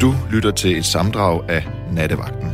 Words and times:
Du 0.00 0.14
lytter 0.32 0.50
til 0.50 0.76
et 0.76 0.84
samdrag 0.84 1.50
af 1.50 1.66
Nattevagten. 1.92 2.50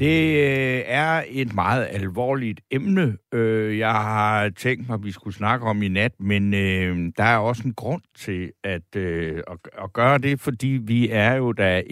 Det 0.00 0.36
øh, 0.36 0.82
er 0.86 1.24
et 1.28 1.54
meget 1.54 1.88
alvorligt 1.90 2.60
emne, 2.70 3.16
øh, 3.32 3.78
jeg 3.78 3.92
har 3.92 4.48
tænkt 4.48 4.88
mig, 4.88 4.94
at 4.94 5.04
vi 5.04 5.12
skulle 5.12 5.36
snakke 5.36 5.66
om 5.66 5.82
i 5.82 5.88
nat, 5.88 6.12
men 6.20 6.54
øh, 6.54 7.12
der 7.16 7.24
er 7.24 7.36
også 7.36 7.62
en 7.64 7.74
grund 7.74 8.02
til 8.18 8.52
at, 8.64 8.96
at, 8.96 9.92
gøre 9.92 10.18
det, 10.18 10.40
fordi 10.40 10.68
vi 10.68 11.08
er 11.10 11.34
jo 11.34 11.52
da 11.52 11.82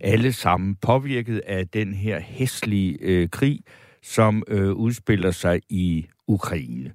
alle 0.00 0.32
sammen 0.32 0.74
påvirket 0.74 1.38
af 1.46 1.68
den 1.68 1.94
her 1.94 2.20
hæslige 2.20 3.28
krig, 3.28 3.60
som 4.02 4.42
udspiller 4.74 5.30
sig 5.30 5.60
i 5.68 6.06
Ukraine 6.26 6.92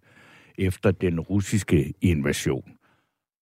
efter 0.58 0.92
den 0.92 1.20
russiske 1.20 1.94
invasion. 2.02 2.77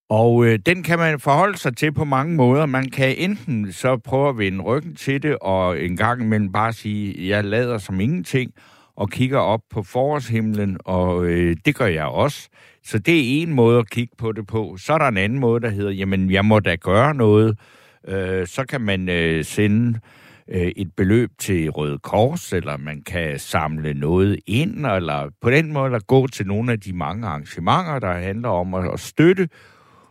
Og 0.10 0.46
øh, 0.46 0.60
den 0.66 0.84
kan 0.84 1.00
man 1.00 1.20
forholde 1.20 1.58
sig 1.58 1.78
til 1.78 1.94
på 1.94 2.06
mange 2.06 2.36
måder. 2.36 2.66
Man 2.66 2.90
kan 2.90 3.16
enten 3.18 3.72
så 3.72 3.98
prøve 3.98 4.30
at 4.30 4.38
vende 4.38 4.64
ryggen 4.64 4.96
til 4.96 5.24
det, 5.24 5.38
og 5.42 5.82
en 5.84 5.98
gang 5.98 6.22
imellem 6.22 6.52
bare 6.52 6.74
sige, 6.74 7.28
jeg 7.30 7.46
lader 7.46 7.78
som 7.78 8.00
ingenting, 8.00 8.52
og 8.96 9.10
kigger 9.10 9.40
op 9.40 9.62
på 9.70 9.84
forårshimlen, 9.84 10.78
og 10.86 11.26
øh, 11.26 11.56
det 11.66 11.76
gør 11.76 11.86
jeg 11.86 12.06
også. 12.06 12.50
Så 12.84 13.00
det 13.00 13.18
er 13.18 13.42
en 13.42 13.54
måde 13.54 13.80
at 13.80 13.90
kigge 13.90 14.16
på 14.18 14.32
det 14.32 14.48
på. 14.48 14.78
Så 14.78 14.94
er 14.94 14.98
der 14.98 15.08
en 15.08 15.18
anden 15.18 15.40
måde, 15.40 15.62
der 15.62 15.70
hedder, 15.70 15.92
jamen 15.92 16.32
jeg 16.32 16.46
må 16.46 16.60
da 16.60 16.76
gøre 16.76 17.16
noget. 17.16 17.60
Øh, 18.08 18.48
så 18.48 18.66
kan 18.70 18.82
man 18.82 19.10
øh, 19.10 19.46
sende 19.46 20.00
øh, 20.50 20.72
et 20.76 20.92
beløb 20.98 21.30
til 21.40 21.70
Røde 21.70 22.00
Kors, 22.00 22.54
eller 22.54 22.78
man 22.78 23.02
kan 23.06 23.40
samle 23.40 23.94
noget 23.94 24.40
ind, 24.48 24.86
eller 24.86 25.30
på 25.42 25.52
den 25.52 25.74
måde 25.74 25.96
at 25.96 26.08
gå 26.08 26.28
til 26.28 26.48
nogle 26.48 26.72
af 26.72 26.80
de 26.80 26.94
mange 26.94 27.28
arrangementer, 27.28 28.00
der 28.00 28.14
handler 28.14 28.50
om 28.50 28.74
at, 28.74 28.94
at 28.94 29.00
støtte 29.00 29.50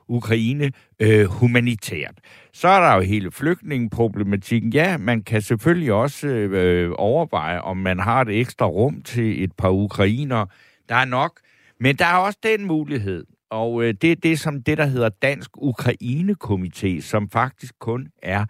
Ukraine 0.08 0.72
øh, 1.00 1.24
humanitært. 1.24 2.14
Så 2.52 2.69
er 2.69 2.80
der 2.80 2.94
jo 2.94 3.00
hele 3.00 3.30
flygtningeproblematikken. 3.30 4.72
Ja, 4.72 4.98
man 4.98 5.22
kan 5.22 5.42
selvfølgelig 5.42 5.92
også 5.92 6.27
øh, 6.28 6.92
overveje, 6.98 7.60
om 7.60 7.77
man 7.77 7.98
har 7.98 8.20
et 8.20 8.41
ekstra 8.41 8.66
rum 8.66 9.02
til 9.02 9.44
et 9.44 9.52
par 9.52 9.70
ukrainer. 9.70 10.47
Der 10.88 10.94
er 10.94 11.05
nok. 11.05 11.41
Men 11.80 11.97
der 11.97 12.06
er 12.06 12.16
også 12.16 12.38
den 12.42 12.66
mulighed, 12.66 13.25
og 13.50 13.82
øh, 13.84 13.94
det 14.02 14.12
er 14.12 14.16
det, 14.16 14.41
som 14.41 14.62
det, 14.62 14.78
der 14.78 14.86
hedder 14.86 15.08
Dansk 15.08 15.50
Ukraine-komité, 15.56 17.00
som 17.00 17.30
faktisk 17.30 17.75
kun 17.78 18.08
er 18.22 18.44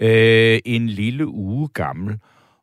øh, 0.00 0.58
en 0.64 0.88
lille 0.88 1.26
uge 1.26 1.68
gammel. 1.68 2.18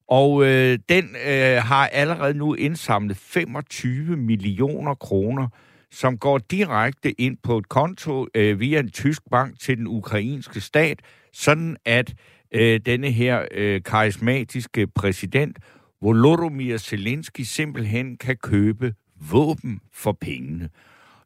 Og 0.08 0.46
øh, 0.46 0.80
den 0.90 1.03
øh, 1.28 1.58
har 1.58 1.88
allerede 1.88 2.34
nu 2.34 2.53
indsamlet 2.53 3.18
25 3.18 4.18
millioner 4.18 4.94
kroner 4.94 5.48
som 5.96 6.18
går 6.18 6.38
direkte 6.38 7.22
ind 7.22 7.38
på 7.44 7.58
et 7.58 7.70
konto 7.70 8.28
øh, 8.36 8.60
via 8.60 8.80
en 8.80 8.90
tysk 8.90 9.22
bank 9.32 9.60
til 9.60 9.78
den 9.78 9.88
ukrainske 9.88 10.62
stat, 10.62 11.00
sådan 11.34 11.78
at 11.86 12.14
øh, 12.52 12.80
denne 12.86 13.12
her 13.12 13.46
øh, 13.52 13.84
karismatiske 13.84 14.88
præsident, 14.88 15.60
Volodymyr 16.02 16.78
Zelensky, 16.78 17.42
simpelthen 17.42 18.18
kan 18.18 18.38
købe 18.38 18.94
våben 19.32 19.80
for 19.94 20.18
pengene. 20.22 20.70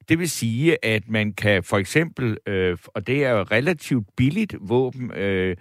Det 0.09 0.19
vil 0.19 0.29
sige, 0.29 0.85
at 0.85 1.09
man 1.09 1.33
kan 1.33 1.63
for 1.63 1.77
eksempel, 1.77 2.37
øh, 2.47 2.77
og 2.87 3.07
det 3.07 3.25
er 3.25 3.29
jo 3.31 3.43
relativt 3.43 4.07
billigt 4.17 4.55
våben, 4.59 5.11
øh, 5.11 5.55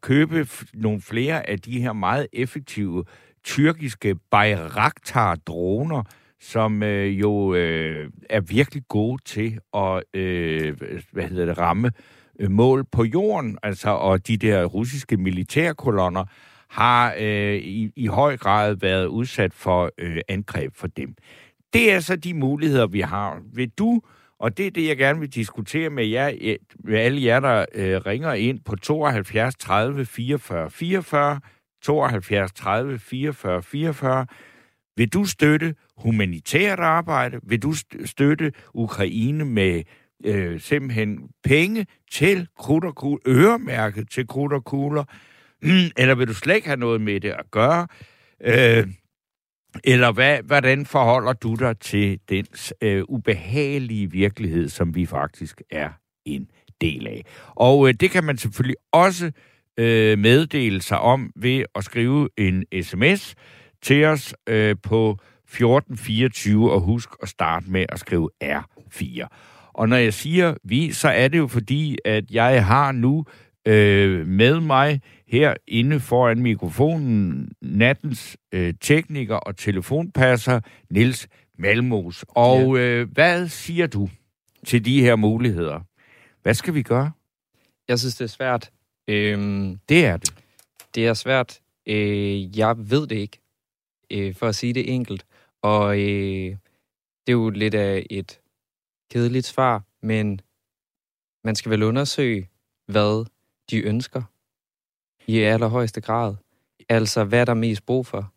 købe 0.00 0.48
nogle 0.74 1.00
flere 1.00 1.50
af 1.50 1.58
de 1.58 1.80
her 1.80 1.92
meget 1.92 2.26
effektive 2.32 3.04
tyrkiske 3.44 4.16
Bayraktar-droner, 4.30 6.02
som 6.42 6.82
øh, 6.82 7.20
jo 7.20 7.54
øh, 7.54 8.10
er 8.30 8.40
virkelig 8.40 8.82
gode 8.88 9.22
til 9.24 9.58
at 9.74 10.02
øh, 10.14 10.76
hvad 11.12 11.24
hedder 11.24 11.46
det, 11.46 11.58
ramme 11.58 11.92
øh, 12.40 12.50
mål 12.50 12.84
på 12.92 13.04
jorden, 13.04 13.58
altså 13.62 13.90
og 13.90 14.26
de 14.26 14.36
der 14.36 14.64
russiske 14.64 15.16
militærkolonner 15.16 16.24
har 16.68 17.14
øh, 17.18 17.54
i, 17.54 17.92
i 17.96 18.06
høj 18.06 18.36
grad 18.36 18.74
været 18.74 19.06
udsat 19.06 19.54
for 19.54 19.90
øh, 19.98 20.20
angreb 20.28 20.72
for 20.74 20.86
dem. 20.86 21.14
Det 21.72 21.92
er 21.92 22.00
så 22.00 22.16
de 22.16 22.34
muligheder, 22.34 22.86
vi 22.86 23.00
har. 23.00 23.42
Vil 23.54 23.70
du, 23.70 24.00
og 24.38 24.56
det 24.56 24.66
er 24.66 24.70
det, 24.70 24.88
jeg 24.88 24.96
gerne 24.96 25.20
vil 25.20 25.34
diskutere 25.34 25.90
med 25.90 26.06
jer, 26.06 26.32
øh, 26.40 26.56
med 26.84 26.98
alle 26.98 27.24
jer, 27.24 27.40
der 27.40 27.64
øh, 27.74 28.00
ringer 28.06 28.32
ind 28.32 28.60
på 28.64 28.76
72 28.76 29.54
30 29.54 30.06
44 30.06 30.70
44, 30.70 31.40
72 31.82 32.52
30 32.52 32.98
44 32.98 33.62
44, 33.62 34.26
vil 34.96 35.08
du 35.08 35.24
støtte 35.24 35.74
humanitært 35.96 36.78
arbejde? 36.78 37.40
Vil 37.42 37.62
du 37.62 37.74
støtte 38.04 38.52
Ukraine 38.74 39.44
med 39.44 39.82
øh, 40.24 40.60
simpelthen 40.60 41.18
penge 41.44 41.86
til 42.10 42.48
krudt 42.58 42.84
og 42.84 42.94
kugler, 42.94 43.20
øremærket 43.26 44.10
til 44.10 44.26
krudt 44.26 44.52
og 44.52 44.64
kugler? 44.64 45.04
Mm, 45.62 45.90
eller 45.96 46.14
vil 46.14 46.28
du 46.28 46.34
slet 46.34 46.54
ikke 46.54 46.68
have 46.68 46.80
noget 46.80 47.00
med 47.00 47.20
det 47.20 47.30
at 47.30 47.50
gøre? 47.50 47.86
Øh, 48.44 48.86
eller 49.84 50.12
hvad, 50.12 50.38
hvordan 50.42 50.86
forholder 50.86 51.32
du 51.32 51.54
dig 51.54 51.78
til 51.78 52.20
den 52.28 52.46
øh, 52.82 53.04
ubehagelige 53.08 54.10
virkelighed, 54.10 54.68
som 54.68 54.94
vi 54.94 55.06
faktisk 55.06 55.62
er 55.70 55.90
en 56.24 56.48
del 56.80 57.06
af? 57.06 57.24
Og 57.46 57.88
øh, 57.88 57.94
det 58.00 58.10
kan 58.10 58.24
man 58.24 58.38
selvfølgelig 58.38 58.76
også 58.92 59.32
øh, 59.78 60.18
meddele 60.18 60.82
sig 60.82 60.98
om 60.98 61.32
ved 61.36 61.64
at 61.74 61.84
skrive 61.84 62.28
en 62.38 62.64
sms 62.82 63.34
til 63.82 64.04
os 64.04 64.34
øh, 64.48 64.76
på 64.82 65.10
1424, 65.10 66.72
og 66.72 66.80
husk 66.80 67.08
at 67.22 67.28
starte 67.28 67.70
med 67.70 67.86
at 67.88 67.98
skrive 67.98 68.30
R4. 68.44 69.26
Og 69.72 69.88
når 69.88 69.96
jeg 69.96 70.14
siger 70.14 70.54
vi, 70.64 70.92
så 70.92 71.08
er 71.08 71.28
det 71.28 71.38
jo 71.38 71.46
fordi, 71.46 71.98
at 72.04 72.30
jeg 72.30 72.66
har 72.66 72.92
nu 72.92 73.24
øh, 73.68 74.26
med 74.26 74.60
mig 74.60 75.00
her 75.28 75.54
inde 75.66 76.00
foran 76.00 76.42
mikrofonen 76.42 77.48
nattens 77.62 78.36
øh, 78.52 78.74
tekniker 78.80 79.36
og 79.36 79.56
telefonpasser, 79.56 80.60
Nils 80.90 81.28
Malmos. 81.58 82.24
Og 82.28 82.76
ja. 82.76 82.82
øh, 82.82 83.12
hvad 83.12 83.48
siger 83.48 83.86
du 83.86 84.08
til 84.66 84.84
de 84.84 85.00
her 85.00 85.16
muligheder? 85.16 85.80
Hvad 86.42 86.54
skal 86.54 86.74
vi 86.74 86.82
gøre? 86.82 87.10
Jeg 87.88 87.98
synes, 87.98 88.14
det 88.14 88.24
er 88.24 88.28
svært. 88.28 88.70
Øhm, 89.08 89.78
det 89.88 90.06
er 90.06 90.16
det. 90.16 90.34
Det 90.94 91.06
er 91.06 91.14
svært. 91.14 91.60
Øh, 91.86 92.58
jeg 92.58 92.74
ved 92.78 93.06
det 93.06 93.16
ikke 93.16 93.41
øh, 94.12 94.34
for 94.34 94.46
at 94.48 94.54
sige 94.54 94.72
det 94.72 94.94
enkelt. 94.94 95.26
Og 95.62 96.00
øh, 96.00 96.56
det 97.26 97.28
er 97.28 97.32
jo 97.32 97.50
lidt 97.50 97.74
af 97.74 98.06
et 98.10 98.40
kedeligt 99.10 99.46
svar, 99.46 99.82
men 100.02 100.40
man 101.44 101.54
skal 101.54 101.70
vel 101.70 101.82
undersøge, 101.82 102.48
hvad 102.86 103.26
de 103.70 103.82
ønsker 103.82 104.22
i 105.26 105.38
allerhøjeste 105.38 106.00
grad. 106.00 106.34
Altså, 106.88 107.24
hvad 107.24 107.40
er 107.40 107.44
der 107.44 107.54
mest 107.54 107.86
brug 107.86 108.06
for? 108.06 108.32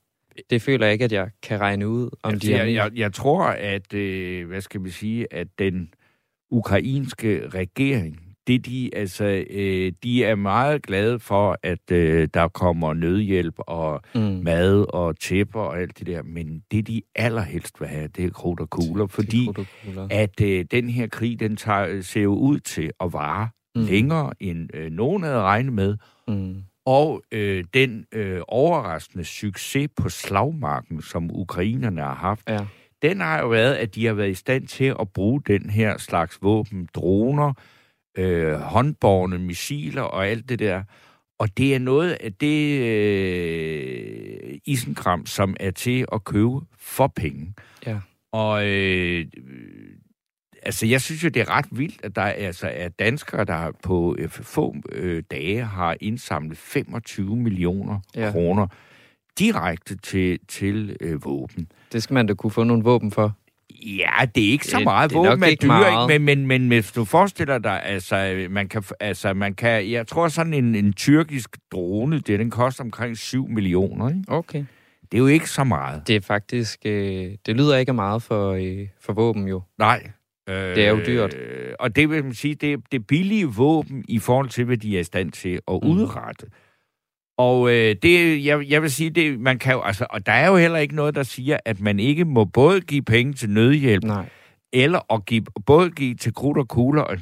Det 0.49 0.61
føler 0.61 0.85
jeg 0.85 0.93
ikke, 0.93 1.05
at 1.05 1.11
jeg 1.11 1.29
kan 1.41 1.59
regne 1.59 1.87
ud, 1.87 2.09
om 2.23 2.33
altså, 2.33 2.47
de 2.47 2.57
jeg, 2.57 2.73
jeg, 2.73 2.91
jeg 2.95 3.13
tror, 3.13 3.43
at, 3.45 3.93
øh, 3.93 4.47
hvad 4.47 4.61
skal 4.61 4.83
vi 4.83 4.89
sige, 4.89 5.33
at 5.33 5.47
den 5.59 5.93
ukrainske 6.49 7.49
regering 7.49 8.24
det 8.47 8.66
de, 8.66 8.89
altså, 8.94 9.44
øh, 9.50 9.91
de 10.03 10.23
er 10.23 10.35
meget 10.35 10.81
glade 10.81 11.19
for, 11.19 11.57
at 11.63 11.91
øh, 11.91 12.28
der 12.33 12.47
kommer 12.47 12.94
nødhjælp 12.94 13.56
og 13.57 14.01
mm. 14.16 14.22
mad 14.22 14.85
og 14.94 15.19
tæpper 15.19 15.59
og 15.59 15.79
alt 15.79 16.00
det 16.00 16.07
der, 16.07 16.23
men 16.23 16.63
det 16.72 16.88
de 16.88 17.01
allerhelst 17.16 17.81
vil 17.81 17.88
have, 17.88 18.07
det 18.07 18.25
er 18.25 18.29
krudt 18.29 18.59
og 18.59 18.69
kugler, 18.69 19.07
fordi 19.07 19.47
og 19.47 19.55
kugler. 19.55 20.07
at 20.11 20.41
øh, 20.41 20.66
den 20.72 20.89
her 20.89 21.07
krig, 21.07 21.39
den 21.39 21.55
tager, 21.55 22.01
ser 22.01 22.22
jo 22.22 22.35
ud 22.35 22.59
til 22.59 22.91
at 23.00 23.13
vare 23.13 23.50
mm. 23.75 23.85
længere, 23.85 24.31
end 24.39 24.69
øh, 24.73 24.91
nogen 24.91 25.23
havde 25.23 25.41
regnet 25.41 25.73
med, 25.73 25.97
mm. 26.28 26.63
og 26.85 27.23
øh, 27.31 27.63
den 27.73 28.05
øh, 28.11 28.41
overraskende 28.47 29.25
succes 29.25 29.89
på 29.97 30.09
slagmarken, 30.09 31.01
som 31.01 31.29
ukrainerne 31.34 32.01
har 32.01 32.16
haft, 32.16 32.50
ja. 32.50 32.66
den 33.01 33.22
har 33.22 33.41
jo 33.41 33.47
været, 33.47 33.73
at 33.73 33.95
de 33.95 34.05
har 34.05 34.13
været 34.13 34.29
i 34.29 34.34
stand 34.34 34.67
til 34.67 34.95
at 35.00 35.09
bruge 35.14 35.41
den 35.47 35.69
her 35.69 35.97
slags 35.97 36.37
våben, 36.41 36.90
droner, 36.96 37.53
øh, 38.17 38.53
håndborgne 38.53 39.38
missiler 39.38 40.02
og 40.02 40.28
alt 40.28 40.50
det 40.50 40.59
der. 40.59 40.84
Og 41.40 41.58
det 41.58 41.76
er 41.76 41.79
noget 41.79 42.12
af 42.12 42.34
det 42.34 42.82
øh, 42.82 44.58
isenkram, 44.66 45.26
som 45.26 45.56
er 45.59 45.72
til 45.72 46.06
at 46.12 46.23
købe 46.23 46.59
for 46.78 47.08
penge. 47.08 47.53
Ja. 47.85 48.00
Og 48.32 48.67
øh, 48.67 49.26
altså, 50.64 50.85
jeg 50.85 51.02
synes 51.02 51.23
jo, 51.23 51.29
det 51.29 51.41
er 51.41 51.50
ret 51.50 51.66
vildt, 51.72 52.00
at 52.03 52.16
der 52.16 52.22
altså, 52.22 52.72
er 52.73 52.90
danskere, 52.90 53.46
der 53.46 53.72
på 53.84 54.16
øh, 54.20 54.29
få 54.29 54.76
øh, 54.91 55.23
dage 55.32 55.64
har 55.64 55.97
indsamlet 56.02 56.58
25 56.58 57.35
millioner 57.35 58.00
ja. 58.16 58.32
kroner 58.32 58.67
direkte 59.40 59.97
til, 59.97 60.40
til 60.47 60.97
øh, 61.02 61.26
våben. 61.26 61.67
Det 61.91 62.03
skal 62.03 62.14
man 62.14 62.28
da 62.28 62.34
kunne 62.34 62.52
få 62.52 62.64
nogle 62.64 62.84
våben 62.84 63.12
for. 63.12 63.34
Ja, 63.83 64.25
det 64.35 64.47
er 64.47 64.51
ikke 64.51 64.67
så 64.67 64.79
meget 64.79 65.09
det, 65.09 65.17
våben, 65.17 65.39
man 65.39 65.49
ikke 65.49 65.61
dyr, 65.67 65.85
ikke, 66.09 66.19
men, 66.19 66.25
men, 66.37 66.47
men 66.47 66.67
hvis 66.67 66.91
du 66.91 67.05
forestiller 67.05 67.57
dig, 67.57 67.83
altså, 67.83 68.47
man 68.49 68.67
kan, 68.69 68.83
altså, 68.99 69.33
man 69.33 69.53
kan, 69.53 69.91
jeg 69.91 70.07
tror 70.07 70.27
sådan 70.27 70.53
en, 70.53 70.75
en 70.75 70.93
tyrkisk 70.93 71.57
drone, 71.72 72.19
det, 72.19 72.39
den 72.39 72.49
koster 72.51 72.83
omkring 72.83 73.17
7 73.17 73.47
millioner, 73.47 74.09
ikke? 74.09 74.22
Okay. 74.27 74.66
Det 75.11 75.17
er 75.17 75.22
jo 75.22 75.27
ikke 75.27 75.49
så 75.49 75.63
meget. 75.63 76.07
Det 76.07 76.16
er 76.16 76.22
faktisk, 76.22 76.79
øh, 76.85 77.31
det 77.45 77.55
lyder 77.55 77.77
ikke 77.77 77.93
meget 77.93 78.23
for, 78.23 78.51
øh, 78.51 78.87
for 79.01 79.13
våben 79.13 79.47
jo. 79.47 79.61
Nej. 79.79 80.09
Det 80.47 80.85
er 80.85 80.89
jo 80.89 80.99
dyrt. 81.07 81.33
Øh, 81.35 81.73
og 81.79 81.95
det 81.95 82.09
vil 82.09 82.23
man 82.23 82.33
sige, 82.33 82.55
det 82.55 82.73
er 82.73 82.78
det 82.91 83.07
billige 83.07 83.45
våben 83.45 84.03
i 84.07 84.19
forhold 84.19 84.49
til, 84.49 84.66
hvad 84.66 84.78
de 84.78 84.95
er 84.95 84.99
i 84.99 85.03
stand 85.03 85.31
til 85.31 85.59
at 85.67 85.79
Mm. 85.83 85.89
udrette. 85.89 86.45
Og 87.37 87.70
øh, 87.70 87.96
det, 88.03 88.46
jeg, 88.46 88.70
jeg 88.70 88.82
vil 88.82 88.91
sige, 88.91 89.09
det, 89.09 89.40
man 89.40 89.59
kan 89.59 89.73
jo, 89.73 89.82
altså, 89.82 90.05
og 90.09 90.26
der 90.26 90.32
er 90.32 90.47
jo 90.47 90.58
heller 90.58 90.78
ikke 90.78 90.96
noget, 90.96 91.16
der 91.16 91.23
siger, 91.23 91.58
at 91.66 91.79
man 91.82 91.99
ikke 91.99 92.26
må 92.26 92.46
både 92.46 92.82
give 92.82 93.02
penge 93.02 93.34
til 93.34 93.49
nødhjælp, 93.49 94.03
Nej. 94.03 94.29
eller 94.73 95.14
at 95.14 95.26
give, 95.26 95.43
både 95.66 95.91
give 95.91 96.16
til 96.16 96.34
krudt 96.34 96.58
og 96.58 96.67
kugler. 96.67 97.02
Og, 97.02 97.17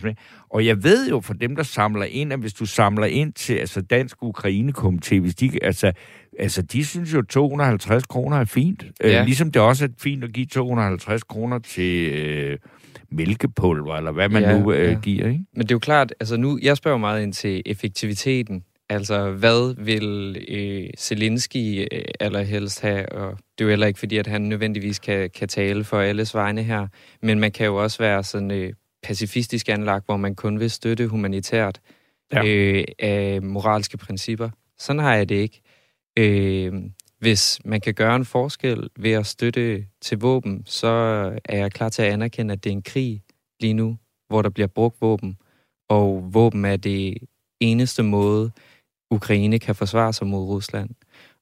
og 0.49 0.65
jeg 0.65 0.83
ved 0.83 1.09
jo 1.09 1.19
for 1.19 1.33
dem, 1.33 1.55
der 1.55 1.63
samler 1.63 2.05
ind, 2.05 2.33
at 2.33 2.39
hvis 2.39 2.53
du 2.53 2.65
samler 2.65 3.05
ind 3.05 3.33
til 3.33 3.53
altså 3.53 3.81
Dansk 3.81 4.17
Ukraine-komité, 4.21 5.19
hvis 5.19 5.35
de, 5.35 5.63
altså, 5.63 5.91
altså, 6.39 6.61
de 6.61 6.85
synes 6.85 7.13
jo, 7.13 7.21
250 7.21 8.05
kroner 8.05 8.37
er 8.37 8.45
fint. 8.45 8.85
Ja. 9.03 9.09
Ja. 9.09 9.19
Øh, 9.19 9.25
ligesom 9.25 9.51
det 9.51 9.61
også 9.61 9.85
er 9.85 9.89
fint 10.01 10.23
at 10.23 10.33
give 10.33 10.45
250 10.45 11.23
kroner 11.23 11.59
til 11.59 12.09
øh, 12.13 12.57
mælkepulver, 13.11 13.95
eller 13.95 14.11
hvad 14.11 14.29
man 14.29 14.43
Ja, 14.43 14.59
nu 14.59 14.71
øh, 14.71 14.91
ja. 14.91 14.99
giver, 14.99 15.27
ikke? 15.27 15.45
Men 15.53 15.61
det 15.61 15.71
er 15.71 15.75
jo 15.75 15.79
klart, 15.79 16.13
altså 16.19 16.37
nu, 16.37 16.59
jeg 16.61 16.77
spørger 16.77 16.97
meget 16.97 17.23
ind 17.23 17.33
til 17.33 17.61
effektiviteten. 17.65 18.63
Altså, 18.93 19.31
hvad 19.31 19.75
vil 19.83 20.37
øh, 20.47 20.89
Zelensky 20.97 21.87
øh, 21.91 22.03
allerhelst 22.19 22.81
have? 22.81 23.09
Og 23.09 23.31
det 23.31 23.63
er 23.63 23.65
jo 23.65 23.69
heller 23.69 23.87
ikke, 23.87 23.99
fordi 23.99 24.17
at 24.17 24.27
han 24.27 24.41
nødvendigvis 24.41 24.99
kan, 24.99 25.29
kan 25.29 25.47
tale 25.47 25.83
for 25.83 25.99
alles 25.99 26.35
vegne 26.35 26.63
her. 26.63 26.87
Men 27.21 27.39
man 27.39 27.51
kan 27.51 27.65
jo 27.65 27.75
også 27.75 27.97
være 27.97 28.23
sådan 28.23 28.51
øh, 28.51 28.73
pacifistisk 29.03 29.69
anlagt, 29.69 30.05
hvor 30.05 30.17
man 30.17 30.35
kun 30.35 30.59
vil 30.59 30.71
støtte 30.71 31.07
humanitært 31.07 31.79
Ja. 32.33 32.43
ja. 32.43 32.55
øh, 32.55 32.83
af 32.99 33.41
moralske 33.41 33.97
principper. 33.97 34.49
Sådan 34.79 34.99
har 34.99 35.15
jeg 35.15 35.29
det 35.29 35.35
ikke. 35.35 35.61
Øh, 36.19 36.73
hvis 37.19 37.59
man 37.65 37.81
kan 37.81 37.93
gøre 37.93 38.15
en 38.15 38.25
forskel 38.25 38.89
ved 38.99 39.11
at 39.11 39.25
støtte 39.25 39.85
til 40.01 40.17
våben, 40.17 40.63
så 40.65 40.87
er 41.45 41.57
jeg 41.57 41.71
klar 41.71 41.89
til 41.89 42.01
at 42.01 42.13
anerkende, 42.13 42.51
at 42.51 42.63
det 42.63 42.69
er 42.69 42.73
en 42.73 42.81
krig 42.81 43.21
lige 43.59 43.73
nu, 43.73 43.97
hvor 44.27 44.41
der 44.41 44.49
bliver 44.49 44.67
brugt 44.67 45.01
våben. 45.01 45.37
Og 45.89 46.33
våben 46.33 46.65
er 46.65 46.75
det 46.75 47.17
eneste 47.59 48.03
måde, 48.03 48.51
Ukraine 49.13 49.59
kan 49.59 49.75
forsvare 49.75 50.13
sig 50.13 50.27
mod 50.27 50.43
Rusland. 50.47 50.89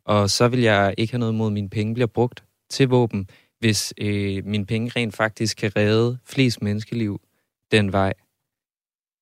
Og 0.05 0.29
så 0.29 0.47
vil 0.47 0.59
jeg 0.59 0.95
ikke 0.97 1.13
have 1.13 1.19
noget 1.19 1.35
mod, 1.35 1.47
at 1.47 1.53
mine 1.53 1.69
penge 1.69 1.93
bliver 1.93 2.07
brugt 2.07 2.43
til 2.69 2.87
våben, 2.87 3.27
hvis 3.59 3.93
øh, 4.01 4.45
mine 4.45 4.65
penge 4.65 4.91
rent 4.95 5.15
faktisk 5.15 5.57
kan 5.57 5.71
redde 5.75 6.17
flest 6.25 6.61
menneskeliv 6.61 7.21
den 7.71 7.91
vej. 7.93 8.13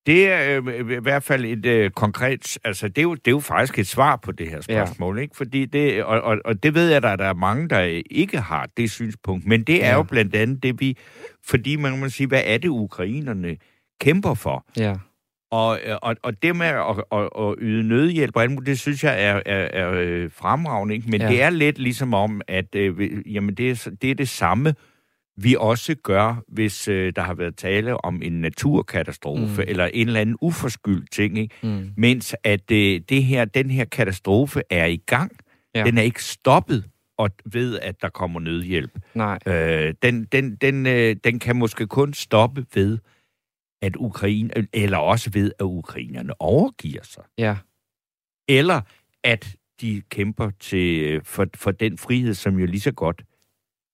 Det 0.06 0.32
er 0.32 0.62
øh, 0.66 0.92
i 0.92 1.00
hvert 1.02 1.24
fald 1.24 1.46
et 1.46 1.66
øh, 1.66 1.92
konkret... 1.92 2.58
Altså, 2.64 2.88
det 2.88 2.98
er, 2.98 3.02
jo, 3.02 3.16
det 3.16 3.28
er 3.28 3.32
jo 3.32 3.40
faktisk 3.40 3.80
et 3.80 3.88
svar 3.88 4.16
på 4.16 4.32
det 4.32 4.50
her 4.50 4.62
spørgsmål, 4.62 5.18
ja. 5.18 5.22
ikke? 5.22 5.38
Fordi 5.38 5.66
det... 5.66 6.04
Og, 6.04 6.22
og, 6.22 6.38
og 6.46 6.64
det 6.64 6.74
ved 6.74 6.88
jeg, 6.88 6.98
at 6.98 7.20
der 7.20 7.26
er 7.26 7.34
mange, 7.34 7.70
der 7.70 8.02
ikke 8.12 8.40
har 8.40 8.70
det 8.78 8.92
synspunkt. 8.92 9.46
Men 9.46 9.64
det 9.64 9.84
er 9.84 9.90
Ja. 9.90 9.96
jo 9.96 10.04
blandt 10.04 10.36
andet 10.36 10.64
det, 10.64 10.80
vi... 10.80 10.98
Fordi 11.46 11.76
man 11.76 12.00
må 12.00 12.10
sige, 12.10 12.28
hvad 12.28 12.42
er 12.46 12.58
det, 12.58 12.68
ukrainerne 12.68 13.58
kæmper 14.02 14.34
for? 14.34 14.66
Ja, 14.78 14.96
Og, 15.52 15.80
øh, 15.86 15.96
og, 16.02 16.16
og 16.24 16.44
det 16.44 16.56
med 16.56 16.66
at, 16.66 17.04
at, 17.12 17.30
at 17.40 17.56
yde 17.60 17.88
nødhjælp 17.88 18.36
og 18.36 18.42
alt 18.42 18.52
muligt, 18.52 18.68
det 18.68 18.80
synes 18.80 19.04
jeg 19.04 19.24
er, 19.24 19.42
er, 19.46 19.70
er 19.74 19.92
øh, 19.94 20.32
fremragende. 20.32 20.96
Ikke? 20.96 21.10
Men 21.10 21.22
ja. 21.22 21.28
Det 21.28 21.42
er 21.42 21.50
lidt 21.50 21.80
ligesom 21.80 22.14
om, 22.14 22.42
at 22.48 22.76
øh, 22.76 23.34
jamen 23.36 23.56
det, 23.56 23.70
er, 23.70 23.92
det 24.02 24.12
er 24.12 24.16
det 24.16 24.30
samme, 24.30 24.74
vi 25.38 25.56
også 25.60 25.96
gør, 26.04 26.44
hvis 26.48 26.88
øh, 26.88 27.14
der 27.16 27.22
har 27.22 27.34
været 27.34 27.56
tale 27.56 28.06
om 28.06 28.22
en 28.22 28.42
naturkatastrofe, 28.42 29.62
mm. 29.62 29.68
Eller 29.68 29.86
en 29.94 30.08
eller 30.08 30.22
anden 30.22 30.36
uforskyldt 30.42 31.12
ting. 31.12 31.38
Ikke? 31.38 31.56
mm. 31.64 31.92
Mens 31.98 32.36
at 32.44 32.72
øh, 32.72 33.02
det 33.10 33.24
her, 33.24 33.46
den 33.46 33.70
her 33.70 33.86
katastrofe 33.86 34.62
er 34.70 34.86
i 34.86 34.98
gang. 35.06 35.32
Ja. 35.76 35.84
Den 35.84 35.98
er 35.98 36.02
ikke 36.02 36.24
stoppet 36.24 36.84
og 37.18 37.30
ved, 37.46 37.80
at 37.80 38.02
der 38.02 38.10
kommer 38.10 38.40
nødhjælp. 38.40 38.92
nej. 39.14 39.40
Øh, 39.48 39.94
den, 40.04 40.24
den, 40.24 40.56
den, 40.56 40.86
øh, 40.86 41.16
den 41.24 41.40
kan 41.40 41.56
måske 41.56 41.88
kun 41.88 42.14
stoppe 42.14 42.66
ved, 42.74 42.98
at 43.82 43.96
Ukraine, 43.96 44.68
eller 44.74 44.98
også 44.98 45.30
ved, 45.34 45.52
at 45.60 45.64
ukrainerne 45.64 46.42
overgiver 46.42 47.04
sig. 47.04 47.24
Ja, 47.38 47.58
Eller 48.48 48.82
at 49.24 49.56
de 49.82 50.02
kæmper 50.10 50.52
til, 50.60 51.02
øh, 51.02 51.22
for, 51.24 51.48
for 51.56 51.72
den 51.72 51.98
frihed, 51.98 52.34
som 52.34 52.60
jo 52.60 52.66
lige 52.66 52.82
så 52.82 52.92
godt, 52.92 53.24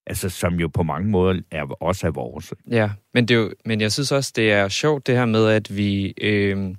altså 0.08 0.30
som 0.30 0.54
jo 0.54 0.68
på 0.68 0.84
mange 0.84 1.10
måder 1.10 1.42
er, 1.52 1.64
også 1.64 2.08
er 2.08 2.12
vores. 2.12 2.54
Ja, 2.72 2.90
men, 3.14 3.28
det 3.28 3.36
er 3.36 3.40
jo, 3.40 3.54
men 3.66 3.82
jeg 3.82 3.92
synes 3.92 4.12
også, 4.12 4.32
det 4.36 4.52
er 4.52 4.68
sjovt 4.68 5.08
det 5.08 5.16
her 5.16 5.26
med, 5.26 5.48
at 5.48 5.78
vi 5.78 6.14
øh, 6.22 6.76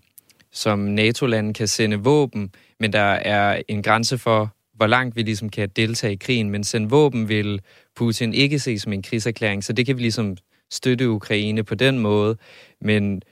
som 0.52 0.78
NATO-land 0.78 1.54
kan 1.54 1.68
sende 1.68 1.96
våben, 1.96 2.54
men 2.80 2.92
der 2.92 3.00
er 3.00 3.62
en 3.68 3.82
grænse 3.82 4.18
for, 4.18 4.56
hvor 4.74 4.86
langt 4.86 5.16
vi 5.16 5.22
ligesom 5.22 5.48
kan 5.48 5.68
deltage 5.68 6.12
i 6.12 6.16
krigen. 6.16 6.50
Men 6.50 6.64
sende 6.64 6.90
våben 6.90 7.28
vil 7.28 7.60
Putin 7.96 8.34
ikke 8.34 8.58
se 8.58 8.78
som 8.78 8.92
en 8.92 9.02
krigserklæring, 9.02 9.64
så 9.64 9.72
det 9.72 9.86
kan 9.86 9.96
vi 9.96 10.02
ligesom 10.02 10.36
støtte 10.70 11.10
Ukraine 11.10 11.64
på 11.64 11.74
den 11.74 11.98
måde. 11.98 12.36
Men 12.80 13.22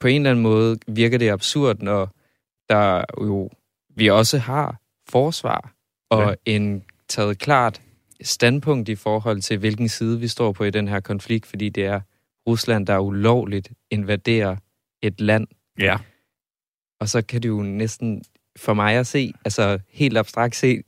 på 0.00 0.06
en 0.06 0.16
eller 0.16 0.30
anden 0.30 0.42
måde 0.42 0.78
virker 0.86 1.18
det 1.18 1.30
absurd, 1.30 1.76
når 1.80 2.10
der 2.68 3.04
jo 3.20 3.50
vi 3.96 4.10
også 4.10 4.38
har 4.38 4.80
forsvar 5.08 5.72
og 6.10 6.36
ja. 6.46 6.52
en 6.52 6.84
taget 7.08 7.38
klart 7.38 7.82
standpunkt 8.22 8.88
i 8.88 8.94
forhold 8.94 9.40
til, 9.40 9.58
hvilken 9.58 9.88
side 9.88 10.20
vi 10.20 10.28
står 10.28 10.52
på 10.52 10.64
i 10.64 10.70
den 10.70 10.88
her 10.88 11.00
konflikt, 11.00 11.46
fordi 11.46 11.68
det 11.68 11.84
er 11.84 12.00
Rusland, 12.48 12.86
der 12.86 12.98
ulovligt 12.98 13.72
invaderer 13.90 14.56
et 15.02 15.20
land. 15.20 15.46
Ja. 15.78 15.98
Og 17.00 17.08
så 17.08 17.22
kan 17.22 17.42
det 17.42 17.48
jo 17.48 17.62
næsten 17.62 18.22
for 18.56 18.74
mig 18.74 18.94
at 18.94 19.06
se, 19.06 19.32
altså 19.44 19.78
helt 19.88 20.18
abstrakt 20.18 20.56
se, 20.56 20.82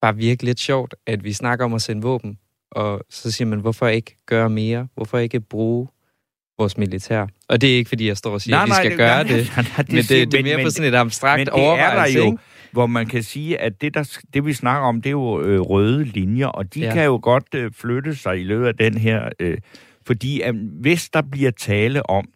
bare 0.00 0.16
virke 0.16 0.44
lidt 0.44 0.60
sjovt, 0.60 0.94
at 1.06 1.24
vi 1.24 1.32
snakker 1.32 1.64
om 1.64 1.74
at 1.74 1.82
sende 1.82 2.02
våben, 2.02 2.38
og 2.72 3.04
så 3.10 3.30
siger 3.30 3.48
man, 3.48 3.60
hvorfor 3.60 3.86
ikke 3.86 4.16
gøre 4.26 4.50
mere? 4.50 4.88
Hvorfor 4.94 5.18
ikke 5.18 5.40
bruge 5.40 5.88
vores 6.58 6.78
militær? 6.78 7.26
Og 7.48 7.60
det 7.60 7.72
er 7.72 7.76
ikke, 7.76 7.88
fordi 7.88 8.08
jeg 8.08 8.16
står 8.16 8.30
og 8.30 8.40
siger, 8.40 8.58
at 8.58 8.68
vi 8.68 8.72
skal 8.74 8.90
det, 8.90 8.98
gøre 8.98 9.24
nej, 9.24 9.36
det, 9.36 9.52
nej, 9.56 9.64
nej, 9.76 9.84
men 9.88 9.96
det, 9.96 10.32
det 10.32 10.34
er 10.34 10.42
mere 10.42 10.56
men, 10.56 10.66
på 10.66 10.70
sådan 10.70 10.94
et 10.94 10.96
abstrakt 10.96 11.38
men 11.38 11.46
det 11.46 11.64
er 11.64 11.94
der 11.94 12.18
jo, 12.18 12.38
hvor 12.72 12.86
man 12.86 13.06
kan 13.06 13.22
sige, 13.22 13.60
at 13.60 13.80
det, 13.80 13.94
der, 13.94 14.18
det 14.34 14.46
vi 14.46 14.52
snakker 14.52 14.88
om, 14.88 15.02
det 15.02 15.08
er 15.08 15.10
jo 15.10 15.42
øh, 15.42 15.60
røde 15.60 16.04
linjer, 16.04 16.46
og 16.46 16.74
de. 16.74 16.80
Ja. 16.80 16.92
kan 16.92 17.04
jo 17.04 17.20
godt 17.22 17.54
øh, 17.54 17.72
flytte 17.72 18.14
sig 18.14 18.40
i 18.40 18.42
løbet 18.42 18.66
af 18.66 18.74
den 18.76 18.98
her... 18.98 19.28
Øh, 19.40 19.58
fordi 20.06 20.42
øh, 20.42 20.54
hvis 20.80 21.10
der 21.10 21.22
bliver 21.22 21.50
tale 21.50 22.10
om, 22.10 22.28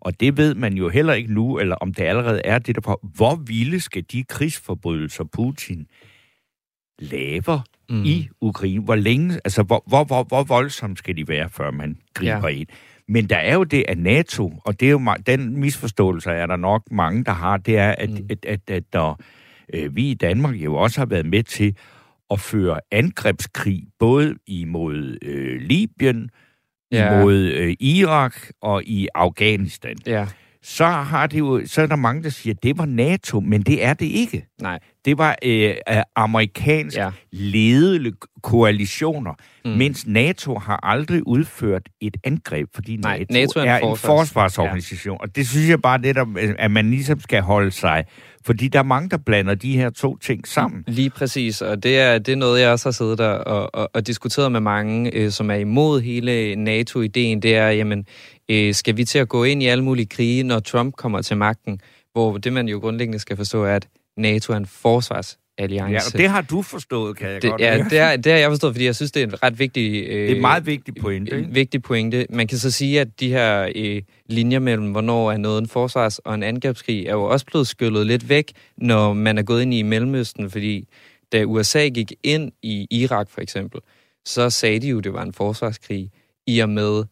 og 0.00 0.20
det 0.20 0.36
ved 0.36 0.54
man 0.54 0.74
jo 0.74 0.88
heller 0.88 1.12
ikke 1.12 1.34
nu, 1.34 1.58
eller 1.58 1.76
om 1.76 1.94
det 1.94 2.04
allerede 2.04 2.40
er 2.44 2.58
det 2.58 2.74
der 2.74 2.80
på, 2.80 3.00
hvor 3.02 3.34
vilde 3.34 3.80
skal 3.80 4.04
de 4.12 4.24
krigsforbrydelser 4.24 5.24
Putin 5.24 5.86
laver 6.98 7.60
Mm. 7.92 8.04
i 8.04 8.28
Ukraine? 8.40 8.84
Hvor 8.84 8.94
længe, 8.94 9.40
altså 9.44 9.62
hvor, 9.62 9.84
hvor, 9.86 10.04
hvor, 10.04 10.22
hvor 10.24 10.42
voldsomt 10.42 10.98
skal 10.98 11.16
de 11.16 11.28
være, 11.28 11.48
før 11.48 11.70
man 11.70 11.96
griber 12.14 12.48
ja. 12.48 12.54
Ind? 12.54 12.68
Men 13.08 13.26
der 13.26 13.36
er 13.36 13.54
jo 13.54 13.64
det, 13.64 13.84
at 13.88 13.98
NATO, 13.98 14.52
og 14.64 14.80
det 14.80 14.86
er 14.86 14.92
jo 14.92 15.14
den 15.26 15.60
misforståelse, 15.60 16.30
er 16.30 16.46
der 16.46 16.56
nok 16.56 16.82
mange, 16.90 17.24
der 17.24 17.32
har, 17.32 17.56
det 17.56 17.78
er, 17.78 17.94
at, 17.98 18.10
mm. 18.10 18.26
At, 18.30 18.44
at, 18.44 18.60
at 18.70 18.84
der, 18.92 19.20
øh, 19.74 19.96
vi 19.96 20.10
i 20.10 20.14
Danmark 20.14 20.54
jo 20.54 20.74
også 20.74 21.00
har 21.00 21.06
været 21.06 21.26
med 21.26 21.42
til 21.42 21.76
at 22.30 22.40
føre 22.40 22.80
angrebskrig, 22.90 23.84
både 23.98 24.34
imod 24.46 25.18
øh, 25.22 25.60
Libyen, 25.60 26.30
Ja. 26.92 27.20
imod 27.20 27.34
øh, 27.34 27.76
Irak 27.80 28.36
og 28.60 28.84
i 28.84 29.08
Afghanistan. 29.14 29.96
Ja, 30.06 30.26
Så, 30.64 30.84
har 30.86 31.26
det 31.26 31.38
jo, 31.38 31.62
så 31.66 31.82
er 31.82 31.86
der 31.86 31.96
mange, 31.96 32.22
der 32.22 32.28
siger, 32.30 32.54
at 32.54 32.62
det 32.62 32.78
var 32.78 32.86
NATO, 32.86 33.40
men 33.40 33.62
det 33.62 33.84
er 33.84 33.94
det 33.94 34.06
ikke. 34.06 34.46
nej. 34.60 34.78
Det 35.04 35.18
var 35.18 35.36
øh, 35.44 35.74
af 35.86 36.04
amerikansk 36.16 36.96
ja. 36.96 37.10
Ledede 37.32 38.12
koalitioner, 38.42 39.34
Mm. 39.64 39.70
mens 39.70 40.06
NATO 40.06 40.58
har 40.58 40.80
aldrig 40.82 41.26
udført 41.26 41.82
et 42.00 42.16
angreb, 42.24 42.68
fordi 42.74 42.96
Nej, 42.96 43.18
NATO, 43.18 43.32
NATO 43.32 43.60
er 43.60 43.62
en 43.62 43.68
er 43.68 43.76
en 43.78 43.82
forsvars- 43.96 44.06
forsvarsorganisation. 44.06 45.16
Ja. 45.20 45.22
Og 45.22 45.36
det 45.36 45.48
synes 45.48 45.68
jeg 45.68 45.82
bare, 45.82 45.98
det 45.98 46.14
der, 46.14 46.54
at 46.58 46.70
man 46.70 46.90
ligesom 46.90 47.20
skal 47.20 47.42
holde 47.42 47.70
sig. 47.70 48.04
Fordi 48.46 48.68
der 48.68 48.78
er 48.78 48.82
mange, 48.82 49.08
der 49.08 49.16
blander 49.16 49.54
de 49.54 49.76
her 49.76 49.90
to 49.90 50.16
ting 50.16 50.48
sammen. 50.48 50.84
Lige 50.86 51.10
præcis, 51.10 51.62
og 51.62 51.82
det 51.82 51.98
er, 51.98 52.18
det 52.18 52.32
er 52.32 52.36
noget, 52.36 52.60
jeg 52.60 52.70
også 52.70 52.88
har 52.88 52.92
siddet 52.92 53.18
der 53.18 53.28
og, 53.28 53.74
og, 53.74 53.90
og 53.94 54.06
diskuteret 54.06 54.52
med 54.52 54.60
mange, 54.60 55.14
øh, 55.14 55.30
som 55.30 55.50
er 55.50 55.54
imod 55.54 56.00
hele 56.00 56.56
NATO-ideen. 56.56 57.42
Det 57.42 57.56
er, 57.56 57.68
jamen, 57.68 58.06
øh, 58.48 58.74
skal 58.74 58.96
vi 58.96 59.04
til 59.04 59.18
at 59.18 59.28
gå 59.28 59.44
ind 59.44 59.62
i 59.62 59.66
alle 59.66 59.84
mulige 59.84 60.06
krige, 60.06 60.42
når 60.42 60.60
Trump 60.60 60.96
kommer 60.96 61.22
til 61.22 61.36
magten? 61.36 61.80
Hvor 62.12 62.38
det, 62.38 62.52
man 62.52 62.68
jo 62.68 62.78
grundlæggende 62.78 63.18
skal 63.18 63.36
forstå, 63.36 63.64
er, 63.64 63.76
at 63.76 63.88
NATO 64.16 64.52
er 64.52 64.56
en 64.56 64.66
forsvarsalliance. 65.58 65.92
Ja, 65.92 66.12
og 66.12 66.18
det 66.18 66.28
har 66.28 66.40
du 66.40 66.62
forstået, 66.62 67.16
kan 67.16 67.28
jeg 67.28 67.42
det, 67.42 67.50
godt 67.50 67.60
ja, 67.60 67.76
høre. 67.76 67.88
det, 67.90 67.98
er, 67.98 68.16
det 68.16 68.32
har 68.32 68.38
jeg 68.38 68.50
forstået, 68.50 68.74
fordi 68.74 68.84
jeg 68.84 68.96
synes, 68.96 69.12
det 69.12 69.22
er 69.22 69.26
en 69.26 69.42
ret 69.42 69.58
vigtig... 69.58 70.04
Øh, 70.08 70.22
det 70.22 70.30
er 70.30 70.34
en 70.34 70.40
meget 70.40 70.66
vigtig 70.66 70.94
pointe. 70.94 71.36
Ikke? 71.36 71.48
vigtig 71.50 71.82
pointe. 71.82 72.26
Man 72.30 72.46
kan 72.46 72.58
så 72.58 72.70
sige, 72.70 73.00
at 73.00 73.20
de 73.20 73.28
her 73.28 73.70
øh, 73.74 74.02
linjer 74.26 74.58
mellem, 74.58 74.90
hvornår 74.90 75.32
er 75.32 75.36
noget 75.36 75.62
en 75.62 75.68
forsvars- 75.68 76.18
og 76.18 76.34
en 76.34 76.42
angrebskrig, 76.42 77.06
er 77.06 77.12
jo 77.12 77.22
også 77.22 77.46
blevet 77.46 77.66
skyllet 77.66 78.06
lidt 78.06 78.28
væk, 78.28 78.52
når 78.76 79.12
man 79.12 79.38
er 79.38 79.42
gået 79.42 79.62
ind 79.62 79.74
i 79.74 79.82
Mellemøsten, 79.82 80.50
fordi 80.50 80.88
da 81.32 81.44
USA 81.44 81.88
gik 81.88 82.12
ind 82.24 82.52
i 82.62 82.86
Irak 82.90 83.30
for 83.30 83.40
eksempel, 83.40 83.80
så 84.24 84.50
sagde 84.50 84.80
de 84.80 84.88
jo, 84.88 84.98
at 84.98 85.04
det 85.04 85.12
var 85.12 85.22
en 85.22 85.32
forsvarskrig, 85.32 86.10
i 86.46 86.58
og 86.58 86.68
med, 86.68 87.04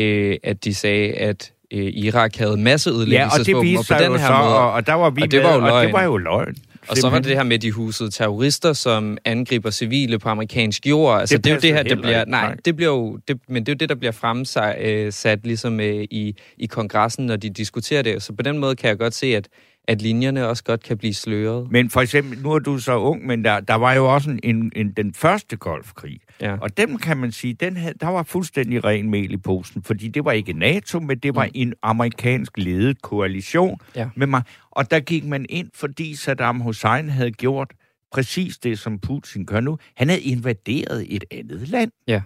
øh, 0.00 0.36
at 0.42 0.64
de 0.64 0.74
sagde, 0.74 1.12
at 1.12 1.52
øh, 1.72 1.84
Irak 1.84 2.36
havde 2.36 2.56
masse 2.56 2.90
Ja, 2.90 3.28
og 3.40 3.46
det 3.46 3.56
viste 3.62 3.78
og 3.78 3.84
sig 3.84 3.96
på 3.96 4.04
jo 4.04 4.12
den 4.12 4.20
her 4.20 4.26
så, 4.26 4.32
måde... 4.32 4.58
og, 4.58 4.72
og 4.72 4.86
der 4.86 4.94
var 4.94 5.10
vi 5.10 5.22
og 5.22 5.30
det 5.30 5.42
med, 5.42 5.50
var 5.50 5.54
jo 5.54 5.62
og 5.62 5.68
løgn. 5.68 5.86
det 5.86 5.92
var 5.92 6.04
jo 6.04 6.16
løgn. 6.16 6.56
Og 6.88 6.96
så 6.96 7.08
var 7.08 7.18
det 7.18 7.24
det 7.24 7.36
her 7.36 7.42
med 7.42 7.58
de 7.58 7.72
husede 7.72 8.10
terrorister, 8.10 8.72
som 8.72 9.18
angriber 9.24 9.70
civile 9.70 10.18
på 10.18 10.28
amerikansk 10.28 10.86
jord. 10.86 11.20
Altså, 11.20 11.36
det, 11.36 11.44
det 11.44 11.50
er 11.50 11.54
jo 11.54 11.60
det 11.60 11.72
her, 11.74 11.82
der 11.82 12.02
bliver... 12.02 12.24
Nej, 12.24 12.56
det 12.64 12.76
bliver 12.76 12.90
jo... 12.90 13.18
Det, 13.28 13.40
men 13.48 13.66
det 13.66 13.72
er 13.72 13.74
jo 13.74 13.76
det, 13.76 13.88
der 13.88 13.94
bliver 13.94 14.12
fremsat 14.12 14.76
øh, 14.80 15.12
sat 15.12 15.46
ligesom 15.46 15.80
øh, 15.80 16.04
i, 16.10 16.36
i 16.58 16.66
kongressen, 16.66 17.26
når 17.26 17.36
de 17.36 17.50
diskuterer 17.50 18.02
det. 18.02 18.22
Så 18.22 18.32
på 18.32 18.42
den 18.42 18.58
måde 18.58 18.76
kan 18.76 18.88
jeg 18.88 18.98
godt 18.98 19.14
se, 19.14 19.26
at 19.26 19.48
at 19.88 20.02
linjerne 20.02 20.48
også 20.48 20.64
godt 20.64 20.82
kan 20.82 20.98
blive 20.98 21.14
sløret. 21.14 21.70
Men 21.70 21.90
for 21.90 22.00
eksempel, 22.00 22.42
nu 22.42 22.52
er 22.52 22.58
du 22.58 22.78
så 22.78 22.98
ung, 22.98 23.26
men 23.26 23.44
der, 23.44 23.60
der 23.60 23.74
var 23.74 23.92
jo 23.92 24.14
også 24.14 24.30
en, 24.30 24.40
en, 24.42 24.72
en, 24.76 24.92
den 24.92 25.14
første 25.14 25.56
golfkrig. 25.56 26.20
Ja. 26.40 26.56
Og 26.60 26.76
dem 26.76 26.98
kan 26.98 27.16
man 27.16 27.32
sige, 27.32 27.54
den 27.54 27.76
havde, 27.76 27.94
der 28.00 28.06
var 28.06 28.22
fuldstændig 28.22 28.84
ren 28.84 29.10
mel 29.10 29.32
i 29.32 29.36
posen, 29.36 29.82
fordi 29.82 30.08
det 30.08 30.24
var 30.24 30.32
ikke 30.32 30.52
NATO, 30.52 31.00
men 31.00 31.18
det 31.18 31.34
var 31.34 31.44
mm. 31.44 31.50
en 31.54 31.74
amerikansk 31.82 32.58
ledet 32.58 33.02
koalition. 33.02 33.78
Ja. 33.96 34.08
Med 34.16 34.26
mig. 34.26 34.42
Og 34.70 34.90
der 34.90 35.00
gik 35.00 35.24
man 35.24 35.46
ind, 35.48 35.68
fordi 35.74 36.14
Saddam 36.14 36.60
Hussein 36.60 37.08
havde 37.08 37.32
gjort 37.32 37.70
præcis 38.12 38.58
det, 38.58 38.78
som 38.78 38.98
Putin 38.98 39.46
gør 39.46 39.60
nu. 39.60 39.78
Han 39.96 40.08
havde 40.08 40.22
invaderet 40.22 41.06
et 41.08 41.24
andet 41.30 41.68
land. 41.68 41.90
Ja. 42.06 42.22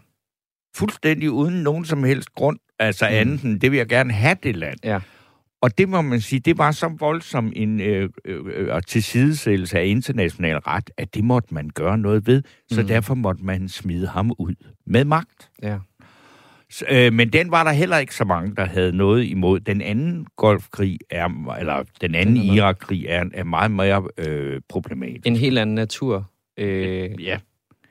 Fuldstændig 0.75 1.31
uden 1.31 1.63
nogen 1.63 1.85
som 1.85 2.05
helst 2.05 2.33
grund. 2.35 2.59
Altså 2.79 3.09
mm. 3.09 3.15
andet 3.15 3.43
end, 3.43 3.61
det 3.61 3.71
vil 3.71 3.77
jeg 3.77 3.89
gerne 3.89 4.13
have 4.13 4.37
det 4.43 4.57
land. 4.57 4.79
Ja. 4.85 5.01
Og 5.67 5.79
det 5.79 5.89
må 5.89 6.03
man 6.03 6.21
sige, 6.21 6.41
det 6.41 6.59
var 6.59 6.71
så 6.71 6.89
voldsom 6.99 7.53
en 7.57 7.81
øh, 7.81 8.11
øh, 8.25 8.41
øh, 8.47 8.83
tilsidesættelse 8.87 9.79
af 9.79 9.87
international 9.87 10.57
ret, 10.59 10.91
at 10.97 11.15
det 11.15 11.25
måtte 11.25 11.55
man 11.55 11.71
gøre 11.75 11.99
noget 11.99 12.27
ved, 12.27 12.43
så 12.71 12.81
mm. 12.81 12.87
derfor 12.87 13.15
måtte 13.15 13.45
man 13.45 13.69
smide 13.69 14.07
ham 14.07 14.33
ud 14.39 14.55
med 14.87 15.05
magt. 15.05 15.51
Ja. 15.63 15.79
Så, 16.71 16.85
øh, 16.91 17.13
men 17.13 17.33
den 17.33 17.51
var 17.51 17.65
der 17.65 17.73
heller 17.73 17.99
ikke 17.99 18.15
så 18.15 18.25
mange, 18.25 18.55
der 18.57 18.65
havde 18.65 18.97
noget 18.97 19.25
imod. 19.25 19.61
Den 19.61 19.81
anden 19.81 20.27
golfkrig 20.37 20.99
er, 21.11 21.57
eller 21.59 21.85
den 22.01 22.15
anden 22.15 22.37
Irakkrig 22.37 23.07
er, 23.09 23.25
er 23.35 23.45
meget 23.45 23.71
mere 23.71 24.09
øh, 24.19 24.61
problematisk. 24.69 25.27
En 25.27 25.37
helt 25.37 25.59
anden 25.59 25.75
natur. 25.75 26.31
Øh, 26.59 27.23
ja 27.23 27.39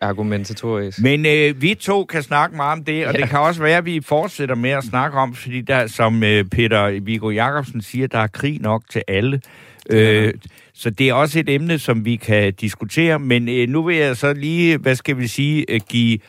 argumentatorisk. 0.05 1.01
Men 1.01 1.25
øh, 1.25 1.61
vi 1.61 1.73
to 1.73 2.05
kan 2.05 2.23
snakke 2.23 2.55
meget 2.55 2.71
om 2.71 2.83
det, 2.83 3.07
og 3.07 3.13
ja. 3.13 3.21
det 3.21 3.29
kan 3.29 3.39
også 3.39 3.61
være, 3.61 3.77
at 3.77 3.85
vi 3.85 4.01
fortsætter 4.01 4.55
med 4.55 4.69
at 4.69 4.83
snakke 4.83 5.17
om, 5.17 5.33
fordi 5.33 5.61
der, 5.61 5.87
som 5.87 6.23
øh, 6.23 6.45
Peter 6.45 6.99
Viggo 6.99 7.29
Jacobsen 7.29 7.81
siger, 7.81 8.07
der 8.07 8.19
er 8.19 8.27
krig 8.27 8.61
nok 8.61 8.83
til 8.89 9.03
alle. 9.07 9.41
Øh, 9.89 10.33
så 10.73 10.89
det 10.89 11.09
er 11.09 11.13
også 11.13 11.39
et 11.39 11.49
emne, 11.49 11.79
som 11.79 12.05
vi 12.05 12.15
kan 12.15 12.53
diskutere, 12.53 13.19
men 13.19 13.49
øh, 13.49 13.69
nu 13.69 13.83
vil 13.83 13.95
jeg 13.95 14.17
så 14.17 14.33
lige, 14.33 14.77
hvad 14.77 14.95
skal 14.95 15.17
vi 15.17 15.27
sige, 15.27 15.65
øh, 15.69 15.79
give 15.89 16.19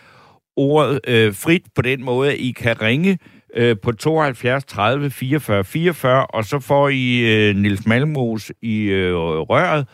ordet 0.56 1.00
øh, 1.06 1.34
frit 1.34 1.62
på 1.74 1.82
den 1.82 2.04
måde, 2.04 2.32
at 2.32 2.38
I 2.38 2.50
kan 2.50 2.82
ringe 2.82 3.18
øh, 3.56 3.76
på 3.82 3.92
72 3.92 4.64
30 4.64 5.10
44 5.10 5.64
44, 5.64 6.26
og 6.26 6.44
så 6.44 6.60
får 6.60 6.88
I 6.88 7.18
øh, 7.18 7.56
Nils 7.56 7.86
Malmos 7.86 8.52
i 8.62 8.82
øh, 8.82 9.14
røret, 9.16 9.86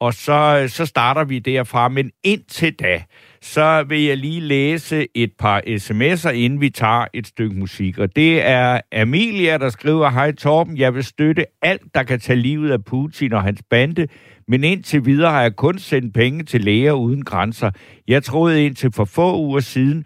og 0.00 0.14
så, 0.14 0.60
øh, 0.62 0.68
så 0.68 0.86
starter 0.86 1.24
vi 1.24 1.38
derfra. 1.38 1.88
Men 1.88 2.10
indtil 2.24 2.74
da, 2.74 3.02
så 3.42 3.84
vil 3.88 4.02
jeg 4.02 4.16
lige 4.16 4.40
læse 4.40 5.06
et 5.14 5.32
par 5.38 5.62
sms'er, 5.66 6.30
inden 6.30 6.60
vi 6.60 6.70
tager 6.70 7.04
et 7.14 7.26
stykke 7.26 7.58
musik. 7.58 7.98
Og 7.98 8.16
det 8.16 8.46
er 8.46 8.80
Amelia, 8.92 9.58
der 9.58 9.68
skriver, 9.68 10.10
Hej 10.10 10.32
Torben, 10.32 10.76
jeg 10.76 10.94
vil 10.94 11.04
støtte 11.04 11.46
alt, 11.62 11.82
der 11.94 12.02
kan 12.02 12.20
tage 12.20 12.36
livet 12.36 12.70
af 12.70 12.84
Putin 12.84 13.32
og 13.32 13.42
hans 13.42 13.62
bande, 13.70 14.06
men 14.48 14.64
indtil 14.64 15.06
videre 15.06 15.30
har 15.30 15.42
jeg 15.42 15.56
kun 15.56 15.78
sendt 15.78 16.14
penge 16.14 16.44
til 16.44 16.60
læger 16.60 16.92
uden 16.92 17.24
grænser. 17.24 17.70
Jeg 18.08 18.24
troede 18.24 18.64
indtil 18.64 18.92
for 18.92 19.04
få 19.04 19.38
uger 19.38 19.60
siden, 19.60 20.04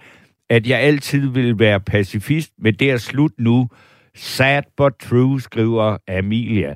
at 0.50 0.66
jeg 0.66 0.80
altid 0.80 1.28
ville 1.28 1.58
være 1.58 1.80
pacifist, 1.80 2.52
men 2.58 2.74
det 2.74 2.90
er 2.90 2.96
slut 2.96 3.32
nu. 3.38 3.68
Sad 4.14 4.62
but 4.76 4.92
true, 5.02 5.40
skriver 5.40 5.96
Amelia. 6.08 6.74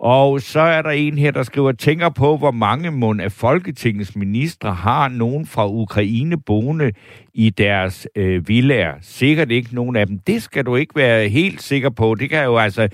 Og 0.00 0.40
så 0.40 0.60
er 0.60 0.82
der 0.82 0.90
en 0.90 1.18
her, 1.18 1.30
der 1.30 1.42
skriver, 1.42 1.72
tænker 1.72 2.08
på, 2.08 2.36
hvor 2.36 2.50
mange 2.50 2.90
mund 2.90 3.20
af 3.20 3.32
Folketingets 3.32 4.16
ministre 4.16 4.74
har 4.74 5.08
nogen 5.08 5.46
fra 5.46 5.68
Ukraine 5.68 6.40
boende 6.40 6.92
i 7.34 7.50
deres 7.50 8.08
øh, 8.16 8.48
villager. 8.48 8.94
Sikkert 9.00 9.50
ikke 9.50 9.74
nogen 9.74 9.96
af 9.96 10.06
dem. 10.06 10.18
Det 10.18 10.42
skal 10.42 10.66
du 10.66 10.76
ikke 10.76 10.96
være 10.96 11.28
helt 11.28 11.62
sikker 11.62 11.90
på. 11.90 12.14
Det 12.14 12.30
kan 12.30 12.44
jo 12.44 12.56
altså, 12.56 12.88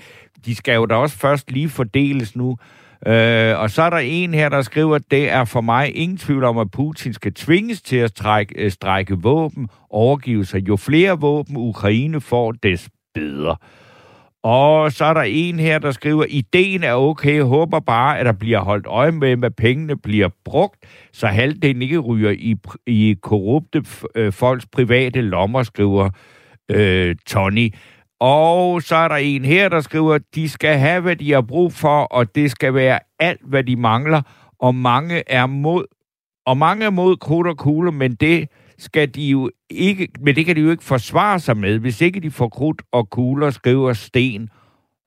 de 0.45 0.55
skal 0.55 0.75
jo 0.75 0.85
da 0.85 0.95
også 0.95 1.17
først 1.17 1.51
lige 1.51 1.69
fordeles 1.69 2.35
nu. 2.35 2.57
Øh, 3.07 3.59
og 3.59 3.69
så 3.69 3.81
er 3.81 3.89
der 3.89 3.97
en 3.97 4.33
her, 4.33 4.49
der 4.49 4.61
skriver, 4.61 4.97
det 4.97 5.31
er 5.31 5.45
for 5.45 5.61
mig 5.61 5.95
ingen 5.95 6.17
tvivl 6.17 6.43
om, 6.43 6.57
at 6.57 6.71
Putin 6.71 7.13
skal 7.13 7.33
tvinges 7.33 7.81
til 7.81 7.97
at 7.97 8.09
strække, 8.09 8.55
øh, 8.57 8.71
strække 8.71 9.15
våben, 9.21 9.67
overgive 9.89 10.45
sig. 10.45 10.67
Jo 10.67 10.75
flere 10.75 11.19
våben 11.19 11.57
Ukraine 11.57 12.21
får, 12.21 12.51
des 12.51 12.89
bedre. 13.13 13.55
Og 14.45 14.91
så 14.91 15.05
er 15.05 15.13
der 15.13 15.21
en 15.21 15.59
her, 15.59 15.79
der 15.79 15.91
skriver, 15.91 16.25
ideen 16.29 16.83
er 16.83 16.93
okay, 16.93 17.35
jeg 17.35 17.43
håber 17.43 17.79
bare, 17.79 18.19
at 18.19 18.25
der 18.25 18.31
bliver 18.31 18.59
holdt 18.59 18.87
øje 18.87 19.11
med, 19.11 19.43
at 19.43 19.55
pengene 19.55 19.97
bliver 19.97 20.29
brugt, 20.43 20.85
så 21.13 21.27
halvdelen 21.27 21.81
ikke 21.81 21.99
ryger 21.99 22.31
i, 22.31 22.55
i 22.87 23.15
korrupte 23.21 23.83
øh, 24.15 24.33
folks 24.33 24.65
private 24.65 25.21
lommer, 25.21 25.63
skriver 25.63 26.09
øh, 26.71 27.15
Tony. 27.27 27.73
Og 28.19 28.81
så 28.81 28.95
er 28.95 29.07
der 29.07 29.15
en 29.15 29.45
her, 29.45 29.69
der 29.69 29.79
skriver, 29.79 30.17
de 30.35 30.49
skal 30.49 30.77
have, 30.77 31.01
hvad 31.01 31.15
de 31.15 31.31
har 31.31 31.41
brug 31.41 31.73
for, 31.73 32.03
og 32.03 32.35
det 32.35 32.51
skal 32.51 32.73
være 32.73 32.99
alt, 33.19 33.41
hvad 33.43 33.63
de 33.63 33.75
mangler, 33.75 34.21
og 34.59 34.75
mange 34.75 35.23
er 35.27 35.45
mod, 35.45 35.85
og 36.45 36.57
mange 36.57 36.85
er 36.85 36.89
mod 36.89 37.17
krudt 37.17 37.47
og 37.47 37.57
kugle, 37.57 37.91
men 37.91 38.15
det 38.15 38.49
skal 38.77 39.15
de 39.15 39.29
jo 39.29 39.49
ikke, 39.69 40.07
men 40.19 40.35
det 40.35 40.45
kan 40.45 40.55
de 40.55 40.61
jo 40.61 40.71
ikke 40.71 40.83
forsvare 40.83 41.39
sig 41.39 41.57
med, 41.57 41.79
hvis 41.79 42.01
ikke 42.01 42.19
de 42.19 42.31
får 42.31 42.49
krudt 42.49 42.81
og 42.91 43.09
kugler, 43.09 43.49
skriver 43.49 43.93
Sten 43.93 44.49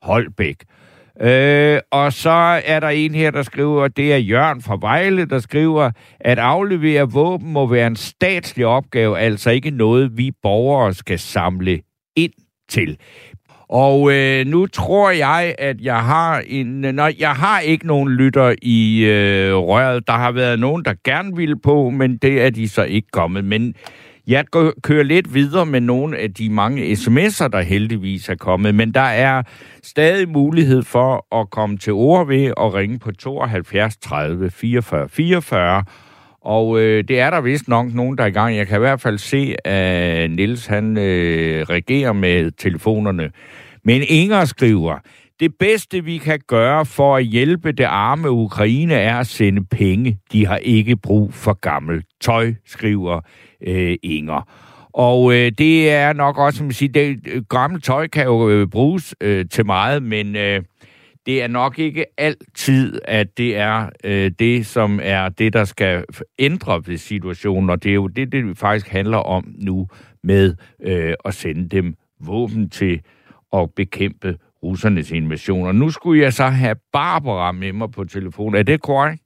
Holbæk. 0.02 0.64
Øh, 1.20 1.80
og 1.90 2.12
så 2.12 2.60
er 2.64 2.80
der 2.80 2.88
en 2.88 3.14
her, 3.14 3.30
der 3.30 3.42
skriver, 3.42 3.88
det 3.88 4.12
er 4.12 4.16
Jørgen 4.16 4.62
fra 4.62 4.78
Vejle, 4.80 5.24
der 5.24 5.38
skriver, 5.38 5.90
at 6.20 6.38
aflevere 6.38 7.10
våben 7.10 7.52
må 7.52 7.66
være 7.66 7.86
en 7.86 7.96
statslig 7.96 8.66
opgave, 8.66 9.18
altså 9.18 9.50
ikke 9.50 9.70
noget, 9.70 10.18
vi 10.18 10.32
borgere 10.42 10.94
skal 10.94 11.18
samle 11.18 11.80
ind 12.16 12.32
til. 12.68 12.98
Og 13.68 14.12
øh, 14.12 14.46
nu 14.46 14.66
tror 14.66 15.10
jeg, 15.10 15.54
at 15.58 15.80
jeg 15.80 16.04
har 16.04 16.42
en... 16.46 16.66
Nej, 16.66 17.14
jeg 17.18 17.30
har 17.30 17.60
ikke 17.60 17.86
nogen 17.86 18.08
lytter 18.08 18.54
i 18.62 19.04
øh, 19.04 19.54
røret. 19.54 20.06
Der 20.06 20.12
har 20.12 20.32
været 20.32 20.60
nogen, 20.60 20.84
der 20.84 20.94
gerne 21.04 21.36
ville 21.36 21.56
på, 21.56 21.90
men 21.90 22.16
det 22.16 22.42
er 22.42 22.50
de 22.50 22.68
så 22.68 22.82
ikke 22.82 23.08
kommet. 23.12 23.44
Men 23.44 23.74
jeg 24.26 24.44
kører 24.82 25.02
lidt 25.02 25.34
videre 25.34 25.66
med 25.66 25.80
nogle 25.80 26.18
af 26.18 26.34
de 26.34 26.50
mange 26.50 26.92
sms'er, 26.92 27.48
der 27.48 27.60
heldigvis 27.60 28.28
er 28.28 28.34
kommet. 28.34 28.74
Men 28.74 28.94
der 28.94 29.00
er 29.00 29.42
stadig 29.82 30.28
mulighed 30.28 30.82
for 30.82 31.40
at 31.40 31.50
komme 31.50 31.78
til 31.78 31.92
ord 31.92 32.26
ved 32.26 32.52
og 32.56 32.74
ringe 32.74 32.98
på 32.98 33.12
72 33.12 33.96
30 33.96 34.50
44 34.50 35.08
44 35.08 35.84
og 36.48 36.80
øh, 36.80 37.04
det 37.08 37.20
er 37.20 37.30
der 37.30 37.40
vist 37.40 37.68
nok 37.68 37.94
nogen, 37.94 38.18
der 38.18 38.24
er 38.24 38.28
i 38.28 38.30
gang. 38.30 38.56
Jeg 38.56 38.66
kan 38.66 38.76
i 38.76 38.78
hvert 38.78 39.00
fald 39.00 39.18
se, 39.18 39.54
at 39.66 40.30
Nils 40.30 40.66
han 40.66 40.98
øh, 40.98 41.62
regerer 41.62 42.12
med 42.12 42.50
telefonerne. 42.50 43.30
Men 43.84 44.02
Inger 44.08 44.44
skriver, 44.44 44.98
det 45.40 45.54
bedste 45.58 46.04
vi 46.04 46.18
kan 46.18 46.40
gøre 46.46 46.86
for 46.86 47.16
at 47.16 47.24
hjælpe 47.24 47.72
det 47.72 47.84
arme 47.84 48.30
Ukraine 48.30 48.94
er 48.94 49.16
at 49.16 49.26
sende 49.26 49.64
penge. 49.64 50.18
De 50.32 50.46
har 50.46 50.56
ikke 50.56 50.96
brug 50.96 51.34
for 51.34 51.52
gammelt 51.52 52.06
tøj, 52.20 52.54
skriver 52.66 53.20
øh, 53.66 53.96
Inger. 54.02 54.48
Og 54.92 55.34
øh, 55.34 55.52
det 55.58 55.90
er 55.90 56.12
nok 56.12 56.38
også, 56.38 56.56
som 56.56 56.66
man 56.66 56.72
siger, 56.72 56.92
det, 56.92 57.18
øh, 57.26 57.42
gammelt 57.50 57.84
tøj 57.84 58.08
kan 58.08 58.24
jo 58.24 58.48
øh, 58.48 58.66
bruges 58.66 59.14
øh, 59.20 59.46
til 59.50 59.66
meget, 59.66 60.02
men 60.02 60.36
øh, 60.36 60.62
det 61.28 61.42
er 61.42 61.48
nok 61.48 61.78
ikke 61.78 62.04
altid, 62.18 63.00
at 63.04 63.38
det 63.38 63.56
er 63.56 63.90
øh, 64.04 64.30
det, 64.38 64.66
som 64.66 65.00
er 65.02 65.28
det, 65.28 65.52
der 65.52 65.64
skal 65.64 66.04
ændre 66.38 66.82
ved 66.86 66.96
situationen, 66.96 67.70
og 67.70 67.82
det 67.82 67.90
er 67.90 67.94
jo 67.94 68.06
det, 68.06 68.32
det 68.32 68.58
faktisk 68.58 68.88
handler 68.92 69.18
om 69.18 69.44
nu 69.46 69.86
med 70.22 70.54
øh, 70.82 71.14
at 71.24 71.34
sende 71.34 71.68
dem 71.68 71.94
våben 72.26 72.70
til 72.70 73.00
at 73.52 73.70
bekæmpe 73.76 74.38
russernes 74.62 75.10
invasion. 75.10 75.66
Og 75.66 75.74
nu 75.74 75.90
skulle 75.90 76.22
jeg 76.22 76.32
så 76.32 76.44
have 76.44 76.76
Barbara 76.92 77.52
med 77.52 77.72
mig 77.72 77.90
på 77.90 78.04
telefon. 78.04 78.54
Er 78.54 78.62
det 78.62 78.82
korrekt? 78.82 79.22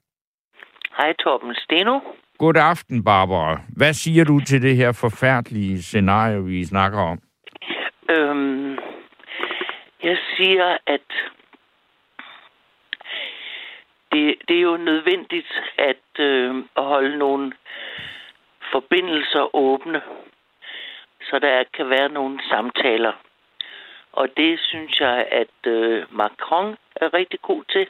Hej 0.97 1.13
Torben 1.13 1.55
Steno. 1.55 2.01
God 2.39 2.57
aften, 2.57 3.05
Barbara. 3.05 3.61
Hvad 3.77 3.93
siger 3.93 4.25
du 4.25 4.41
til 4.41 4.63
det 4.63 4.77
her 4.77 4.93
forfærdelige 4.93 5.83
scenarie, 5.83 6.45
vi 6.45 6.65
snakker 6.65 6.99
om? 6.99 7.19
Øhm, 8.11 8.73
jeg 10.03 10.17
siger, 10.37 10.77
at 10.87 11.09
det, 14.13 14.35
det 14.49 14.57
er 14.57 14.61
jo 14.61 14.77
nødvendigt 14.77 15.53
at, 15.79 16.19
øh, 16.19 16.57
at 16.77 16.85
holde 16.85 17.19
nogle 17.19 17.53
forbindelser 18.73 19.57
åbne, 19.57 20.03
så 21.23 21.39
der 21.39 21.65
kan 21.75 21.91
være 21.91 22.09
nogle 22.09 22.41
samtaler. 22.51 23.13
Og 24.13 24.29
det 24.37 24.61
synes 24.61 25.01
jeg, 25.01 25.27
at 25.31 25.67
øh, 25.73 26.05
Macron 26.11 26.77
er 26.97 27.15
rigtig 27.15 27.41
god 27.43 27.65
til. 27.65 27.87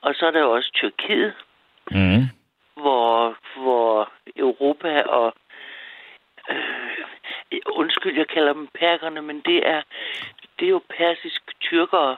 Og 0.00 0.14
så 0.14 0.26
er 0.26 0.30
der 0.30 0.44
også 0.44 0.70
Tyrkiet, 0.74 1.34
mm. 1.90 2.22
hvor, 2.74 3.36
hvor 3.56 4.12
Europa 4.36 5.02
og... 5.02 5.34
Øh, 6.50 6.86
undskyld, 7.66 8.16
jeg 8.16 8.28
kalder 8.28 8.52
dem 8.52 8.66
perkerne, 8.66 9.22
men 9.22 9.40
det 9.40 9.68
er, 9.68 9.82
det 10.58 10.66
er 10.66 10.70
jo 10.70 10.82
persisk 10.98 11.42
tyrkere. 11.60 12.16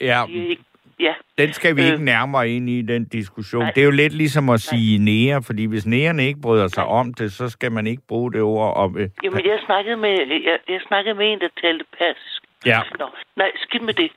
Ja. 0.00 0.24
De 0.26 0.44
er 0.44 0.48
ikke, 0.48 0.64
ja. 1.02 1.14
Den 1.38 1.52
skal 1.52 1.76
vi 1.76 1.80
Øh. 1.82 1.86
ikke 1.92 2.04
nærmere 2.04 2.48
ind 2.50 2.68
i, 2.70 2.82
den 2.82 3.04
diskussion. 3.08 3.62
Nej. 3.62 3.72
Det 3.74 3.80
er 3.80 3.84
jo 3.84 3.90
lidt 3.90 4.12
ligesom 4.12 4.48
at 4.50 4.60
sige 4.60 4.98
nære, 4.98 5.42
fordi 5.42 5.64
hvis 5.64 5.86
nærerne 5.86 6.26
ikke 6.26 6.40
bryder 6.40 6.68
sig 6.68 6.84
om 6.84 7.14
det, 7.14 7.32
så 7.32 7.48
skal 7.48 7.72
man 7.72 7.86
ikke 7.86 8.02
bruge 8.08 8.32
det 8.32 8.42
ord 8.42 8.76
om... 8.76 8.98
Øh, 8.98 9.08
Jamen, 9.24 9.46
jeg 9.46 9.58
snakkede 9.66 9.96
med, 9.96 10.10
jeg, 10.48 10.58
jeg 10.68 10.80
snakkede 10.88 11.14
med 11.14 11.32
en, 11.32 11.40
der 11.40 11.48
talte 11.60 11.84
persisk. 11.98 12.42
ja, 12.66 12.80
Nå, 12.98 13.08
nej, 13.36 13.50
skidt 13.56 13.82
med 13.82 13.94
det. 13.94 14.10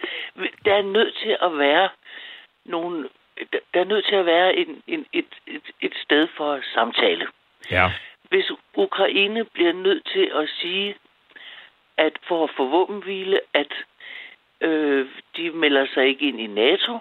Der 0.66 0.74
er 0.74 0.82
nødt 0.82 1.14
til 1.24 1.38
at 1.42 1.58
være 1.58 1.90
nogle... 2.66 3.10
Der 3.54 3.60
der 3.74 3.80
er 3.82 3.86
nødt 3.86 4.06
til 4.10 4.16
at 4.16 4.26
være 4.26 4.56
en, 4.56 4.68
en, 4.88 5.06
et, 5.14 5.26
et, 5.48 5.62
et 5.82 5.94
sted 6.04 6.28
for 6.38 6.60
samtale. 6.74 7.26
ja. 7.72 7.92
Hvis 8.30 8.52
Ukraine 8.76 9.46
bliver 9.54 9.74
nødt 9.74 10.04
til 10.14 10.32
at 10.42 10.50
sige, 10.62 10.96
at 11.98 12.14
for 12.28 12.44
at 12.44 12.50
få 12.58 12.70
våbenhvile, 12.70 13.40
at 13.54 13.72
øh, 14.62 15.08
de 15.38 15.52
melder 15.52 15.86
sig 15.94 16.08
ikke 16.08 16.28
ind 16.28 16.40
i 16.40 16.48
NATO, 16.48 17.00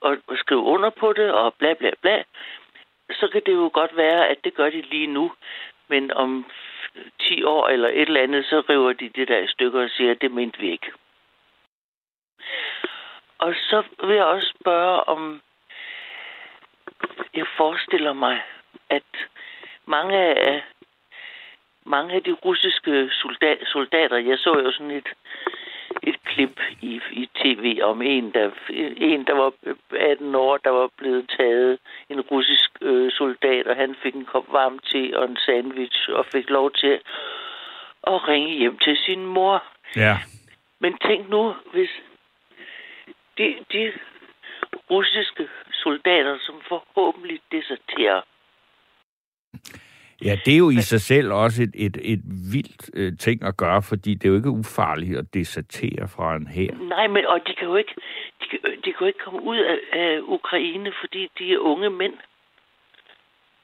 og, 0.00 0.16
og 0.26 0.36
skriver 0.36 0.62
under 0.62 0.90
på 0.90 1.12
det, 1.12 1.32
og 1.32 1.54
bla 1.54 1.74
bla 1.74 1.90
bla, 2.00 2.22
så 3.10 3.28
kan 3.32 3.42
det 3.46 3.52
jo 3.52 3.70
godt 3.72 3.96
være, 3.96 4.28
at 4.28 4.44
det 4.44 4.54
gør 4.54 4.70
de 4.70 4.80
lige 4.80 5.06
nu. 5.06 5.32
Men 5.88 6.12
om 6.12 6.46
10 7.20 7.42
år 7.42 7.68
eller 7.68 7.88
et 7.88 8.02
eller 8.02 8.22
andet, 8.22 8.44
så 8.44 8.62
river 8.68 8.92
de 8.92 9.08
det 9.08 9.28
der 9.28 9.38
i 9.38 9.46
stykker 9.46 9.82
og 9.82 9.90
siger, 9.90 10.10
at 10.10 10.20
det 10.20 10.30
mente 10.30 10.58
vi 10.60 10.70
ikke. 10.70 10.92
Og 13.38 13.54
så 13.54 13.82
vil 14.06 14.16
jeg 14.16 14.24
også 14.24 14.52
spørge 14.60 15.08
om, 15.08 15.42
jeg 17.34 17.46
forestiller 17.56 18.12
mig, 18.12 18.42
at 18.90 19.02
mange 19.86 20.16
af, 20.16 20.64
mange 21.84 22.14
af 22.14 22.22
de 22.22 22.32
russiske 22.32 23.10
soldat, 23.12 23.58
soldater, 23.66 24.16
jeg 24.16 24.38
så 24.38 24.58
jo 24.58 24.72
sådan 24.72 24.90
et, 24.90 25.08
et 26.02 26.24
klip 26.24 26.60
i, 26.80 27.00
i 27.12 27.28
tv 27.34 27.80
om 27.82 28.02
en 28.02 28.32
der, 28.32 28.50
en, 28.96 29.24
der 29.24 29.34
var 29.34 29.52
18 29.90 30.34
år, 30.34 30.56
der 30.56 30.70
var 30.70 30.90
blevet 30.96 31.30
taget 31.38 31.78
en 32.08 32.20
russisk 32.20 32.70
øh, 32.80 33.12
soldat, 33.12 33.66
og 33.66 33.76
han 33.76 33.96
fik 34.02 34.14
en 34.14 34.24
kop 34.24 34.52
varm 34.52 34.78
te 34.78 35.18
og 35.18 35.24
en 35.24 35.36
sandwich, 35.36 36.08
og 36.08 36.26
fik 36.26 36.50
lov 36.50 36.70
til 36.70 37.00
at 38.06 38.28
ringe 38.28 38.58
hjem 38.58 38.78
til 38.78 38.96
sin 38.96 39.26
mor. 39.26 39.64
Ja. 39.96 40.18
Men 40.78 40.98
tænk 40.98 41.28
nu, 41.28 41.54
hvis 41.72 41.90
de, 43.38 43.56
de 43.72 43.92
russiske 44.90 45.48
soldater, 45.72 46.38
som 46.40 46.54
forhåbentlig 46.68 47.40
deserterer, 47.52 48.20
Ja, 50.24 50.38
det 50.44 50.54
er 50.54 50.58
jo 50.58 50.70
i 50.70 50.80
sig 50.80 51.00
selv 51.00 51.32
også 51.32 51.62
et, 51.62 51.70
et, 51.74 51.96
et 52.02 52.20
vildt 52.52 52.90
øh, 52.94 53.12
ting 53.18 53.42
at 53.44 53.56
gøre, 53.56 53.82
fordi 53.82 54.14
det 54.14 54.24
er 54.24 54.28
jo 54.28 54.36
ikke 54.36 54.50
ufarligt 54.50 55.18
at 55.18 55.34
desertere 55.34 56.08
fra 56.08 56.36
en 56.36 56.46
her. 56.46 56.74
Nej, 56.88 57.06
men 57.06 57.26
og 57.26 57.40
de 57.46 57.54
kan 57.58 57.68
jo 57.68 57.76
ikke, 57.76 57.94
de 58.40 58.46
kan, 58.50 58.58
de 58.62 58.82
kan 58.82 59.00
jo 59.00 59.06
ikke 59.06 59.18
komme 59.24 59.42
ud 59.42 59.56
af, 59.56 59.78
af 59.92 60.20
Ukraine, 60.22 60.92
fordi 61.00 61.28
de 61.38 61.52
er 61.52 61.58
unge 61.58 61.90
mænd. 61.90 62.14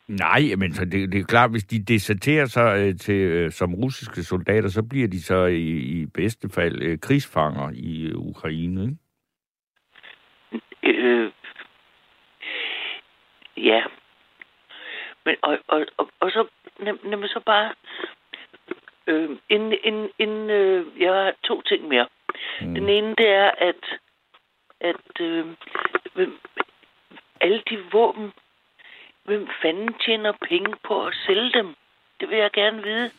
Nej, 0.09 0.41
men 0.59 0.73
så 0.73 0.85
det, 0.85 1.13
det 1.13 1.21
er 1.21 1.25
klart, 1.25 1.51
hvis 1.51 1.65
de 1.65 1.85
deserterer 1.85 2.47
sig 2.47 2.79
øh, 2.79 2.97
til, 2.97 3.15
øh, 3.15 3.51
som 3.51 3.75
russiske 3.75 4.23
soldater, 4.23 4.69
så 4.69 4.83
bliver 4.83 5.09
de 5.09 5.23
så 5.23 5.45
i, 5.45 5.69
i 5.69 6.07
bedste 6.07 6.49
fald 6.49 6.83
øh, 6.83 6.99
krigsfanger 6.99 7.71
i 7.75 8.07
øh, 8.07 8.17
Ukraine. 8.17 8.83
Ikke? 8.83 8.97
Øh, 10.85 11.31
ja. 13.57 13.83
Men, 15.27 15.37
og, 15.43 15.59
og, 15.69 15.87
og, 15.97 16.09
og 16.21 16.31
så, 16.31 16.47
nem, 16.79 17.01
nem, 17.05 17.27
så 17.27 17.41
bare, 17.47 17.75
øh, 19.07 19.31
inden, 19.49 19.75
inden, 19.85 20.09
inden, 20.19 20.51
øh, 20.51 20.87
jeg 21.01 21.13
har 21.13 21.35
to 21.45 21.63
ting 21.63 21.89
mere. 21.89 22.07
Mm. 22.61 22.75
Den 22.75 22.89
ene, 22.89 23.15
det 23.19 23.29
er, 23.29 23.51
at, 23.59 23.83
at 24.81 25.21
øh, 25.21 25.47
hvem, 26.15 26.39
alle 27.41 27.63
de 27.71 27.79
våben, 27.93 28.33
hvem 29.25 29.49
fanden 29.63 29.95
tjener 30.07 30.33
penge 30.49 30.75
på 30.87 31.07
at 31.07 31.15
sælge 31.27 31.53
dem? 31.53 31.75
Det 32.21 32.29
vil 32.29 32.39
jeg 32.39 32.51
gerne 32.51 32.83
vide. 32.83 33.11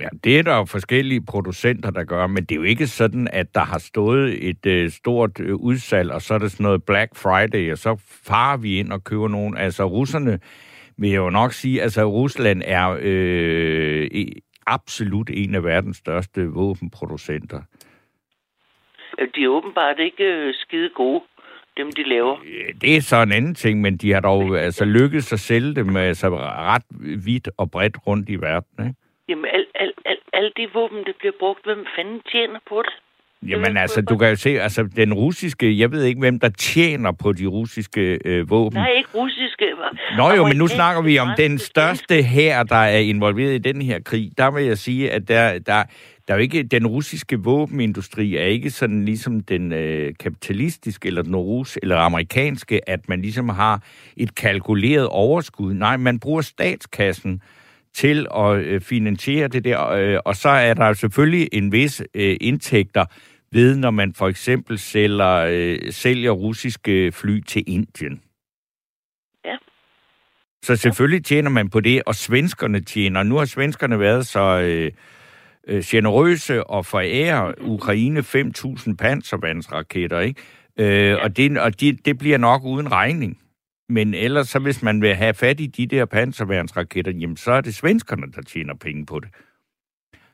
Ja, 0.00 0.08
det 0.24 0.38
er 0.38 0.42
der 0.42 0.56
jo 0.56 0.64
forskellige 0.64 1.24
producenter, 1.24 1.90
der 1.90 2.04
gør, 2.04 2.26
men 2.26 2.44
det 2.44 2.52
er 2.52 2.56
jo 2.56 2.62
ikke 2.62 2.86
sådan, 2.86 3.28
at 3.32 3.54
der 3.54 3.60
har 3.60 3.78
stået 3.78 4.48
et 4.48 4.66
øh, 4.66 4.90
stort 4.90 5.40
øh, 5.40 5.54
udsalg, 5.54 6.12
og 6.12 6.22
så 6.22 6.34
er 6.34 6.38
det 6.38 6.52
sådan 6.52 6.64
noget 6.64 6.84
Black 6.84 7.16
Friday, 7.16 7.72
og 7.72 7.78
så 7.78 7.96
farer 8.24 8.56
vi 8.56 8.78
ind 8.78 8.92
og 8.92 9.04
køber 9.04 9.28
nogen. 9.28 9.56
Altså 9.56 9.84
russerne 9.84 10.40
vil 11.00 11.10
jeg 11.10 11.16
jo 11.18 11.30
nok 11.30 11.52
sige, 11.52 11.82
altså 11.82 12.04
Rusland 12.04 12.62
er 12.64 12.98
øh, 13.02 14.04
i- 14.12 14.40
absolut 14.66 15.30
en 15.32 15.54
af 15.54 15.64
verdens 15.64 15.96
største 15.96 16.46
våbenproducenter. 16.46 17.60
De 19.34 19.44
er 19.44 19.48
åbenbart 19.48 19.98
ikke 19.98 20.24
øh, 20.24 20.54
skide 20.54 20.90
gode, 20.94 21.22
dem 21.76 21.92
de 21.92 22.02
laver. 22.08 22.36
Det 22.80 22.96
er 22.96 23.00
så 23.00 23.16
en 23.16 23.32
anden 23.32 23.54
ting, 23.54 23.80
men 23.80 23.96
de 23.96 24.12
har 24.12 24.20
dog 24.20 24.58
altså 24.58 24.84
lykkedes 24.84 25.32
at 25.32 25.40
sælge 25.40 25.74
dem 25.74 25.96
altså, 25.96 26.28
ret 26.36 26.82
vidt 27.24 27.48
og 27.56 27.70
bredt 27.70 27.96
rundt 28.06 28.28
i 28.28 28.36
verden. 28.36 28.86
Ikke? 28.86 28.94
Jamen, 29.28 29.44
al, 29.44 29.66
al, 29.74 29.92
al, 30.04 30.16
alle 30.32 30.52
de 30.56 30.68
våben, 30.74 30.98
der 31.06 31.12
bliver 31.18 31.32
brugt, 31.38 31.64
hvem 31.64 31.86
fanden 31.96 32.20
tjener 32.32 32.58
på 32.68 32.82
det? 32.82 32.92
Jamen 33.48 33.76
altså, 33.76 34.00
du 34.00 34.16
kan 34.16 34.28
jo 34.28 34.36
se, 34.36 34.60
altså 34.60 34.88
den 34.96 35.14
russiske, 35.14 35.78
jeg 35.78 35.92
ved 35.92 36.04
ikke, 36.04 36.18
hvem 36.18 36.40
der 36.40 36.48
tjener 36.48 37.12
på 37.12 37.32
de 37.32 37.46
russiske 37.46 38.18
øh, 38.24 38.50
våben. 38.50 38.76
Nej, 38.76 38.90
ikke 38.96 39.08
russiske. 39.14 39.64
Nå 40.16 40.32
jo, 40.32 40.46
men 40.46 40.56
nu 40.56 40.66
snakker 40.66 41.02
vi 41.02 41.18
om 41.18 41.28
den 41.36 41.58
største 41.58 42.22
her, 42.22 42.62
der 42.62 42.76
er 42.76 42.98
involveret 42.98 43.54
i 43.54 43.58
den 43.58 43.82
her 43.82 44.00
krig. 44.00 44.30
Der 44.38 44.50
vil 44.50 44.64
jeg 44.64 44.78
sige, 44.78 45.10
at 45.10 45.28
der, 45.28 45.58
der, 45.58 45.84
der 46.28 46.34
er 46.34 46.34
jo 46.34 46.42
ikke, 46.42 46.62
den 46.62 46.86
russiske 46.86 47.38
våbenindustri 47.38 48.36
er 48.36 48.44
ikke 48.44 48.70
sådan 48.70 49.04
ligesom 49.04 49.40
den 49.40 49.72
øh, 49.72 50.14
kapitalistiske 50.20 51.06
eller 51.06 51.22
den 51.22 51.36
rus 51.36 51.78
eller 51.82 51.96
amerikanske, 51.96 52.90
at 52.90 53.08
man 53.08 53.22
ligesom 53.22 53.48
har 53.48 53.82
et 54.16 54.34
kalkuleret 54.34 55.06
overskud. 55.06 55.74
Nej, 55.74 55.96
man 55.96 56.18
bruger 56.18 56.42
statskassen 56.42 57.42
til 57.94 58.26
at 58.36 58.56
øh, 58.56 58.80
finansiere 58.80 59.48
det 59.48 59.64
der, 59.64 59.88
øh, 59.88 60.18
og 60.24 60.36
så 60.36 60.48
er 60.48 60.74
der 60.74 60.92
selvfølgelig 60.92 61.48
en 61.52 61.72
vis 61.72 62.02
øh, 62.14 62.36
indtægter 62.40 63.04
ved, 63.52 63.76
når 63.76 63.90
man 63.90 64.14
for 64.14 64.28
eksempel 64.28 64.78
sælger, 64.78 65.46
øh, 65.50 65.92
sælger 65.92 66.30
russiske 66.30 67.12
fly 67.12 67.40
til 67.40 67.64
Indien. 67.66 68.22
Ja. 69.44 69.56
Så 70.62 70.76
selvfølgelig 70.76 71.24
tjener 71.24 71.50
man 71.50 71.70
på 71.70 71.80
det, 71.80 72.02
og 72.06 72.14
svenskerne 72.14 72.80
tjener. 72.80 73.22
Nu 73.22 73.36
har 73.36 73.44
svenskerne 73.44 74.00
været 74.00 74.26
så 74.26 74.60
øh, 74.60 74.92
øh, 75.68 75.82
generøse 75.86 76.64
og 76.64 76.86
forærer 76.86 77.54
Ukraine 77.60 78.20
5.000 78.20 78.94
panservandsraketter, 78.96 80.20
ikke? 80.20 80.40
Øh, 80.76 80.86
ja. 80.86 81.16
Og, 81.24 81.36
det, 81.36 81.58
og 81.58 81.80
det, 81.80 82.06
det 82.06 82.18
bliver 82.18 82.38
nok 82.38 82.62
uden 82.64 82.92
regning. 82.92 83.38
Men 83.88 84.14
ellers, 84.14 84.48
så 84.48 84.58
hvis 84.58 84.82
man 84.82 85.02
vil 85.02 85.14
have 85.14 85.34
fat 85.34 85.60
i 85.60 85.66
de 85.66 85.86
der 85.86 86.04
panservandsraketter, 86.04 87.12
jamen 87.12 87.36
så 87.36 87.52
er 87.52 87.60
det 87.60 87.74
svenskerne, 87.74 88.32
der 88.32 88.42
tjener 88.42 88.74
penge 88.74 89.06
på 89.06 89.20
det. 89.20 89.28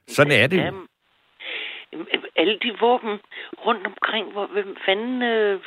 Sådan 0.08 0.32
er 0.32 0.46
det 0.46 0.56
jo. 0.56 0.62
Jamen, 0.62 2.06
alle 2.38 2.58
de 2.62 2.70
våben 2.80 3.18
rundt 3.66 3.86
omkring, 3.86 4.32
hvor, 4.32 4.46
hvem 4.46 4.76
fanden 4.86 5.22
øh, 5.22 5.60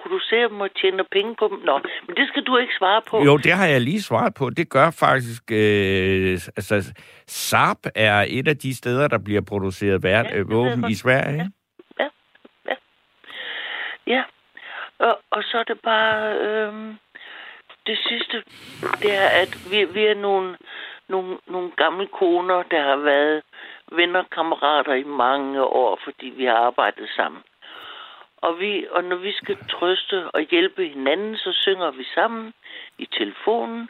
producerer 0.00 0.48
dem 0.48 0.60
og 0.60 0.70
tjener 0.80 1.04
penge 1.12 1.34
på 1.38 1.48
dem? 1.48 1.58
Nå, 1.64 1.80
men 2.06 2.16
det 2.16 2.28
skal 2.28 2.42
du 2.42 2.56
ikke 2.56 2.72
svare 2.78 3.02
på. 3.10 3.24
Jo, 3.24 3.36
det 3.36 3.52
har 3.52 3.66
jeg 3.66 3.80
lige 3.80 4.02
svaret 4.02 4.34
på. 4.34 4.50
Det 4.50 4.68
gør 4.70 4.90
faktisk... 4.90 5.42
Øh, 5.52 6.32
altså, 6.56 6.94
Saab 7.26 7.76
er 7.94 8.24
et 8.28 8.48
af 8.48 8.56
de 8.56 8.76
steder, 8.76 9.08
der 9.08 9.18
bliver 9.18 9.40
produceret 9.40 10.02
vær- 10.04 10.08
Ja, 10.08 10.36
ja, 10.36 10.42
våben 10.42 10.90
i 10.90 10.94
Sverige. 10.94 11.34
ikke? 11.34 11.50
Ja, 14.06 14.22
og, 14.98 15.18
og 15.30 15.42
så 15.42 15.58
er 15.58 15.62
det 15.64 15.80
bare... 15.84 16.38
Øh, 16.38 16.94
det 17.86 17.98
sidste, 18.08 18.42
det 19.02 19.14
er, 19.16 19.28
at 19.42 19.70
vi, 19.70 19.84
vi 19.84 20.04
er 20.06 20.14
nogle, 20.14 20.56
nogle, 21.08 21.38
nogle 21.46 21.70
gamle 21.76 22.06
koner, 22.06 22.62
der 22.62 22.82
har 22.82 22.96
været 22.96 23.42
venner 23.96 24.24
kammerater 24.32 24.94
i 24.94 25.04
mange 25.04 25.62
år, 25.64 26.00
fordi 26.04 26.26
vi 26.26 26.44
har 26.44 26.56
arbejdet 26.56 27.08
sammen. 27.16 27.42
Og, 28.36 28.60
vi, 28.60 28.86
og 28.90 29.04
når 29.04 29.16
vi 29.16 29.32
skal 29.32 29.56
trøste 29.70 30.30
og 30.30 30.40
hjælpe 30.40 30.88
hinanden, 30.88 31.36
så 31.36 31.52
synger 31.52 31.90
vi 31.90 32.04
sammen 32.14 32.54
i 32.98 33.06
telefonen. 33.06 33.88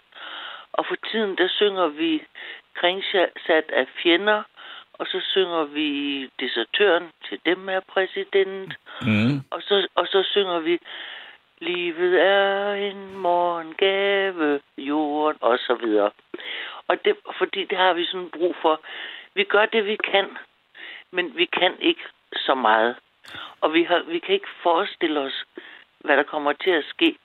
Og 0.73 0.87
for 0.87 0.97
tiden, 1.11 1.37
der 1.39 1.49
synger 1.49 1.87
vi 1.87 2.23
kringsat 2.75 3.67
af 3.73 3.87
fjender, 4.03 4.43
og 4.93 5.07
så 5.07 5.21
synger 5.21 5.65
vi 5.65 5.89
desertøren 6.41 7.11
til 7.29 7.39
dem 7.47 7.69
er 7.69 7.81
præsident. 7.81 8.75
Mm. 9.03 9.41
Og 9.51 9.63
så, 9.63 9.89
og 9.95 10.07
så 10.07 10.23
synger 10.23 10.59
vi, 10.59 10.79
livet 11.61 12.23
er 12.23 12.73
en 12.73 13.17
morgengave, 13.19 14.61
jorden, 14.79 15.39
og 15.41 15.59
så 15.59 15.75
videre. 15.75 16.11
Og 16.89 17.05
det, 17.05 17.17
fordi 17.39 17.65
det 17.65 17.79
har 17.79 17.93
vi 17.93 18.05
sådan 18.07 18.31
brug 18.31 18.57
for. 18.63 18.81
Vi 19.35 19.45
gør 19.45 19.67
det, 19.67 19.87
vi 19.87 19.97
kan, 19.97 20.27
men 21.13 21.37
vi 21.37 21.45
kan 21.45 21.73
ikke 21.81 22.05
så 22.37 22.55
meget. 22.55 22.97
Og 23.61 23.75
vi, 23.75 23.83
har, 23.83 24.03
vi 24.09 24.19
kan 24.19 24.35
ikke 24.35 24.55
forestille 24.63 25.21
os, 25.21 25.45
hvad 26.01 26.17
der 26.17 26.23
kommer 26.23 26.53
til 26.53 26.71
at 26.71 26.85
ske. 26.85 27.17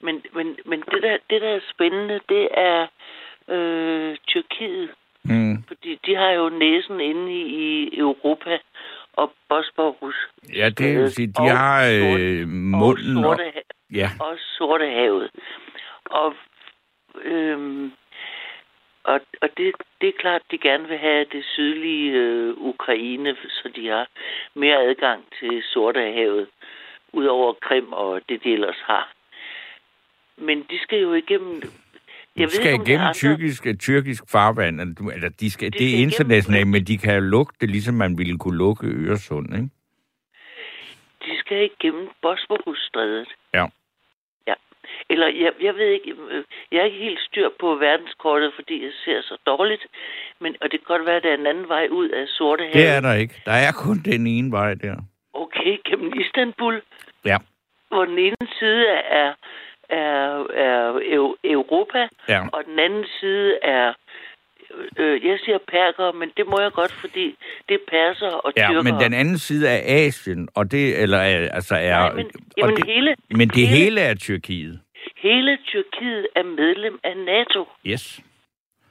Men, 0.00 0.22
men, 0.32 0.56
men 0.64 0.80
det, 0.80 1.02
der, 1.02 1.18
det, 1.30 1.42
der 1.42 1.48
er 1.48 1.60
spændende, 1.74 2.20
det 2.28 2.48
er 2.50 2.86
øh, 3.48 4.16
Tyrkiet. 4.26 4.90
Mm. 5.24 5.62
Fordi 5.68 5.98
de 6.06 6.16
har 6.16 6.30
jo 6.30 6.48
næsen 6.48 7.00
inde 7.00 7.32
i, 7.32 7.42
i 7.42 7.98
Europa, 7.98 8.58
og 9.12 9.32
Bosporus. 9.48 10.14
Ja, 10.54 10.68
det 10.68 10.98
vil 10.98 11.12
sige, 11.12 11.26
de 11.26 11.32
og 11.38 11.58
har 11.58 11.86
øh, 11.86 12.48
munden 12.48 13.24
og... 13.24 13.36
Sorte, 13.36 13.52
Ja, 13.94 14.10
og 14.20 14.38
Sortehavet. 14.38 15.30
Og, 16.04 16.34
øhm, 17.24 17.92
og, 19.12 19.20
og 19.42 19.48
det, 19.56 19.74
det 20.00 20.08
er 20.08 20.12
klart, 20.20 20.40
at 20.44 20.50
de 20.50 20.58
gerne 20.58 20.88
vil 20.88 20.98
have 20.98 21.24
det 21.32 21.44
sydlige 21.44 22.12
øh, 22.12 22.54
Ukraine, 22.56 23.36
så 23.48 23.68
de 23.76 23.86
har 23.88 24.06
mere 24.54 24.78
adgang 24.88 25.24
til 25.40 25.62
Sortehavet, 25.72 26.46
udover 27.12 27.52
Krim 27.52 27.92
og 27.92 28.20
det, 28.28 28.44
de 28.44 28.52
ellers 28.52 28.80
har. 28.84 29.12
Men 30.38 30.58
de 30.70 30.78
skal 30.82 30.98
jo 31.00 31.12
igennem... 31.14 31.62
de 32.36 32.50
skal 32.50 32.64
der 32.64 32.78
er 32.78 32.82
igennem 32.82 33.00
andre- 33.06 33.12
tyrkisk, 33.14 33.66
tyrkisk 33.80 34.22
farvand. 34.30 34.80
Eller, 35.14 35.28
de 35.40 35.50
skal, 35.50 35.72
De 35.72 35.78
det 35.78 35.84
er 35.84 35.88
skal 35.88 35.98
igennem- 35.98 36.08
internationalt, 36.08 36.68
men 36.68 36.84
de 36.84 36.98
kan 36.98 37.14
jo 37.14 37.20
lukke 37.20 37.52
det, 37.60 37.70
ligesom 37.70 37.94
man 37.94 38.18
ville 38.18 38.38
kunne 38.38 38.58
lukke 38.58 38.86
Øresund, 38.86 39.54
ikke? 39.54 39.68
De 41.24 41.38
skal 41.38 41.70
igennem 41.72 42.08
Bosporusstrædet. 42.22 43.28
Ja. 43.54 43.66
Eller, 45.10 45.26
jeg, 45.26 45.52
jeg 45.62 45.74
ved 45.74 45.86
ikke, 45.88 46.10
øh, 46.30 46.44
jeg 46.72 46.78
er 46.80 46.84
ikke 46.84 46.98
helt 46.98 47.20
styr 47.20 47.48
på 47.60 47.74
verdenskortet, 47.74 48.52
fordi 48.54 48.82
jeg 48.84 48.92
ser 49.04 49.20
så 49.22 49.36
dårligt. 49.46 49.86
Men, 50.40 50.56
og 50.60 50.72
det 50.72 50.80
kan 50.80 50.96
godt 50.96 51.06
være, 51.06 51.16
at 51.16 51.22
der 51.22 51.30
er 51.30 51.34
en 51.38 51.46
anden 51.46 51.68
vej 51.68 51.86
ud 51.90 52.08
af 52.08 52.24
Sortehavet. 52.28 52.74
Det 52.74 52.86
er 52.88 53.00
der 53.00 53.12
ikke. 53.14 53.34
Der 53.44 53.52
er 53.52 53.72
kun 53.72 53.98
den 54.04 54.26
ene 54.26 54.52
vej 54.52 54.74
der. 54.74 54.96
Okay, 55.34 55.76
gennem 55.84 56.12
Istanbul. 56.20 56.82
Ja. 57.24 57.36
Hvor 57.88 58.04
den 58.04 58.18
ene 58.18 58.36
side 58.58 58.86
er, 58.88 59.32
er, 59.88 60.46
er 60.54 60.92
Eu- 60.98 61.36
Europa, 61.44 62.08
Ja. 62.28 62.40
og 62.52 62.64
den 62.64 62.78
anden 62.78 63.04
side 63.20 63.58
er... 63.62 63.92
Øh, 64.98 65.26
jeg 65.26 65.38
siger 65.44 65.58
perker, 65.68 66.12
men 66.12 66.30
det 66.36 66.46
må 66.46 66.60
jeg 66.60 66.72
godt, 66.72 66.92
fordi 66.92 67.36
det 67.68 67.74
er 67.74 67.84
perser 67.90 68.26
og 68.28 68.52
Ja, 68.56 68.66
tyrkere. 68.68 68.82
men 68.82 68.94
den 68.94 69.14
anden 69.14 69.38
side 69.38 69.70
af 69.70 69.82
Asien, 70.06 70.48
og 70.54 70.70
det, 70.70 71.02
eller 71.02 71.18
er- 71.18 71.48
altså 71.52 71.74
er... 71.74 71.98
Nej, 71.98 72.12
men, 72.12 72.30
jamen, 72.56 72.76
det, 72.76 72.86
hele, 72.86 73.14
men 73.30 73.48
det 73.48 73.68
hele 73.68 74.00
er 74.00 74.14
Tyrkiet. 74.14 74.80
Hele 75.26 75.58
Tyrkiet 75.66 76.26
er 76.36 76.42
medlem 76.42 76.98
af 77.04 77.16
NATO. 77.16 77.60
Yes. 77.86 78.20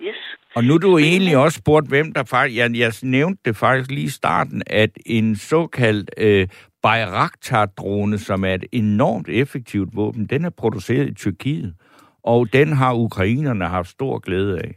Yes. 0.01 0.15
Og 0.55 0.63
nu 0.63 0.73
er 0.73 0.77
du 0.77 0.97
egentlig 0.97 1.37
også 1.37 1.57
spurgt, 1.63 1.87
hvem 1.89 2.13
der 2.13 2.23
faktisk... 2.23 2.57
Jeg, 2.59 2.77
jeg 2.77 2.91
nævnte 3.03 3.41
det 3.45 3.55
faktisk 3.55 3.91
lige 3.91 4.05
i 4.05 4.17
starten, 4.21 4.63
at 4.67 4.89
en 5.05 5.35
såkaldt 5.35 6.09
øh, 6.17 6.47
Bayraktar-drone, 6.83 8.17
som 8.17 8.43
er 8.45 8.53
et 8.53 8.65
enormt 8.71 9.29
effektivt 9.29 9.89
våben, 9.95 10.25
den 10.25 10.45
er 10.45 10.49
produceret 10.49 11.07
i 11.09 11.13
Tyrkiet. 11.13 11.75
Og 12.23 12.53
den 12.53 12.73
har 12.73 12.93
ukrainerne 12.93 13.65
haft 13.65 13.87
stor 13.89 14.19
glæde 14.19 14.59
af. 14.59 14.71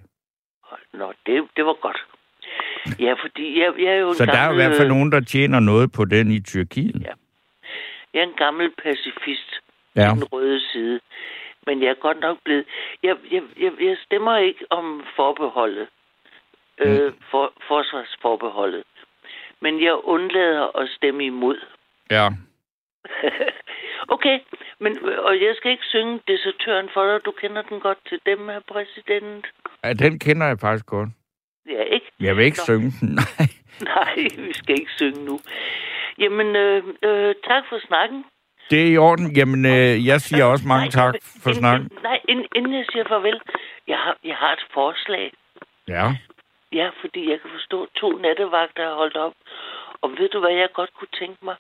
Nå, 0.95 1.13
det, 1.27 1.35
det 1.57 1.65
var 1.65 1.77
godt. 1.83 2.01
Ja, 3.01 3.13
fordi 3.23 3.61
jeg, 3.61 3.73
jeg 3.79 3.93
er 3.93 4.01
jo 4.01 4.09
en 4.09 4.15
Så 4.15 4.25
der 4.27 4.33
er 4.33 4.37
i 4.37 4.39
gammel, 4.39 4.57
hvert 4.65 4.77
fald 4.77 4.89
nogen, 4.89 5.13
der 5.13 5.21
tjener 5.21 5.61
noget 5.61 5.93
på 5.93 6.05
den 6.05 6.31
i 6.31 6.41
Tyrkiet. 6.41 7.03
Ja. 7.03 7.13
Jeg 8.15 8.21
er 8.21 8.27
en 8.27 8.39
gammel 8.39 8.71
pacifist 8.83 9.51
Ja. 9.97 10.11
den 10.15 10.25
røde 10.25 10.61
side. 10.73 11.01
Men 11.69 11.83
jeg 11.83 11.91
er 11.91 12.01
godt 12.07 12.21
nok 12.21 12.39
blevet... 12.45 12.65
Jeg, 13.03 13.17
jeg, 13.31 13.43
jeg, 13.65 13.73
jeg 13.81 13.97
stemmer 14.07 14.37
ikke 14.37 14.65
om 14.71 15.05
forbeholdet. 15.17 15.89
Øh, 16.81 17.13
for, 17.31 17.53
forsvarsforbeholdet. 17.69 18.85
Men 19.61 19.83
jeg 19.83 19.95
undlader 20.05 20.77
at 20.81 20.89
stemme 20.89 21.25
imod. 21.25 21.59
Ja. 22.11 22.29
okay, 24.15 24.39
men, 24.81 24.93
og 25.29 25.35
jeg 25.41 25.53
skal 25.57 25.71
ikke 25.71 25.85
synge 25.85 26.21
desertøren 26.29 26.89
for 26.95 27.03
dig. 27.07 27.25
Du 27.25 27.31
kender 27.31 27.63
den 27.63 27.81
godt 27.81 27.99
til 28.09 28.21
dem, 28.27 28.49
her 28.49 28.61
præsident. 28.69 29.47
ja. 29.85 29.93
den 29.93 30.19
kender 30.19 30.47
jeg 30.47 30.59
faktisk 30.61 30.87
godt. 30.87 31.09
Ja, 31.67 31.83
ikke? 31.83 32.07
Jeg 32.21 32.37
vil 32.37 32.45
ikke 32.45 32.61
Nå. 32.61 32.65
synge 32.65 32.91
den, 33.01 33.09
nej. 33.23 33.47
Nej, 33.95 34.15
vi 34.47 34.53
skal 34.53 34.81
ikke 34.81 34.93
synge 34.97 35.25
nu. 35.25 35.39
Jamen, 36.19 36.57
øh, 36.57 36.83
øh, 37.03 37.35
tak 37.45 37.65
for 37.69 37.79
snakken. 37.87 38.25
Det 38.71 38.83
er 38.83 38.87
i 38.87 38.97
orden. 38.97 39.37
Jamen, 39.37 39.65
øh, 39.65 40.07
jeg 40.07 40.21
siger 40.21 40.45
også 40.45 40.67
mange 40.69 40.85
Nej, 40.85 40.91
tak 40.91 41.15
for 41.43 41.51
inden- 41.51 41.61
snakken. 41.61 41.91
Nej, 42.03 42.21
inden, 42.29 42.47
inden 42.57 42.75
jeg 42.75 42.85
siger 42.93 43.05
farvel, 43.09 43.41
jeg 43.87 43.99
har, 43.99 44.17
jeg 44.25 44.37
har 44.37 44.53
et 44.53 44.65
forslag. 44.75 45.33
Ja. 45.89 46.05
Ja, 46.73 46.91
fordi 47.01 47.31
jeg 47.31 47.41
kan 47.41 47.51
forstå, 47.51 47.83
at 47.83 47.89
to 47.97 48.19
nattevagter 48.19 48.85
har 48.89 48.95
holdt 48.95 49.17
op. 49.17 49.33
Og 50.01 50.11
ved 50.19 50.29
du, 50.29 50.41
hvad 50.41 50.51
jeg 50.51 50.69
godt 50.75 50.91
kunne 50.95 51.15
tænke 51.19 51.45
mig? 51.45 51.57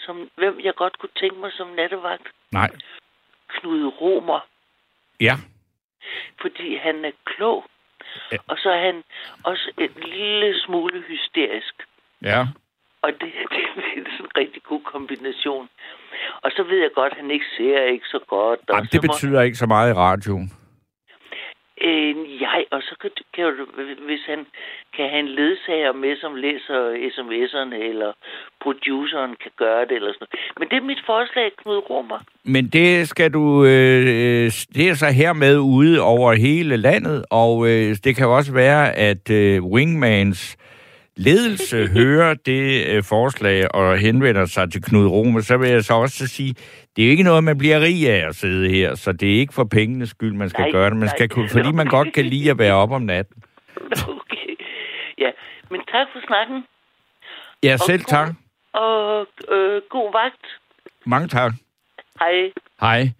Som, 0.00 0.30
hvem 0.36 0.60
jeg 0.60 0.74
godt 0.74 0.98
kunne 0.98 1.16
tænke 1.20 1.36
mig 1.36 1.52
som 1.52 1.68
nattevagt? 1.68 2.26
Nej. 2.52 2.70
Knud 3.48 3.92
Romer. 4.00 4.40
Ja. 5.20 5.34
Fordi 6.40 6.76
han 6.76 7.04
er 7.04 7.10
klog. 7.24 7.64
Ja. 8.32 8.36
Og 8.48 8.56
så 8.58 8.70
er 8.70 8.80
han 8.80 9.04
også 9.44 9.70
en 9.78 9.90
lille 10.06 10.60
smule 10.60 11.00
hysterisk. 11.08 11.74
Ja. 12.22 12.46
Og 13.06 13.10
det, 13.20 13.30
det 13.52 13.60
er 13.66 13.72
sådan 14.16 14.24
en 14.24 14.36
rigtig 14.42 14.62
god 14.70 14.80
kombination. 14.94 15.66
Og 16.44 16.50
så 16.56 16.62
ved 16.70 16.78
jeg 16.86 16.90
godt, 16.94 17.12
at 17.12 17.18
han 17.22 17.30
ikke 17.30 17.48
ser 17.56 17.78
ikke 17.94 18.06
så 18.14 18.20
godt. 18.28 18.60
Og 18.68 18.74
Jamen, 18.76 18.88
det 18.92 19.00
må- 19.06 19.12
betyder 19.12 19.42
ikke 19.42 19.56
så 19.62 19.66
meget 19.66 19.90
i 19.90 19.98
radioen. 20.06 20.46
Øh, 21.84 22.14
jeg, 22.42 22.64
og 22.70 22.82
så 22.82 22.94
kan, 23.00 23.10
kan 23.34 23.44
du, 23.44 23.64
hvis 24.06 24.20
han 24.26 24.46
kan 24.96 25.08
have 25.10 25.20
en 25.20 25.28
ledsager 25.28 25.92
med, 25.92 26.16
som 26.20 26.34
læser 26.34 26.80
sms'erne, 27.16 27.74
eller 27.90 28.12
produceren 28.62 29.36
kan 29.42 29.50
gøre 29.56 29.84
det, 29.88 29.92
eller 29.96 30.12
sådan 30.12 30.26
noget. 30.26 30.58
Men 30.58 30.68
det 30.68 30.76
er 30.76 30.86
mit 30.92 31.02
forslag, 31.06 31.50
Knud 31.62 31.90
Romer. 31.90 32.18
Men 32.44 32.68
det 32.68 33.08
skal 33.08 33.32
du... 33.32 33.64
Øh, 33.64 34.50
det 34.76 34.88
er 34.88 34.94
så 34.94 35.06
hermed 35.06 35.58
ude 35.58 36.00
over 36.00 36.32
hele 36.32 36.76
landet, 36.76 37.24
og 37.30 37.66
øh, 37.68 37.96
det 38.04 38.16
kan 38.16 38.26
jo 38.26 38.36
også 38.36 38.52
være, 38.52 38.96
at 38.96 39.30
øh, 39.30 39.64
Wingmans 39.64 40.56
ledelse 41.16 41.86
hører 42.00 42.34
det 42.34 42.86
øh, 42.88 43.02
forslag 43.02 43.74
og 43.74 43.98
henvender 43.98 44.46
sig 44.46 44.72
til 44.72 44.82
Knud 44.82 45.06
Rome, 45.06 45.42
så 45.42 45.56
vil 45.56 45.70
jeg 45.70 45.84
så 45.84 45.94
også 45.94 46.26
sige, 46.26 46.54
det 46.96 47.02
er 47.02 47.06
jo 47.06 47.10
ikke 47.10 47.22
noget, 47.22 47.44
man 47.44 47.58
bliver 47.58 47.80
rig 47.80 48.10
af 48.10 48.28
at 48.28 48.34
sidde 48.36 48.68
her, 48.70 48.94
så 48.94 49.12
det 49.12 49.34
er 49.34 49.38
ikke 49.40 49.54
for 49.54 49.64
pengenes 49.64 50.10
skyld, 50.10 50.32
man 50.32 50.48
skal 50.50 50.62
Nej, 50.62 50.70
gøre 50.70 50.90
det. 50.90 50.96
Man 50.96 51.06
nej. 51.06 51.16
skal 51.16 51.28
kunne, 51.28 51.48
fordi 51.48 51.72
man 51.72 51.86
godt 51.86 52.12
kan 52.12 52.24
lide 52.24 52.50
at 52.50 52.58
være 52.58 52.74
op 52.82 52.90
om 52.92 53.02
natten. 53.02 53.42
Okay. 53.92 54.56
Ja, 55.18 55.30
men 55.70 55.80
tak 55.80 56.06
for 56.12 56.26
snakken. 56.26 56.64
Ja, 57.62 57.76
selv 57.76 58.02
god- 58.02 58.08
tak. 58.08 58.28
Og 58.72 59.26
øh, 59.52 59.82
god 59.90 60.12
vagt. 60.12 60.46
Mange 61.06 61.28
tak. 61.28 61.52
Hej. 62.20 62.50
Hej. 62.80 63.10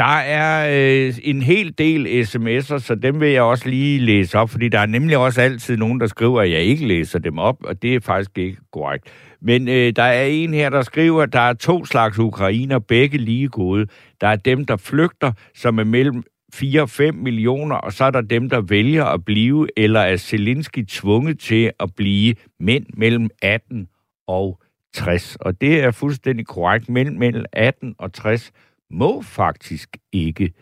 Der 0.00 0.16
er 0.16 0.68
øh, 1.08 1.14
en 1.22 1.42
hel 1.42 1.74
del 1.78 2.22
sms'er, 2.22 2.78
så 2.78 2.98
dem 3.02 3.20
vil 3.20 3.28
jeg 3.28 3.42
også 3.42 3.68
lige 3.68 3.98
læse 3.98 4.38
op, 4.38 4.50
fordi 4.50 4.68
der 4.68 4.78
er 4.78 4.86
nemlig 4.86 5.16
også 5.18 5.40
altid 5.40 5.76
nogen, 5.76 6.00
der 6.00 6.06
skriver, 6.06 6.40
at 6.40 6.50
jeg 6.50 6.60
ikke 6.60 6.86
læser 6.86 7.18
dem 7.18 7.38
op, 7.38 7.64
og 7.64 7.82
det 7.82 7.94
er 7.94 8.00
faktisk 8.00 8.38
ikke 8.38 8.58
korrekt. 8.72 9.04
Men 9.40 9.68
øh, 9.68 9.92
der 9.96 10.02
er 10.02 10.24
en 10.24 10.54
her, 10.54 10.70
der 10.70 10.82
skriver, 10.82 11.22
at 11.22 11.32
der 11.32 11.40
er 11.40 11.52
to 11.52 11.84
slags 11.84 12.18
ukrainer, 12.18 12.78
begge 12.78 13.18
lige 13.18 13.48
gode. 13.48 13.86
Der 14.20 14.26
er 14.28 14.36
dem, 14.36 14.64
der 14.64 14.76
flygter, 14.76 15.32
som 15.54 15.78
er 15.78 15.84
mellem 15.84 16.22
4-5 16.54 17.12
millioner, 17.12 17.76
og 17.76 17.92
så 17.92 18.04
er 18.04 18.10
der 18.10 18.20
dem, 18.20 18.48
der 18.48 18.60
vælger 18.60 19.04
at 19.04 19.24
blive, 19.24 19.68
eller 19.76 20.00
er 20.00 20.16
Zelensky 20.16 20.84
tvunget 20.88 21.38
til 21.38 21.70
at 21.80 21.94
blive 21.96 22.34
mænd 22.60 22.86
mellem 22.96 23.28
18 23.42 23.88
og 24.26 24.60
60. 24.94 25.36
Og 25.36 25.60
det 25.60 25.82
er 25.82 25.90
fuldstændig 25.90 26.46
korrekt. 26.46 26.88
Mænd 26.88 27.16
mellem 27.16 27.44
18 27.52 27.94
og 27.98 28.12
60 28.12 28.52
må 28.90 29.22
faktisk 29.22 29.96
ikke 30.12 30.52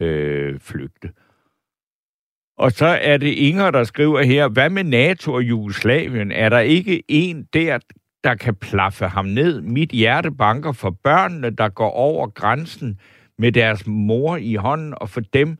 øh, 0.00 0.60
flygte. 0.60 1.10
Og 2.58 2.72
så 2.72 2.86
er 2.86 3.16
det 3.16 3.32
Inger, 3.32 3.70
der 3.70 3.84
skriver 3.84 4.22
her, 4.22 4.48
hvad 4.48 4.70
med 4.70 4.84
NATO 4.84 5.32
og 5.32 5.42
Jugoslavien? 5.42 6.32
Er 6.32 6.48
der 6.48 6.58
ikke 6.58 7.02
en 7.08 7.46
der, 7.52 7.78
der 8.24 8.34
kan 8.34 8.54
plaffe 8.54 9.06
ham 9.06 9.24
ned? 9.24 9.60
Mit 9.60 9.90
hjerte 9.90 10.30
banker 10.30 10.72
for 10.72 10.90
børnene, 11.04 11.50
der 11.50 11.68
går 11.68 11.90
over 11.90 12.28
grænsen 12.28 12.98
med 13.38 13.52
deres 13.52 13.86
mor 13.86 14.36
i 14.36 14.54
hånden, 14.54 14.94
og 14.96 15.08
for 15.08 15.20
dem, 15.20 15.58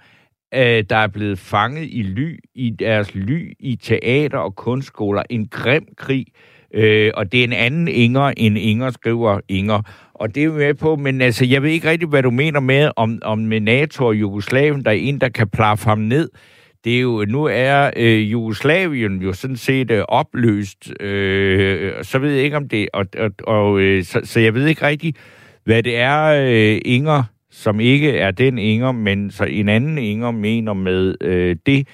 øh, 0.55 0.85
der 0.91 0.97
er 0.97 1.07
blevet 1.07 1.39
fanget 1.39 1.89
i 1.91 2.03
ly, 2.03 2.39
i 2.55 2.71
deres 2.71 3.15
ly, 3.15 3.53
i 3.61 3.77
teater 3.77 4.39
og 4.39 4.57
kunstskoler. 4.57 5.23
En 5.31 5.49
grim 5.49 5.87
krig. 5.97 6.27
Øh, 6.75 7.13
og 7.15 7.33
det 7.33 7.41
er 7.41 7.45
en 7.45 7.53
anden 7.53 7.89
Inger, 7.89 8.33
end 8.37 8.59
Inger 8.59 8.91
skriver 8.91 9.41
Inger. 9.49 9.83
Og 10.23 10.35
det 10.35 10.45
er 10.45 10.49
vi 10.49 10.59
med 10.59 10.75
på, 10.75 10.97
men 10.97 11.21
altså, 11.21 11.45
jeg 11.45 11.63
ved 11.63 11.71
ikke 11.71 11.91
rigtig, 11.91 12.09
hvad 12.09 12.23
du 12.23 12.31
mener 12.31 12.61
med, 12.61 12.91
om, 12.97 13.19
om 13.23 13.39
med 13.39 13.61
NATO 13.61 14.07
og 14.07 14.15
Jugoslavien, 14.15 14.85
der 14.85 14.91
er 14.91 14.95
en, 14.95 15.21
der 15.21 15.29
kan 15.29 15.49
plaffe 15.49 15.85
ham 15.85 15.99
ned. 15.99 16.29
Det 16.85 16.97
er 16.97 17.01
jo, 17.01 17.25
nu 17.29 17.45
er 17.45 17.91
øh, 17.97 18.33
Jugoslavien 18.33 19.23
jo 19.23 19.33
sådan 19.33 19.57
set 19.57 19.91
øh, 19.91 20.05
opløst, 20.09 21.03
øh, 21.03 21.93
så 22.03 22.19
ved 22.19 22.33
jeg 22.33 22.45
ikke 22.45 22.57
om 22.57 22.69
det, 22.69 22.89
og, 22.93 23.07
og, 23.19 23.31
og 23.45 23.81
øh, 23.81 24.05
så, 24.05 24.21
så 24.25 24.41
jeg 24.41 24.55
ved 24.55 24.67
ikke 24.67 24.87
rigtig, 24.87 25.15
hvad 25.65 25.83
det 25.83 25.97
er, 25.97 26.23
øh, 26.25 26.81
Inger, 26.85 27.23
som 27.51 27.81
ikke 27.81 28.19
er 28.19 28.31
den 28.31 28.59
Inger, 28.59 28.93
men 28.93 29.31
så 29.31 29.45
en 29.45 29.69
anden 29.69 29.99
Inger 29.99 30.31
mener 30.31 30.73
med 30.73 31.15
øh, 31.21 31.57
det, 31.67 31.89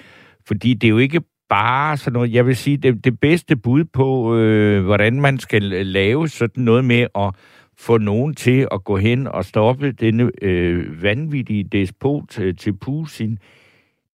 fordi 0.47 0.73
det 0.73 0.87
er 0.87 0.91
jo 0.91 0.97
ikke 0.97 1.21
bare 1.49 1.97
sådan 1.97 2.13
noget, 2.13 2.33
jeg 2.33 2.45
vil 2.45 2.55
sige, 2.55 2.77
det, 2.77 3.05
det 3.05 3.19
bedste 3.19 3.55
bud 3.55 3.83
på, 3.83 4.37
øh, 4.37 4.83
hvordan 4.83 5.21
man 5.21 5.39
skal 5.39 5.61
lave 5.61 6.27
sådan 6.27 6.63
noget 6.63 6.85
med 6.85 7.07
at 7.15 7.33
få 7.79 7.97
nogen 7.97 8.35
til 8.35 8.67
at 8.71 8.83
gå 8.83 8.97
hen 8.97 9.27
og 9.27 9.45
stoppe 9.45 9.91
denne 9.91 10.31
øh, 10.41 11.03
vanvittige 11.03 11.63
despot 11.63 12.39
øh, 12.39 12.55
til 12.55 12.73
Putin, 12.73 13.39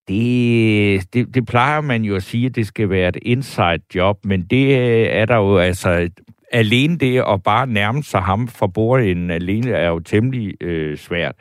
Det, 0.07 1.13
det, 1.13 1.35
det 1.35 1.45
plejer 1.45 1.81
man 1.81 2.03
jo 2.03 2.15
at 2.15 2.23
sige, 2.23 2.45
at 2.45 2.55
det 2.55 2.67
skal 2.67 2.89
være 2.89 3.09
et 3.09 3.17
inside 3.21 3.79
job, 3.95 4.25
men 4.25 4.43
det 4.43 4.65
øh, 4.65 5.07
er 5.09 5.25
der 5.25 5.35
jo 5.35 5.57
altså... 5.57 6.09
Alene 6.51 6.97
det 6.97 7.23
at 7.27 7.43
bare 7.43 7.67
nærme 7.67 8.03
sig 8.03 8.21
ham 8.21 8.47
fra 8.47 8.67
bordenden 8.67 9.31
alene 9.31 9.71
er 9.71 9.87
jo 9.87 9.99
temmelig 9.99 10.63
øh, 10.63 10.97
svært. 10.97 11.35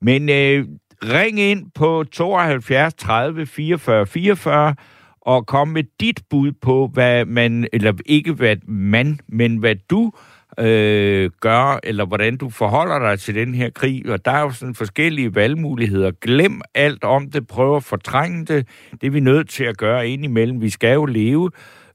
Men 0.00 0.28
øh, 0.28 0.66
ring 1.02 1.40
ind 1.40 1.66
på 1.74 2.04
72 2.12 2.94
30 2.94 3.46
44 3.46 4.06
44 4.06 4.74
og 5.20 5.46
kom 5.46 5.68
med 5.68 5.84
dit 6.00 6.20
bud 6.30 6.52
på, 6.52 6.90
hvad 6.92 7.24
man, 7.24 7.68
eller 7.72 7.92
ikke 8.06 8.32
hvad 8.32 8.56
man, 8.66 9.20
men 9.28 9.56
hvad 9.56 9.74
du 9.90 10.12
øh, 10.14 10.31
Øh, 10.58 11.30
gør, 11.40 11.80
eller 11.82 12.04
hvordan 12.04 12.36
du 12.36 12.50
forholder 12.50 12.98
dig 12.98 13.20
til 13.20 13.34
den 13.34 13.54
her 13.54 13.70
krig. 13.70 14.10
Og 14.10 14.24
der 14.24 14.30
er 14.30 14.40
jo 14.40 14.50
sådan 14.50 14.74
forskellige 14.74 15.34
valgmuligheder. 15.34 16.10
Glem 16.20 16.60
alt 16.74 17.04
om 17.04 17.30
det, 17.30 17.46
prøv 17.46 17.76
at 17.76 17.84
fortrænge 17.84 18.44
det. 18.44 18.68
Det 19.00 19.06
er 19.06 19.10
vi 19.10 19.20
nødt 19.20 19.48
til 19.48 19.64
at 19.64 19.76
gøre 19.76 20.08
indimellem. 20.08 20.62
Vi 20.62 20.70
skal 20.70 20.94
jo 20.94 21.04
leve. 21.04 21.50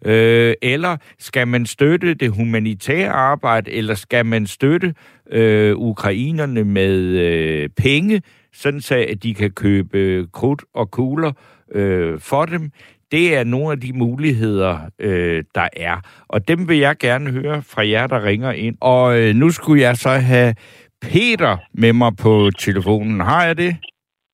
Øh, 0.06 0.54
eller 0.62 0.98
skal 1.20 1.48
man 1.48 1.65
støtte 1.65 2.13
det 2.13 2.32
humanitære 2.32 3.10
arbejde, 3.10 3.72
eller 3.72 3.96
skal 3.96 4.26
man 4.26 4.48
støtte 4.48 4.93
øh, 5.32 5.76
ukrainerne 5.76 6.63
med 6.63 7.00
øh, 7.00 7.70
penge, 7.78 8.22
sådan 8.54 8.82
så 8.82 9.06
at 9.10 9.24
de 9.24 9.34
kan 9.34 9.52
købe 9.52 10.28
krudt 10.34 10.63
og 10.74 10.91
kugler 10.91 11.32
øh, 11.72 12.20
for 12.20 12.46
dem? 12.46 12.72
Det 13.12 13.38
er 13.38 13.43
nogle 13.43 13.72
af 13.72 13.80
de 13.80 13.93
muligheder, 13.93 14.78
øh, 15.00 15.43
der 15.56 15.67
er. 15.78 15.96
Og 16.28 16.48
dem 16.48 16.70
vil 16.70 16.78
jeg 16.78 16.98
gerne 16.98 17.32
høre 17.32 17.62
fra 17.62 17.88
jer, 17.88 18.08
der 18.08 18.24
ringer 18.24 18.52
ind. 18.52 18.78
Og 18.82 19.20
øh, 19.20 19.36
nu 19.36 19.50
skulle 19.50 19.82
jeg 19.82 19.96
så 19.96 20.10
have 20.10 20.56
Peter 21.02 21.58
med 21.74 21.93
mig 21.93 22.12
på 22.24 22.50
telefonen. 22.60 23.20
Har 23.22 23.46
jeg 23.46 23.58
det? 23.58 23.78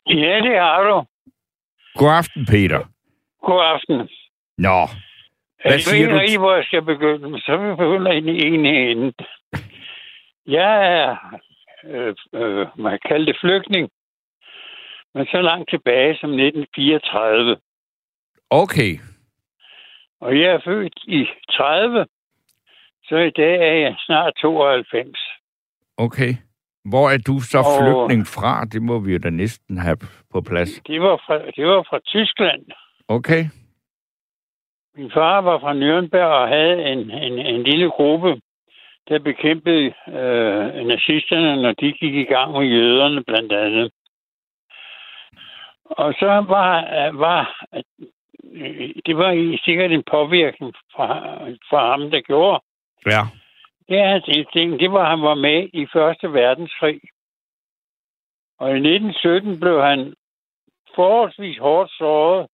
Ja, 0.08 0.36
det 0.46 0.56
har 0.58 0.84
du. 0.84 1.06
God 1.96 2.12
aften, 2.12 2.46
Peter. 2.46 2.82
God 3.48 3.62
aften. 3.74 4.10
Nå, 4.58 4.88
hvad 5.66 5.80
siger 5.80 6.10
du? 6.10 6.20
I, 6.20 6.38
hvor 6.38 6.56
jeg 6.56 6.64
skal 6.64 6.82
begynde, 6.82 7.42
så 7.42 7.58
vil 7.58 7.68
jeg 7.68 7.78
begynde 7.78 8.18
ind 8.18 8.30
i 8.30 8.48
en 8.48 8.66
ende. 8.66 9.14
Jeg 10.48 10.74
er, 11.00 11.40
øh, 11.90 12.16
øh, 12.34 12.68
man 12.78 12.92
kan 12.92 13.10
kalde 13.10 13.26
det 13.26 13.38
flygtning, 13.42 13.90
men 15.16 15.26
så 15.26 15.42
langt 15.42 15.70
tilbage 15.70 16.18
som 16.22 16.30
1934. 16.30 17.58
Okay. 18.62 19.00
Og 20.22 20.40
jeg 20.40 20.50
er 20.54 20.60
født 20.66 21.00
i 21.08 21.28
30, 21.52 22.06
så 23.04 23.16
i 23.18 23.30
dag 23.30 23.56
er 23.70 23.74
jeg 23.74 23.96
snart 24.00 24.34
92. 24.42 25.20
Okay. 25.98 26.34
Hvor 26.86 27.10
er 27.10 27.18
du 27.28 27.40
så 27.40 27.58
og 27.58 27.66
flygtning 27.80 28.28
fra? 28.28 28.66
Det 28.66 28.82
må 28.82 29.00
vi 29.00 29.12
jo 29.14 29.20
da 29.24 29.30
næsten 29.30 29.78
have 29.78 29.98
på 30.32 30.42
plads. 30.42 30.82
Det 30.88 31.02
var 31.02 31.18
fra, 31.26 31.36
det 31.58 31.66
var 31.68 31.84
fra 31.90 32.00
Tyskland. 32.06 32.66
Okay. 33.08 33.44
Min 34.98 35.12
far 35.12 35.42
var 35.42 35.60
fra 35.60 35.74
Nürnberg 35.74 36.34
og 36.42 36.48
havde 36.48 36.84
en, 36.92 37.12
en, 37.12 37.40
en 37.40 37.64
lille 37.64 37.90
gruppe, 37.90 38.42
der 39.10 39.20
bekæmpede 39.20 39.94
øh, 40.08 40.88
nazisterne, 40.88 41.62
når 41.62 41.72
de 41.72 41.92
gik 41.92 42.16
i 42.16 42.24
gang 42.34 42.52
med 42.52 42.66
jøderne 42.66 43.24
blandt 43.24 43.52
andet. 43.52 43.92
Og 45.86 46.14
så 46.14 46.26
var, 46.26 47.12
var 47.12 47.66
det 49.06 49.18
var 49.18 49.58
sikkert 49.66 49.92
en 49.92 50.04
påvirkning 50.12 50.74
fra, 50.96 51.08
fra 51.70 51.92
ham, 51.92 52.12
der 52.12 52.22
gjorde. 52.22 52.60
Ja. 53.06 53.22
Det 53.88 54.00
er 54.00 54.08
hans 54.08 54.28
instinkt. 54.28 54.80
Det 54.80 54.92
var, 54.92 55.04
at 55.04 55.10
han 55.10 55.22
var 55.22 55.36
med 55.36 55.70
i 55.74 55.88
Første 55.94 56.34
Verdenskrig. 56.34 57.02
Og 58.60 58.70
i 58.70 58.74
1917 58.74 59.60
blev 59.60 59.82
han 59.82 60.14
forholdsvis 60.96 61.58
hårdt 61.58 61.92
såret 61.92 62.48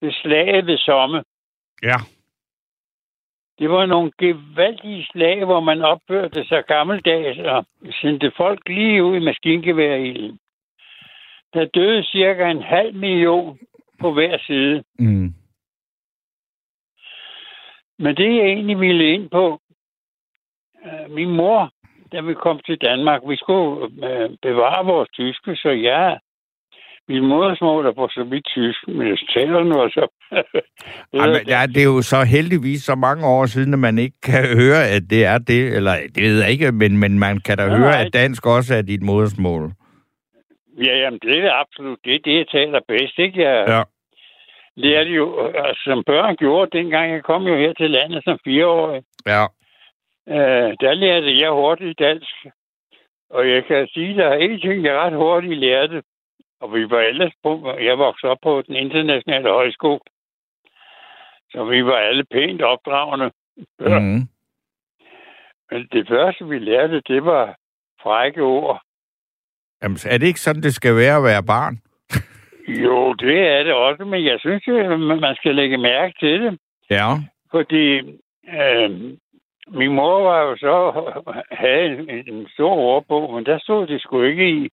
ved 0.00 0.12
slaget 0.12 0.66
ved 0.66 0.78
Somme. 0.78 1.24
Ja. 1.82 1.96
Det 3.58 3.70
var 3.70 3.86
nogle 3.86 4.12
gevaldige 4.18 5.04
slag, 5.04 5.44
hvor 5.44 5.60
man 5.60 5.82
opførte 5.82 6.44
sig 6.44 6.64
gammeldags 6.64 7.38
og 7.38 7.66
sendte 8.00 8.32
folk 8.36 8.68
lige 8.68 9.04
ud 9.04 9.16
i 9.16 9.24
maskingeværilden. 9.24 10.38
Der 11.54 11.64
døde 11.64 12.04
cirka 12.04 12.50
en 12.50 12.62
halv 12.62 12.94
million 12.94 13.58
på 14.02 14.12
hver 14.12 14.38
side. 14.46 14.82
Mm. 14.98 15.34
Men 17.98 18.16
det, 18.16 18.36
jeg 18.36 18.46
egentlig 18.46 18.80
ville 18.80 19.12
ind 19.14 19.30
på, 19.30 19.60
øh, 20.84 21.14
min 21.14 21.30
mor, 21.30 21.72
da 22.12 22.20
vi 22.20 22.34
kom 22.34 22.60
til 22.66 22.78
Danmark, 22.78 23.20
vi 23.28 23.36
skulle 23.36 23.84
øh, 24.08 24.30
bevare 24.42 24.84
vores 24.84 25.08
tyske, 25.08 25.56
så 25.56 25.68
jeg 25.68 26.18
min 27.08 27.26
modersmål 27.26 27.86
er 27.86 27.92
på 27.92 28.08
så 28.10 28.24
vidt 28.24 28.46
tysk, 28.46 28.88
men 28.88 29.08
jeg 29.08 29.18
taler 29.34 29.64
nu 29.64 29.82
altså. 29.82 30.04
Jamen, 31.14 31.48
ja, 31.48 31.66
det 31.66 31.80
er 31.82 31.90
jo 31.94 32.02
så 32.02 32.24
heldigvis 32.24 32.82
så 32.82 32.94
mange 32.94 33.26
år 33.26 33.46
siden, 33.46 33.72
at 33.72 33.78
man 33.78 33.98
ikke 33.98 34.20
kan 34.22 34.44
høre, 34.62 34.88
at 34.96 35.02
det 35.10 35.24
er 35.24 35.38
det, 35.38 35.76
eller 35.76 35.94
det 36.14 36.22
ved 36.22 36.40
jeg 36.42 36.50
ikke, 36.50 36.72
men, 36.72 36.96
men 36.96 37.18
man 37.18 37.40
kan 37.46 37.58
da 37.58 37.64
ja, 37.64 37.76
høre, 37.76 37.90
nej. 37.90 38.04
at 38.04 38.12
dansk 38.12 38.46
også 38.46 38.74
er 38.74 38.82
dit 38.82 39.02
modersmål. 39.02 39.72
Ja, 40.84 40.94
jamen, 40.98 41.18
det 41.22 41.44
er 41.44 41.52
absolut. 41.52 41.98
Det 42.04 42.20
det, 42.24 42.36
jeg 42.36 42.48
taler 42.48 42.80
bedst, 42.88 43.18
ikke? 43.18 43.42
Jeg 43.42 43.64
ja. 43.68 43.82
Lærte 44.76 45.10
jo, 45.10 45.46
altså, 45.46 45.82
som 45.84 46.04
børn 46.04 46.36
gjorde, 46.36 46.78
dengang 46.78 47.12
jeg 47.12 47.22
kom 47.22 47.42
jo 47.42 47.56
her 47.56 47.72
til 47.72 47.90
landet 47.90 48.24
som 48.24 48.38
fireårig. 48.44 49.02
Ja. 49.26 49.42
Øh, 50.28 50.76
der 50.80 50.94
lærte 50.94 51.40
jeg 51.40 51.50
hurtigt 51.50 51.98
dansk. 51.98 52.46
Og 53.30 53.50
jeg 53.50 53.64
kan 53.64 53.88
sige, 53.88 54.10
at 54.10 54.16
der 54.16 54.28
er 54.28 54.34
en 54.34 54.60
ting, 54.60 54.84
jeg 54.84 54.94
ret 54.94 55.16
hurtigt 55.16 55.58
lærte. 55.58 56.02
Og 56.60 56.74
vi 56.74 56.90
var 56.90 57.00
ellers 57.00 57.32
på, 57.42 57.76
jeg 57.80 57.98
voksede 57.98 58.30
op 58.32 58.38
på 58.42 58.62
den 58.62 58.76
internationale 58.76 59.48
højskole. 59.48 60.00
Så 61.50 61.64
vi 61.64 61.84
var 61.84 61.96
alle 61.96 62.24
pænt 62.24 62.62
opdragende. 62.62 63.30
Mm. 63.78 64.28
Men 65.70 65.88
det 65.92 66.08
første, 66.08 66.48
vi 66.48 66.58
lærte, 66.58 67.00
det 67.00 67.24
var 67.24 67.56
frække 68.02 68.42
ord. 68.42 68.82
Jamen, 69.82 69.98
er 70.06 70.18
det 70.18 70.26
ikke 70.26 70.40
sådan, 70.40 70.62
det 70.62 70.74
skal 70.74 70.96
være 70.96 71.16
at 71.16 71.22
være 71.22 71.42
barn? 71.42 71.82
Jo, 72.80 73.12
det 73.12 73.38
er 73.48 73.62
det 73.62 73.72
også, 73.72 74.04
men 74.04 74.24
jeg 74.24 74.40
synes, 74.40 74.62
at 74.68 75.00
man 75.00 75.34
skal 75.36 75.54
lægge 75.54 75.78
mærke 75.78 76.14
til 76.20 76.42
det. 76.42 76.58
Ja. 76.90 77.08
Fordi 77.50 77.98
øh, 78.48 78.90
min 79.68 79.92
mor 79.92 80.22
var 80.22 80.40
jo 80.42 80.56
så, 80.56 80.74
havde 81.50 81.86
en, 81.86 82.34
en 82.34 82.48
stor 82.54 82.74
ordbog, 82.74 83.34
men 83.34 83.46
der 83.46 83.58
stod 83.58 83.86
det 83.86 84.00
sgu 84.00 84.22
ikke 84.22 84.50
i. 84.50 84.68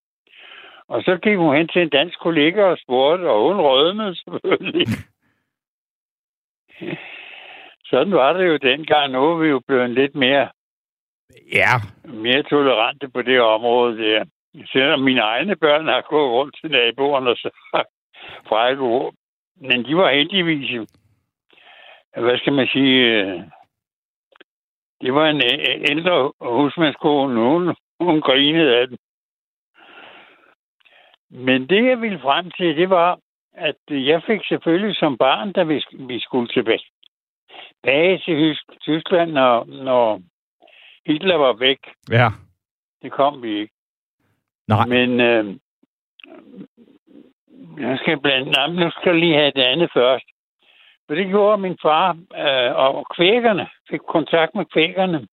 Og 0.88 1.04
så 1.04 1.18
gik 1.24 1.38
hun 1.38 1.56
hen 1.56 1.68
til 1.68 1.82
en 1.82 1.90
dansk 1.90 2.20
kollega 2.20 2.64
og 2.64 2.78
spurgte, 2.78 3.30
og 3.30 3.48
hun 3.48 3.62
rødmede 3.62 4.16
selvfølgelig. 4.16 4.88
Sådan 7.90 8.14
var 8.14 8.34
det 8.34 8.48
jo 8.48 8.58
dengang. 8.58 9.12
Nu 9.12 9.32
er 9.32 9.38
vi 9.38 9.48
jo 9.48 9.62
blevet 9.68 9.90
lidt 9.90 10.16
mere, 10.16 10.50
ja. 11.54 11.74
mere 12.04 12.44
tolerante 12.44 13.10
på 13.10 13.22
det 13.22 13.42
område 13.42 13.98
der. 13.98 14.26
Selvom 14.72 15.00
mine 15.00 15.22
egne 15.22 15.56
børn 15.56 15.88
har 15.88 16.02
gået 16.02 16.32
rundt 16.32 16.58
til 16.62 16.72
naboerne 16.72 17.30
og 17.30 17.38
så 17.38 17.50
frække 18.50 18.82
ord. 18.82 19.14
Men 19.56 19.86
de 19.86 19.98
var 19.98 20.12
heldigvis, 20.12 20.88
hvad 22.18 22.38
skal 22.38 22.54
man 22.54 22.68
sige, 22.68 23.34
det 25.02 25.14
var 25.14 25.26
en 25.30 25.42
ældre 25.92 26.32
husmandskone. 26.42 27.40
Hun, 27.40 27.76
hun 28.00 28.22
grinede 28.22 28.78
af 28.78 28.88
dem. 28.88 28.98
Men 31.30 31.70
det, 31.70 31.86
jeg 31.86 32.02
ville 32.02 32.20
frem 32.20 32.52
til, 32.52 32.78
det 32.78 32.90
var, 32.90 33.20
at 33.54 33.76
jeg 33.90 34.24
fik 34.24 34.42
selvfølgelig 34.48 34.96
som 34.96 35.18
barn, 35.18 35.52
da 35.52 35.64
vi, 35.64 35.84
vi 35.92 36.20
skulle 36.20 36.48
tilbage, 36.48 36.86
tilbage 37.84 38.18
til 38.26 38.58
Tyskland, 38.82 39.32
når, 39.32 39.66
når 39.66 40.22
Hitler 41.06 41.36
var 41.36 41.54
væk. 41.54 41.80
Ja. 42.12 42.30
Det 43.02 43.12
kom 43.12 43.42
vi 43.44 43.60
ikke. 43.60 43.74
Nej. 44.70 44.86
Men 44.86 45.20
øh, 45.20 45.56
jeg 47.80 47.98
skal 48.02 48.20
blande, 48.20 48.52
nej, 48.52 48.68
nu 48.68 48.92
skal 48.92 49.12
jeg 49.12 49.20
lige 49.20 49.36
have 49.36 49.52
det 49.56 49.62
andet 49.62 49.90
først. 49.94 50.26
For 51.08 51.16
det 51.16 51.28
gjorde 51.28 51.62
min 51.62 51.78
far 51.82 52.10
øh, 52.44 52.76
og 52.76 53.06
kvækerne, 53.16 53.68
fik 53.90 54.00
kontakt 54.00 54.56
med 54.56 54.66
kvækerne. 54.66 55.28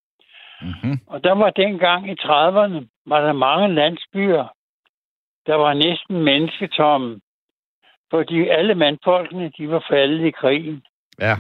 Mm-hmm. 0.63 0.99
Og 1.07 1.25
der 1.25 1.33
var 1.33 1.51
dengang 1.51 2.11
i 2.11 2.13
30'erne, 2.13 2.81
var 3.07 3.21
der 3.21 3.33
mange 3.33 3.75
landsbyer, 3.75 4.47
der 5.47 5.55
var 5.55 5.75
næsten 5.75 6.25
mennesketomme, 6.25 7.21
fordi 8.11 8.49
alle 8.49 8.75
mandfolkene, 8.75 9.53
de 9.59 9.71
var 9.71 9.85
faldet 9.91 10.27
i 10.27 10.31
krigen. 10.31 10.83
Ja. 11.21 11.37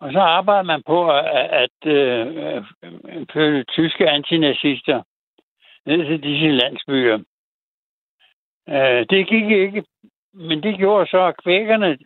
Og 0.00 0.12
så 0.12 0.20
arbejder 0.20 0.62
man 0.62 0.82
på 0.86 1.10
at, 1.10 1.24
at 1.64 1.86
øh, 1.86 2.64
følge 3.32 3.64
tyske 3.64 4.10
antinazister 4.10 5.02
ned 5.88 6.06
til 6.06 6.22
disse 6.22 6.48
landsbyer. 6.60 7.18
Øh, 8.68 9.06
det 9.10 9.28
gik 9.28 9.50
ikke, 9.50 9.82
men 10.34 10.62
det 10.62 10.78
gjorde 10.78 11.10
så, 11.10 11.20
at 11.26 11.42
kvækkerne, 11.42 11.98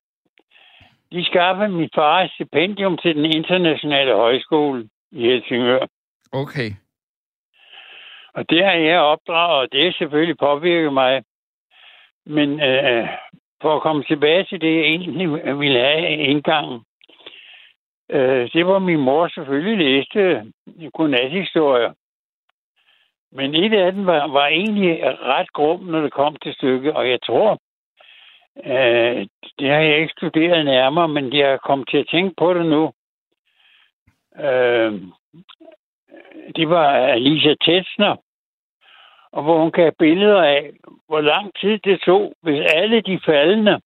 de 1.13 1.25
skaffede 1.25 1.69
min 1.69 1.91
far 1.95 2.21
et 2.21 2.31
stipendium 2.31 2.97
til 2.99 3.17
den 3.17 3.25
internationale 3.25 4.15
højskole 4.15 4.89
i 5.13 5.21
Helsingør. 5.23 5.87
Okay. 6.33 6.71
Og 8.35 8.51
det 8.51 8.65
har 8.65 8.73
jeg 8.73 9.01
opdraget, 9.01 9.61
og 9.61 9.69
det 9.73 9.87
er 9.87 9.93
selvfølgelig 9.93 10.39
påvirket 10.39 10.93
mig. 10.93 11.23
Men 12.27 12.61
øh, 12.61 13.09
for 13.63 13.77
at 13.77 13.83
komme 13.83 14.03
tilbage 14.05 14.45
til 14.45 14.61
det, 14.61 14.77
jeg 14.77 14.85
egentlig 14.85 15.29
ville 15.59 15.79
have 15.79 16.09
engang, 16.09 16.85
øh, 18.11 18.51
det 18.53 18.67
var 18.67 18.79
min 18.79 19.01
mor 19.01 19.29
selvfølgelig 19.29 19.87
læste 19.87 20.53
godnathistorier. 20.95 21.93
Men 23.33 23.55
et 23.55 23.75
af 23.75 23.93
dem 23.93 24.07
var, 24.07 24.27
var 24.27 24.47
egentlig 24.47 25.05
ret 25.05 25.53
grum, 25.53 25.81
når 25.81 26.01
det 26.01 26.13
kom 26.13 26.37
til 26.37 26.55
stykket, 26.55 26.93
og 26.93 27.11
jeg 27.11 27.19
tror, 27.23 27.59
øh, 28.65 29.27
det 29.59 29.71
har 29.71 29.81
jeg 29.81 29.99
ikke 29.99 30.15
studeret 30.17 30.65
nærmere, 30.65 31.09
men 31.09 31.33
jeg 31.33 31.53
er 31.53 31.57
kommet 31.57 31.89
til 31.89 31.99
at 31.99 32.09
tænke 32.11 32.35
på 32.39 32.55
det 32.55 32.67
nu. 32.67 32.93
Øh, 34.41 34.93
det 36.57 36.69
var 36.69 36.89
Alisa 36.89 37.55
Tetsner, 37.65 38.17
og 39.33 39.43
hvor 39.43 39.59
hun 39.59 39.73
kan 39.73 39.85
have 39.85 39.99
billeder 39.99 40.43
af, 40.43 40.71
hvor 41.09 41.21
lang 41.21 41.53
tid 41.61 41.79
det 41.79 42.01
tog, 42.01 42.35
hvis 42.43 42.61
alle 42.75 43.01
de 43.01 43.21
faldende, 43.25 43.81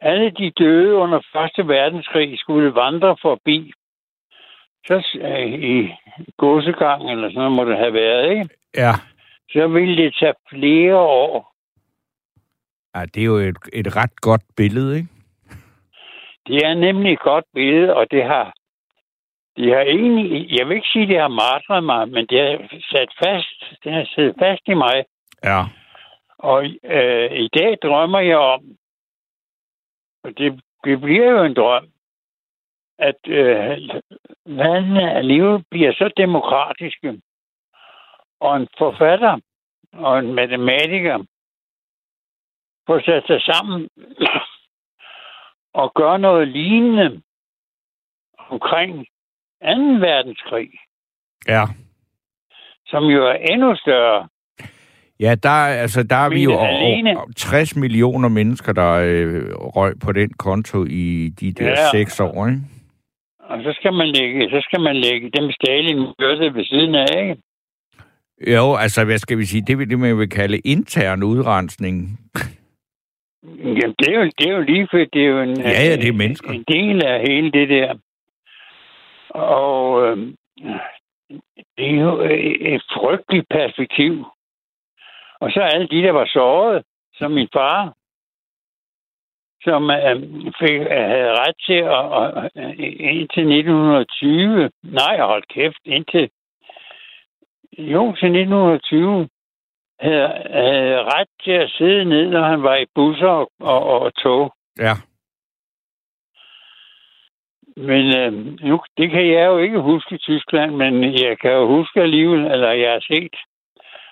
alle 0.00 0.30
de 0.30 0.50
døde 0.50 0.94
under 0.94 1.20
Første 1.32 1.68
Verdenskrig 1.68 2.38
skulle 2.38 2.74
vandre 2.74 3.16
forbi. 3.22 3.72
Så 4.86 5.02
i 5.46 5.90
gåsegang, 6.36 7.10
eller 7.10 7.28
sådan 7.28 7.34
noget 7.34 7.52
må 7.52 7.64
det 7.64 7.78
have 7.78 7.92
været, 7.94 8.30
ikke? 8.30 8.48
Ja. 8.76 8.92
Så 9.50 9.66
ville 9.68 9.96
det 9.96 10.16
tage 10.20 10.34
flere 10.50 10.96
år. 10.96 11.54
ja 12.94 13.04
det 13.14 13.20
er 13.20 13.24
jo 13.24 13.36
et, 13.36 13.56
et 13.72 13.96
ret 13.96 14.20
godt 14.20 14.42
billede, 14.56 14.96
ikke? 14.96 15.08
Det 16.46 16.56
er 16.64 16.74
nemlig 16.74 17.12
et 17.12 17.20
godt 17.20 17.44
billede, 17.54 17.94
og 17.96 18.06
det 18.10 18.24
har 18.24 18.54
det 19.56 19.74
har 19.74 19.80
egentlig, 19.80 20.58
jeg 20.58 20.68
vil 20.68 20.76
ikke 20.76 20.88
sige, 20.92 21.02
at 21.02 21.08
det 21.08 21.20
har 21.20 21.28
martret 21.28 21.84
mig, 21.84 22.08
men 22.08 22.26
det 22.26 22.40
har 22.40 22.78
sat 22.92 23.08
fast, 23.24 23.84
det 23.84 23.92
har 23.92 24.04
siddet 24.14 24.34
fast 24.38 24.62
i 24.66 24.74
mig. 24.74 25.04
Ja. 25.44 25.64
Og 26.38 26.64
øh, 26.84 27.32
i 27.32 27.48
dag 27.48 27.78
drømmer 27.82 28.20
jeg 28.20 28.36
om, 28.36 28.62
og 30.24 30.38
det, 30.38 30.60
det 30.84 31.00
bliver 31.00 31.30
jo 31.30 31.44
en 31.44 31.54
drøm, 31.54 31.86
at 32.98 33.20
øh, 33.28 33.78
landene 34.46 35.12
alligevel 35.14 35.64
bliver 35.70 35.92
så 35.92 36.10
demokratiske. 36.16 37.20
Og 38.40 38.56
en 38.56 38.68
forfatter 38.78 39.38
og 39.92 40.18
en 40.18 40.34
matematiker 40.34 41.18
får 42.86 43.00
sat 43.04 43.22
sig 43.26 43.40
sammen 43.54 43.88
og 45.74 45.92
gør 45.94 46.16
noget 46.16 46.48
lignende 46.48 47.22
omkring 48.50 48.98
2. 48.98 49.68
verdenskrig, 50.06 50.68
Ja. 51.48 51.64
som 52.86 53.04
jo 53.04 53.26
er 53.26 53.32
endnu 53.34 53.76
større. 53.76 54.28
Ja, 55.20 55.34
der, 55.42 55.48
er- 55.48 55.80
altså, 55.82 56.02
der 56.02 56.16
er 56.16 56.28
vi 56.28 56.42
jo 56.42 56.50
alene- 56.58 57.16
over 57.16 57.32
60 57.36 57.76
millioner 57.76 58.28
mennesker, 58.28 58.72
der 58.72 58.92
øh, 58.92 59.54
røg 59.54 59.94
på 60.04 60.12
den 60.12 60.32
konto 60.32 60.84
i 60.84 61.28
de 61.40 61.52
der 61.52 61.70
Ja. 61.70 61.90
seks 61.90 62.20
år, 62.20 62.46
ikke? 62.46 62.60
Og 63.48 63.62
så 63.62 63.72
skal 63.72 63.92
man 63.92 64.06
lægge, 64.08 64.50
så 64.50 64.60
skal 64.62 64.80
man 64.80 64.96
lægge 64.96 65.30
dem 65.30 65.50
Stalin 65.50 65.98
mørdede 66.18 66.54
ved 66.54 66.64
siden 66.64 66.94
af, 66.94 67.06
ikke? 67.22 67.36
Jo, 68.54 68.74
altså, 68.74 69.04
hvad 69.04 69.18
skal 69.18 69.38
vi 69.38 69.44
sige? 69.44 69.62
Det 69.66 69.78
vil 69.78 69.90
det, 69.90 69.98
man 69.98 70.18
vil 70.18 70.30
kalde 70.30 70.58
intern 70.58 71.22
udrensning. 71.22 72.18
Jamen, 73.44 73.94
det 73.98 74.08
er 74.08 74.18
jo, 74.20 74.24
det 74.38 74.48
er 74.48 74.52
jo 74.56 74.62
lige 74.62 74.88
for, 74.90 74.98
det 74.98 75.22
er 75.24 75.26
jo 75.28 75.40
en, 75.42 75.60
Ja, 75.60 75.70
ja, 75.70 75.96
det 75.96 76.08
er 76.08 76.12
mennesker. 76.12 76.50
en 76.50 76.64
del 76.68 77.04
af 77.04 77.20
hele 77.28 77.50
det 77.52 77.68
der. 77.68 77.94
Og 79.30 80.06
øh, 80.06 80.16
det 81.78 81.86
er 81.90 82.00
jo 82.00 82.20
et 82.74 82.82
frygteligt 82.96 83.46
perspektiv. 83.50 84.24
Og 85.40 85.50
så 85.50 85.60
alle 85.60 85.88
de, 85.88 86.02
der 86.02 86.12
var 86.12 86.26
såret, 86.26 86.82
som 87.14 87.30
min 87.30 87.48
far, 87.52 87.94
som 89.64 89.90
øh, 89.90 90.16
fik, 90.60 90.76
havde 90.90 91.32
ret 91.42 91.56
til 91.66 91.80
at, 91.98 92.04
at, 92.20 92.50
at 92.64 92.74
indtil 93.14 93.44
1920, 93.58 94.70
nej, 94.82 95.20
hold 95.20 95.44
kæft, 95.54 95.82
indtil 95.84 96.30
jo, 97.78 98.02
til 98.20 98.28
1920, 98.28 99.28
havde, 100.00 100.28
havde 100.50 101.02
ret 101.14 101.28
til 101.44 101.50
at 101.50 101.70
sidde 101.70 102.04
ned, 102.04 102.30
når 102.30 102.42
han 102.42 102.62
var 102.62 102.76
i 102.76 102.86
busser 102.94 103.26
og, 103.28 103.50
og, 103.60 104.00
og 104.00 104.14
tog. 104.14 104.52
Ja. 104.78 104.94
Men 107.76 108.16
øh, 108.16 108.32
nu, 108.68 108.80
det 108.96 109.10
kan 109.10 109.26
jeg 109.26 109.46
jo 109.46 109.58
ikke 109.58 109.80
huske 109.80 110.14
i 110.14 110.18
Tyskland, 110.18 110.74
men 110.74 111.04
jeg 111.04 111.38
kan 111.40 111.50
jo 111.50 111.66
huske 111.66 112.02
alligevel, 112.02 112.46
eller 112.46 112.72
jeg 112.72 112.92
har 112.92 113.00
set 113.00 113.36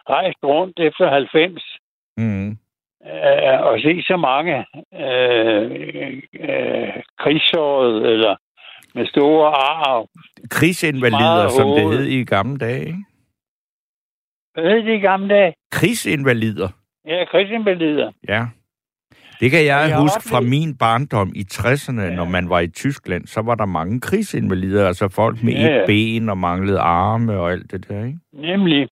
rejst 0.08 0.38
rundt 0.44 0.80
efter 0.80 1.10
90 1.10 1.62
Mm. 2.16 2.56
Øh, 3.06 3.66
og 3.66 3.78
se 3.84 4.02
så 4.02 4.16
mange 4.16 4.56
øh, 5.04 5.70
øh, 6.48 6.92
krigssåret 7.18 8.12
eller 8.12 8.36
med 8.94 9.06
store 9.06 9.48
ar. 9.48 10.06
Krigsinvalider, 10.50 11.48
som 11.48 11.68
det 11.68 11.82
hoved. 11.82 11.96
hed 11.98 12.04
i 12.06 12.24
gamle 12.24 12.58
dage, 12.58 12.80
ikke? 12.86 13.04
Hvad 14.54 14.64
hed 14.64 14.82
det 14.82 14.94
i 14.94 14.98
gamle 15.00 15.28
dage? 15.28 15.54
Krigsinvalider. 15.72 16.68
Ja, 17.06 17.24
krigsinvalider. 17.24 18.10
Ja. 18.28 18.46
Det 19.40 19.50
kan 19.50 19.64
jeg, 19.64 19.88
Jeg 19.88 20.00
huske 20.00 20.22
fra 20.30 20.40
min 20.40 20.76
barndom 20.78 21.32
i 21.36 21.44
60'erne, 21.52 22.00
ja. 22.00 22.14
når 22.14 22.24
man 22.24 22.48
var 22.48 22.60
i 22.60 22.68
Tyskland, 22.68 23.26
så 23.26 23.40
var 23.42 23.54
der 23.54 23.66
mange 23.66 24.00
krigsinvalider, 24.00 24.86
altså 24.86 25.08
folk 25.08 25.42
med 25.42 25.52
Ja, 25.52 25.60
et 25.74 25.80
ja. 25.80 25.86
ben 25.86 26.28
og 26.28 26.38
manglede 26.38 26.78
arme 26.78 27.38
og 27.40 27.52
alt 27.52 27.70
det 27.72 27.88
der, 27.88 28.04
ikke? 28.04 28.18
Nemlig. 28.32 28.88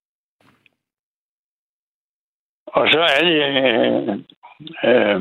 Og 2.72 2.88
så 2.92 3.00
er 3.00 3.22
det... 3.28 3.38
Øh, 3.46 4.18
øh, 4.84 5.20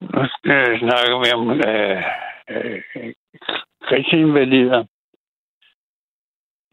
nu 0.00 0.20
øh, 0.52 0.78
snakker 0.78 1.18
vi 1.24 1.32
om 1.32 1.50
øh, 1.50 2.02
øh, 2.50 2.82
krigsinvalider. 3.82 4.84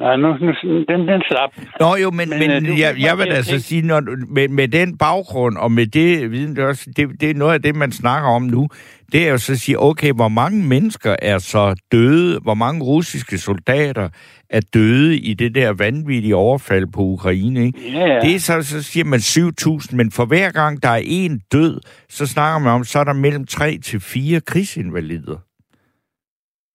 Nej, 0.02 0.16
nu, 0.16 0.28
nu, 0.34 0.52
den, 0.90 1.08
den 1.08 1.22
slap. 1.28 1.50
Nå 1.80 1.96
jo, 1.96 2.12
men, 2.12 2.30
men, 2.30 2.40
Men, 2.40 2.52
øh, 2.52 2.62
du- 2.68 2.74
jeg, 2.80 2.96
jeg 3.00 3.18
vil 3.18 3.24
altså 3.28 3.60
sige, 3.60 3.82
når, 3.82 4.02
med, 4.28 4.48
med 4.48 4.68
den 4.68 4.98
baggrund 4.98 5.58
og 5.58 5.72
med 5.72 5.88
det 5.88 6.32
viden, 6.32 6.56
det 6.56 6.64
er, 6.64 6.68
også, 6.68 6.90
det, 6.96 7.22
det 7.22 7.30
er 7.30 7.34
noget 7.34 7.54
af 7.54 7.62
det, 7.62 7.76
man 7.76 7.92
snakker 7.92 8.30
om 8.30 8.42
nu, 8.42 8.68
det 9.12 9.28
er 9.28 9.32
jo 9.32 9.38
så 9.38 9.52
at 9.52 9.58
sige, 9.58 9.80
okay, 9.80 10.12
hvor 10.12 10.28
mange 10.28 10.64
mennesker 10.68 11.16
er 11.22 11.38
så 11.38 11.76
døde, 11.92 12.40
hvor 12.40 12.54
mange 12.54 12.84
russiske 12.84 13.38
soldater 13.38 14.10
er 14.50 14.62
døde 14.74 15.18
i 15.18 15.34
det 15.34 15.56
der 15.56 15.74
vanvittige 15.74 16.36
overfald 16.36 16.88
på 16.94 17.02
Ukraine, 17.02 17.66
ikke? 17.66 17.80
Ja, 17.94 18.06
ja. 18.14 18.20
Det 18.20 18.36
er 18.36 18.40
så, 18.40 18.62
så 18.64 18.84
siger 18.84 19.06
man 19.06 19.20
7.000, 19.20 19.96
men 19.96 20.12
for 20.12 20.26
hver 20.26 20.52
gang 20.52 20.84
der 20.84 20.90
er 20.90 21.02
en 21.06 21.42
død, 21.52 21.80
så 22.10 22.26
snakker 22.26 22.60
man 22.60 22.74
om, 22.74 22.84
så 22.84 23.00
er 23.00 23.04
der 23.04 23.14
mellem 23.14 23.46
3 23.46 23.78
til 23.78 24.00
4 24.00 24.42
krigsinvalider. 24.42 25.38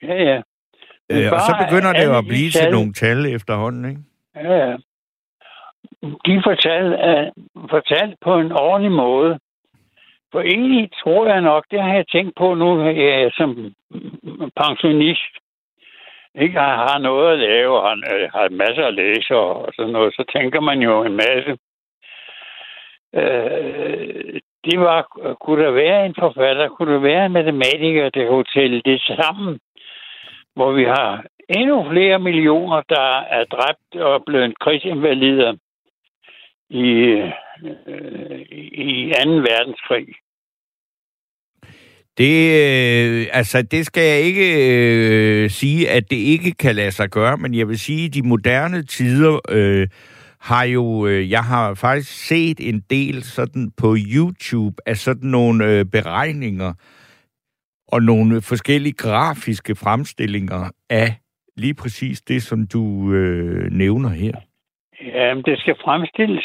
ja, 0.02 0.14
ja. 0.32 0.40
Øh, 1.12 1.32
og 1.32 1.40
så 1.40 1.52
begynder 1.62 1.92
det 1.92 2.04
jo 2.04 2.18
at 2.18 2.26
blive 2.32 2.50
til 2.50 2.70
nogle 2.70 2.92
tal 2.92 3.26
efterhånden, 3.26 3.84
ikke? 3.90 4.02
Ja, 4.36 4.54
ja. 4.66 4.76
De 6.26 6.42
fortalte, 6.44 6.94
uh, 7.08 7.70
fortalt 7.70 8.14
på 8.20 8.38
en 8.38 8.52
ordentlig 8.52 8.92
måde. 8.92 9.38
For 10.32 10.40
egentlig 10.40 10.90
tror 11.02 11.26
jeg 11.26 11.40
nok, 11.40 11.64
det 11.70 11.82
har 11.82 11.94
jeg 11.94 12.08
tænkt 12.08 12.32
på 12.36 12.54
nu, 12.54 12.88
jeg 12.88 13.30
som 13.34 13.74
pensionist 14.56 15.34
ikke 16.34 16.58
har, 16.58 16.76
har 16.88 16.98
noget 16.98 17.32
at 17.32 17.38
lave, 17.38 17.78
og 17.78 17.82
har, 17.88 17.96
øh, 18.14 18.30
har 18.34 18.48
masser 18.50 18.84
at 18.86 18.94
læse 18.94 19.36
og 19.36 19.72
sådan 19.76 19.92
noget, 19.92 20.14
så 20.14 20.24
tænker 20.36 20.60
man 20.60 20.78
jo 20.82 21.04
en 21.04 21.16
masse. 21.16 21.52
Øh, 23.14 24.40
det 24.64 24.80
var, 24.80 25.02
kunne 25.40 25.64
der 25.64 25.70
være 25.70 26.06
en 26.06 26.14
forfatter, 26.18 26.68
kunne 26.68 26.94
der 26.94 27.00
være 27.00 27.26
en 27.26 27.32
matematiker, 27.32 28.08
der 28.08 28.28
kunne 28.28 28.44
tælle 28.54 28.82
det 28.84 29.00
sammen, 29.00 29.58
hvor 30.56 30.72
vi 30.72 30.84
har 30.84 31.24
endnu 31.48 31.90
flere 31.90 32.18
millioner, 32.18 32.82
der 32.88 33.08
er 33.36 33.44
dræbt 33.44 34.02
og 34.02 34.22
blevet 34.26 34.58
krigsinvalider 34.58 35.54
i, 36.70 36.88
øh, 37.86 38.40
i 38.72 39.12
2. 39.24 39.30
verdenskrig. 39.30 40.06
Det, 42.18 42.36
øh, 42.62 43.26
altså, 43.32 43.62
det 43.62 43.86
skal 43.86 44.02
jeg 44.02 44.20
ikke 44.20 44.48
øh, 44.68 45.50
sige, 45.50 45.90
at 45.90 46.10
det 46.10 46.16
ikke 46.16 46.52
kan 46.52 46.74
lade 46.74 46.90
sig 46.90 47.10
gøre, 47.10 47.36
men 47.36 47.54
jeg 47.54 47.68
vil 47.68 47.78
sige, 47.78 48.06
at 48.06 48.14
de 48.14 48.22
moderne 48.22 48.82
tider 48.82 49.38
øh, 49.48 49.88
har 50.40 50.64
jo, 50.64 51.06
øh, 51.06 51.30
jeg 51.30 51.44
har 51.44 51.74
faktisk 51.74 52.26
set 52.26 52.68
en 52.68 52.82
del 52.90 53.22
sådan 53.22 53.70
på 53.76 53.96
YouTube 54.14 54.76
af 54.86 54.96
sådan 54.96 55.30
nogle 55.30 55.64
øh, 55.66 55.84
beregninger 55.84 56.72
og 57.88 58.02
nogle 58.02 58.42
forskellige 58.42 58.92
grafiske 58.92 59.74
fremstillinger 59.74 60.70
af 60.90 61.08
lige 61.56 61.74
præcis 61.74 62.20
det, 62.20 62.42
som 62.42 62.66
du 62.66 63.12
øh, 63.12 63.70
nævner 63.70 64.08
her. 64.08 64.34
Jamen, 65.14 65.44
det 65.44 65.58
skal 65.58 65.76
fremstilles 65.84 66.44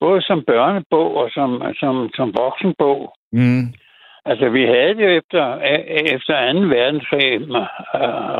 både 0.00 0.22
som 0.22 0.44
børnebog 0.46 1.16
og 1.16 1.30
som, 1.30 1.62
som, 1.80 2.10
som 2.14 2.34
voksenbog. 2.42 3.14
Mm. 3.32 3.64
Altså, 4.30 4.48
vi 4.48 4.62
havde 4.72 4.94
det 4.96 5.04
jo 5.08 5.12
efter, 5.20 5.44
efter 6.14 6.52
2. 6.52 6.58
verdenskrig, 6.76 7.30
uh, 7.40 7.56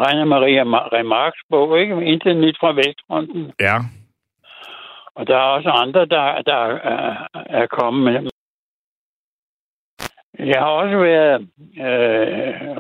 Rainer 0.03 0.25
Maria 0.25 0.65
Ma- 0.65 0.89
Remarks 0.99 1.41
bog, 1.51 1.81
ikke? 1.81 2.05
Intet 2.05 2.37
nyt 2.37 2.57
fra 2.61 2.73
Vestfronten. 2.73 3.53
Ja. 3.61 3.77
Og 5.17 5.27
der 5.27 5.37
er 5.37 5.49
også 5.57 5.71
andre, 5.71 6.01
der, 6.15 6.43
der 6.51 6.61
er, 6.93 7.29
er 7.61 7.67
kommet 7.67 8.03
med. 8.05 8.31
Jeg 10.53 10.59
har 10.59 10.71
også 10.83 10.97
været 10.99 11.41
øh, 11.87 12.77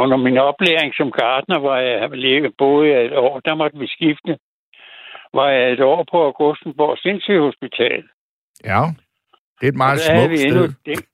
under 0.00 0.16
min 0.16 0.38
oplæring 0.38 0.94
som 0.94 1.10
gartner, 1.10 1.58
hvor 1.58 1.76
jeg 1.76 2.10
ligget 2.10 2.52
boet 2.58 3.04
et 3.04 3.16
år. 3.16 3.40
Der 3.40 3.54
måtte 3.54 3.78
vi 3.78 3.86
skifte. 3.86 4.38
Var 5.34 5.48
jeg 5.48 5.72
et 5.72 5.80
år 5.80 6.06
på 6.10 6.24
Augustenborg 6.24 6.98
Sindssygehospital. 6.98 8.02
Ja, 8.64 8.82
det 9.60 9.66
er 9.66 9.72
et 9.72 9.76
meget 9.76 10.00
smukt 10.00 10.38
sted. 10.38 10.68
Det. 10.86 11.04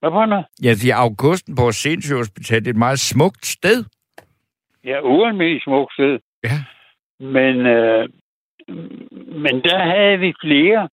Hvad 0.00 0.10
for 0.10 0.26
noget? 0.26 0.46
Jeg 0.62 0.76
siger, 0.76 0.96
Augustenborg 0.96 1.74
Sindssygehospital, 1.74 2.58
det 2.58 2.66
er 2.66 2.70
et 2.70 2.76
meget 2.86 3.00
smukt 3.00 3.46
sted. 3.46 3.84
Ja, 4.84 5.00
ualmindeligt 5.00 5.64
smukt 5.64 5.92
sted. 5.92 6.18
Ja. 6.44 6.56
Men, 7.20 7.66
øh, 7.66 8.08
men 9.44 9.62
der 9.62 9.78
havde 9.78 10.18
vi 10.18 10.34
flere, 10.40 10.88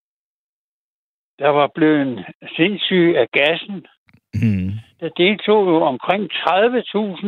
der 1.41 1.49
var 1.49 1.67
blevet 1.75 2.25
sindssyge 2.55 3.19
af 3.19 3.27
gassen. 3.31 3.85
Mm. 4.33 4.71
Der 4.99 5.09
deltog 5.09 5.67
jo 5.67 5.81
omkring 5.81 6.23
30.000 6.33 7.27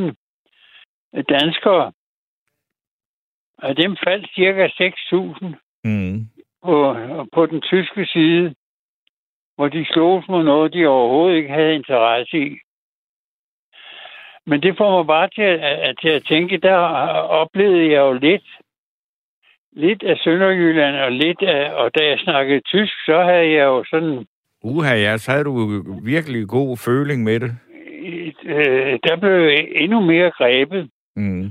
danskere. 1.29 1.91
Af 3.57 3.75
dem 3.75 3.97
faldt 4.05 4.29
cirka 4.35 4.67
6.000 4.67 5.55
Mm. 5.85 6.27
på, 6.63 6.95
på 7.33 7.45
den 7.45 7.61
tyske 7.61 8.05
side, 8.05 8.55
hvor 9.55 9.67
de 9.67 9.85
slogs 9.85 10.27
mod 10.27 10.43
noget, 10.43 10.73
de 10.73 10.87
overhovedet 10.87 11.37
ikke 11.37 11.53
havde 11.53 11.75
interesse 11.75 12.37
i. 12.37 12.57
Men 14.45 14.61
det 14.63 14.77
får 14.77 14.97
mig 14.97 15.07
bare 15.07 15.29
til 15.29 15.41
at, 15.41 15.97
til 16.01 16.09
at 16.09 16.25
tænke, 16.25 16.57
der 16.57 16.77
oplevede 17.41 17.91
jeg 17.91 17.99
jo 17.99 18.13
lidt, 18.13 18.43
lidt 19.75 20.03
af 20.03 20.17
Sønderjylland, 20.17 20.95
og 20.95 21.11
lidt 21.11 21.41
af, 21.41 21.73
og 21.73 21.95
da 21.95 22.05
jeg 22.05 22.19
snakkede 22.19 22.59
tysk, 22.59 22.93
så 23.05 23.23
havde 23.23 23.51
jeg 23.51 23.63
jo 23.63 23.83
sådan... 23.89 24.25
Uha, 24.63 24.95
ja, 24.95 25.17
så 25.17 25.31
havde 25.31 25.43
du 25.43 25.83
virkelig 26.03 26.47
god 26.47 26.77
føling 26.77 27.23
med 27.23 27.39
det. 27.39 27.51
Et, 28.03 28.37
øh, 28.45 28.99
der 29.03 29.15
blev 29.15 29.49
endnu 29.75 29.99
mere 29.99 30.31
grebet. 30.31 30.89
Mm. 31.15 31.45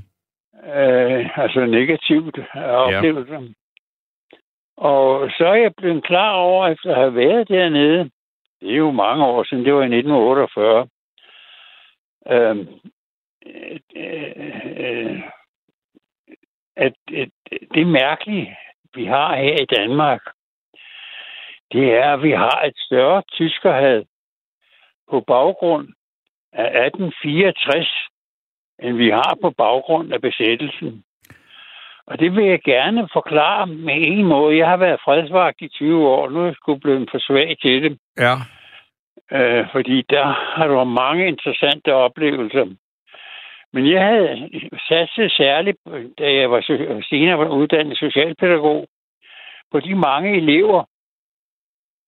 Øh, 0.74 1.38
altså 1.38 1.66
negativt 1.66 2.38
oplevelser. 2.54 3.40
Ja. 3.40 3.48
Og 4.76 5.30
så 5.30 5.44
er 5.46 5.54
jeg 5.54 5.72
blevet 5.76 6.04
klar 6.04 6.32
over, 6.32 6.68
efter 6.68 6.90
at 6.90 6.96
have 6.96 7.14
været 7.14 7.48
dernede, 7.48 8.10
det 8.60 8.72
er 8.72 8.76
jo 8.76 8.90
mange 8.90 9.24
år 9.24 9.44
siden, 9.44 9.64
det 9.64 9.74
var 9.74 9.82
i 9.82 9.96
1948, 9.96 10.88
øh, 12.30 12.56
øh, 13.46 13.78
øh, 13.96 15.22
at, 16.76 16.92
det 17.74 17.86
mærkelige, 17.86 18.56
vi 18.94 19.04
har 19.04 19.36
her 19.36 19.62
i 19.62 19.66
Danmark, 19.76 20.22
det 21.72 21.94
er, 21.94 22.12
at 22.12 22.22
vi 22.22 22.30
har 22.30 22.62
et 22.64 22.76
større 22.76 23.22
tyskerhad 23.32 24.04
på 25.10 25.20
baggrund 25.20 25.88
af 26.52 26.86
1864, 26.86 27.88
end 28.82 28.96
vi 28.96 29.10
har 29.10 29.36
på 29.42 29.50
baggrund 29.50 30.12
af 30.12 30.20
besættelsen. 30.20 31.04
Og 32.06 32.18
det 32.18 32.36
vil 32.36 32.44
jeg 32.44 32.60
gerne 32.60 33.08
forklare 33.12 33.66
med 33.66 33.94
en 33.96 34.24
måde. 34.24 34.56
Jeg 34.58 34.68
har 34.68 34.76
været 34.76 35.00
fredsvagt 35.04 35.60
i 35.60 35.68
20 35.68 36.08
år, 36.08 36.30
nu 36.30 36.40
er 36.40 36.44
jeg 36.44 36.54
sgu 36.54 36.74
blevet 36.74 37.08
for 37.10 37.18
svag 37.18 37.56
til 37.62 37.82
det. 37.82 37.98
Ja. 38.18 38.34
Øh, 39.36 39.66
fordi 39.72 40.02
der 40.10 40.26
har 40.56 40.66
du 40.66 40.84
mange 40.84 41.28
interessante 41.28 41.94
oplevelser. 41.94 42.66
Men 43.72 43.90
jeg 43.90 44.06
havde 44.06 44.60
satset 44.88 45.32
særligt, 45.32 45.78
da 46.18 46.34
jeg 46.34 46.50
var 46.50 46.60
senere 47.08 47.38
var 47.38 47.48
uddannet 47.48 47.98
socialpædagog, 47.98 48.88
på 49.70 49.80
de 49.80 49.94
mange 49.94 50.36
elever, 50.36 50.84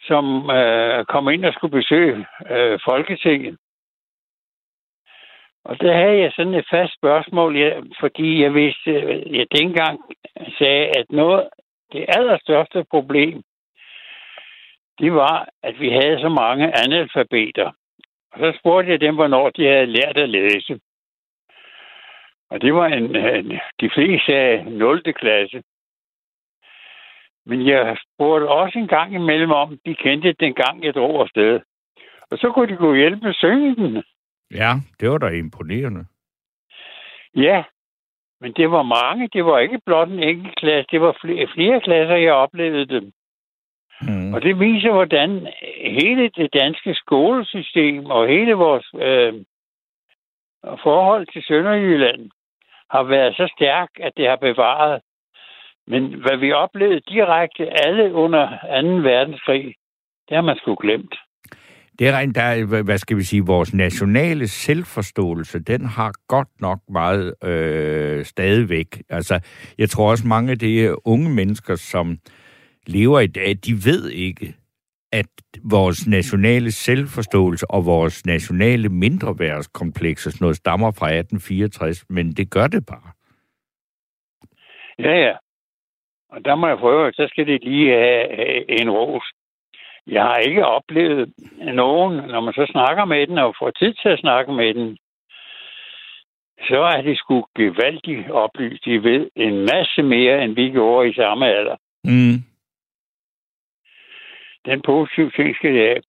som 0.01 0.51
øh, 0.51 1.05
kom 1.05 1.29
ind 1.29 1.45
og 1.45 1.53
skulle 1.53 1.79
besøge 1.81 2.27
øh, 2.51 2.79
Folketinget. 2.85 3.59
Og 5.65 5.81
der 5.81 5.93
havde 5.93 6.19
jeg 6.19 6.33
sådan 6.33 6.55
et 6.55 6.67
fast 6.71 6.95
spørgsmål, 6.95 7.57
jeg, 7.57 7.83
fordi 8.01 8.43
jeg 8.43 8.55
vidste, 8.55 8.91
jeg 9.39 9.47
dengang 9.59 10.01
sagde, 10.59 10.87
at 10.99 11.07
noget, 11.11 11.49
det 11.93 12.05
allerstørste 12.09 12.85
problem, 12.91 13.43
det 14.99 15.15
var, 15.15 15.49
at 15.63 15.81
vi 15.81 15.89
havde 15.91 16.21
så 16.21 16.29
mange 16.29 16.73
analfabeter. 16.85 17.73
Og 18.33 18.39
så 18.39 18.59
spurgte 18.59 18.93
jeg 18.93 19.01
dem, 19.01 19.15
hvornår 19.15 19.51
de 19.51 19.67
havde 19.67 19.87
lært 19.87 20.17
at 20.19 20.29
læse. 20.29 20.81
Og 22.55 22.61
det 22.61 22.75
var 22.75 22.87
en, 22.87 23.17
en 23.17 23.61
de 23.81 23.91
fleste 23.95 24.35
af 24.35 24.67
0. 24.67 25.03
klasse. 25.03 25.63
Men 27.47 27.67
jeg 27.67 27.97
spurgte 28.05 28.49
også 28.49 28.79
en 28.79 28.89
gang 28.89 29.15
imellem 29.15 29.51
om, 29.51 29.79
de 29.87 29.95
kendte 29.95 30.33
den 30.33 30.55
gang, 30.55 30.85
jeg 30.85 30.95
drog 30.95 31.21
afsted. 31.21 31.61
Og 32.31 32.39
så 32.39 32.53
kunne 32.53 32.69
de 32.73 32.77
gå 32.77 32.95
hjælpe 32.95 33.27
med 33.27 33.35
syngen. 33.35 34.03
Ja, 34.51 34.71
det 35.01 35.11
var 35.11 35.19
da 35.19 35.29
imponerende. 35.29 36.05
Ja, 37.37 37.65
men 38.41 38.53
det 38.53 38.71
var 38.71 38.83
mange. 38.83 39.29
Det 39.33 39.45
var 39.45 39.59
ikke 39.59 39.81
blot 39.87 40.09
en 40.09 40.23
enkelt 40.23 40.57
klasse. 40.57 40.89
Det 40.91 41.01
var 41.01 41.19
flere, 41.21 41.49
flere 41.55 41.81
klasser, 41.81 42.17
jeg 42.17 42.33
oplevede 42.33 42.87
dem. 42.87 43.13
Mm. 44.03 44.35
Og 44.35 44.43
det 44.43 44.61
viser, 44.61 44.93
hvordan 44.93 45.49
hele 45.81 46.29
det 46.29 46.55
danske 46.55 46.95
skolesystem 46.95 48.07
og 48.07 48.29
hele 48.29 48.53
vores 48.53 48.87
øh, 48.95 49.35
forhold 50.83 51.27
til 51.33 51.43
Sønderjylland 51.43 52.31
har 52.91 53.03
været 53.03 53.37
så 53.37 53.53
stærk, 53.57 53.89
at 54.01 54.13
det 54.17 54.29
har 54.29 54.37
bevaret. 54.37 55.01
Men 55.87 56.03
hvad 56.23 56.37
vi 56.37 56.53
oplevede 56.53 57.01
direkte 57.01 57.87
alle 57.87 58.15
under 58.15 58.49
2. 58.83 59.09
verdenskrig, 59.11 59.75
det 60.29 60.35
har 60.35 60.43
man 60.43 60.57
sgu 60.57 60.75
glemt. 60.75 61.15
Det 61.99 62.09
er 62.09 62.19
rent, 62.19 62.37
der, 62.37 62.83
hvad 62.83 62.99
skal 62.99 63.17
vi 63.17 63.23
sige, 63.23 63.47
vores 63.47 63.75
nationale 63.75 64.49
selvforståelse, 64.49 65.59
den 65.59 65.85
har 65.85 66.13
godt 66.29 66.49
nok 66.61 66.79
meget 66.89 67.35
øh, 67.45 68.25
stadigvæk. 68.25 69.03
Altså, 69.09 69.41
jeg 69.79 69.91
tror 69.91 70.11
også 70.11 70.27
mange 70.27 70.51
af 70.51 70.59
de 70.59 71.07
unge 71.07 71.31
mennesker, 71.31 71.77
som 71.77 72.19
lever 72.87 73.21
i 73.21 73.27
dag, 73.27 73.55
de 73.67 73.73
ved 73.73 74.11
ikke, 74.11 74.55
at 75.21 75.31
vores 75.65 76.07
nationale 76.07 76.71
selvforståelse 76.73 77.67
og 77.71 77.87
vores 77.87 78.27
nationale 78.27 78.89
mindreværdskompleks 78.89 80.27
og 80.27 80.33
sådan 80.33 80.45
noget 80.45 80.57
stammer 80.57 80.91
fra 80.99 81.07
1864, 81.07 82.05
men 82.11 82.33
det 82.33 82.51
gør 82.51 82.67
det 82.67 82.87
bare. 82.87 83.11
Ja, 84.99 85.15
ja. 85.27 85.35
Og 86.29 86.45
der 86.45 86.55
må 86.55 86.67
jeg 86.69 86.79
prøve, 86.79 87.13
så 87.13 87.27
skal 87.31 87.47
det 87.47 87.65
lige 87.65 87.91
have 87.91 88.81
en 88.81 88.91
ros. 88.91 89.25
Jeg 90.07 90.23
har 90.23 90.37
ikke 90.37 90.67
oplevet 90.67 91.33
nogen, 91.75 92.17
når 92.17 92.41
man 92.41 92.55
så 92.55 92.67
snakker 92.71 93.05
med 93.05 93.27
den 93.27 93.39
og 93.39 93.55
får 93.59 93.71
tid 93.71 93.95
til 93.95 94.09
at 94.09 94.19
snakke 94.19 94.53
med 94.53 94.75
den, 94.75 94.99
så 96.69 96.81
er 96.95 97.03
det 97.03 97.19
sgu 97.19 97.45
gevaldigt 97.57 98.31
oplyst. 98.31 98.85
De 98.85 99.03
ved 99.03 99.31
en 99.37 99.57
masse 99.59 100.03
mere, 100.03 100.45
end 100.45 100.55
vi 100.55 100.71
gjorde 100.71 101.09
i 101.09 101.15
samme 101.15 101.47
alder. 101.47 101.77
Mm. 102.05 102.54
Den 104.67 104.83
positive 104.83 105.31
ting 105.31 105.57
skal 105.57 105.75
det 105.75 105.87
have. 105.89 106.03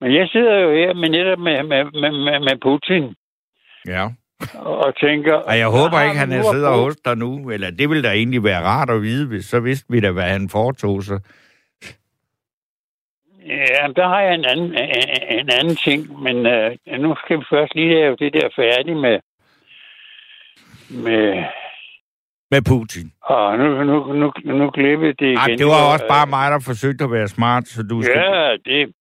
Men 0.00 0.14
jeg 0.14 0.28
sidder 0.28 0.58
jo 0.58 0.70
her 0.72 0.94
med 0.94 1.08
netop 1.08 1.38
med, 1.38 1.62
med, 1.62 1.84
med, 2.02 2.40
med, 2.40 2.56
Putin. 2.62 3.14
Ja. 3.86 4.04
Og 4.54 4.96
tænker... 4.96 5.34
Og 5.34 5.58
jeg 5.58 5.68
håber 5.68 6.02
ikke, 6.02 6.16
han 6.16 6.32
er 6.32 6.42
sidder 6.42 6.70
hos 6.70 6.96
dig 6.96 7.16
nu. 7.16 7.50
Eller 7.50 7.70
det 7.70 7.88
ville 7.88 8.02
da 8.02 8.12
egentlig 8.12 8.44
være 8.44 8.62
rart 8.62 8.90
at 8.90 9.02
vide, 9.02 9.28
hvis 9.28 9.44
så 9.44 9.60
vidste 9.60 9.92
vi 9.92 10.00
da, 10.00 10.10
hvad 10.10 10.22
han 10.22 10.48
foretog 10.48 11.02
sig. 11.02 11.20
Ja, 13.46 13.86
der 13.96 14.08
har 14.08 14.20
jeg 14.20 14.34
en 14.34 14.44
anden, 14.44 14.72
en, 14.74 15.38
en 15.38 15.50
anden 15.58 15.76
ting, 15.76 16.22
men 16.22 16.46
øh, 16.46 16.76
nu 16.98 17.14
skal 17.24 17.38
vi 17.38 17.44
først 17.50 17.74
lige 17.74 17.94
lave 17.94 18.16
det 18.16 18.32
der 18.34 18.48
færdigt 18.56 18.96
med, 18.96 19.18
med, 20.90 21.44
med 22.52 22.62
Putin. 22.70 23.06
Og 23.22 23.58
nu, 23.58 23.66
nu, 23.84 23.96
nu, 24.20 24.32
nu 24.44 24.70
glippede 24.70 25.14
det 25.20 25.30
igen. 25.34 25.36
Ej, 25.36 25.56
det 25.60 25.66
var 25.66 25.92
også 25.92 26.06
bare 26.14 26.26
mig, 26.36 26.46
der 26.50 26.60
forsøgte 26.70 27.04
at 27.04 27.12
være 27.16 27.28
smart, 27.28 27.64
så 27.68 27.82
du 27.82 28.02
skal... 28.02 28.16
Ja, 28.16 28.56
det... 28.66 28.92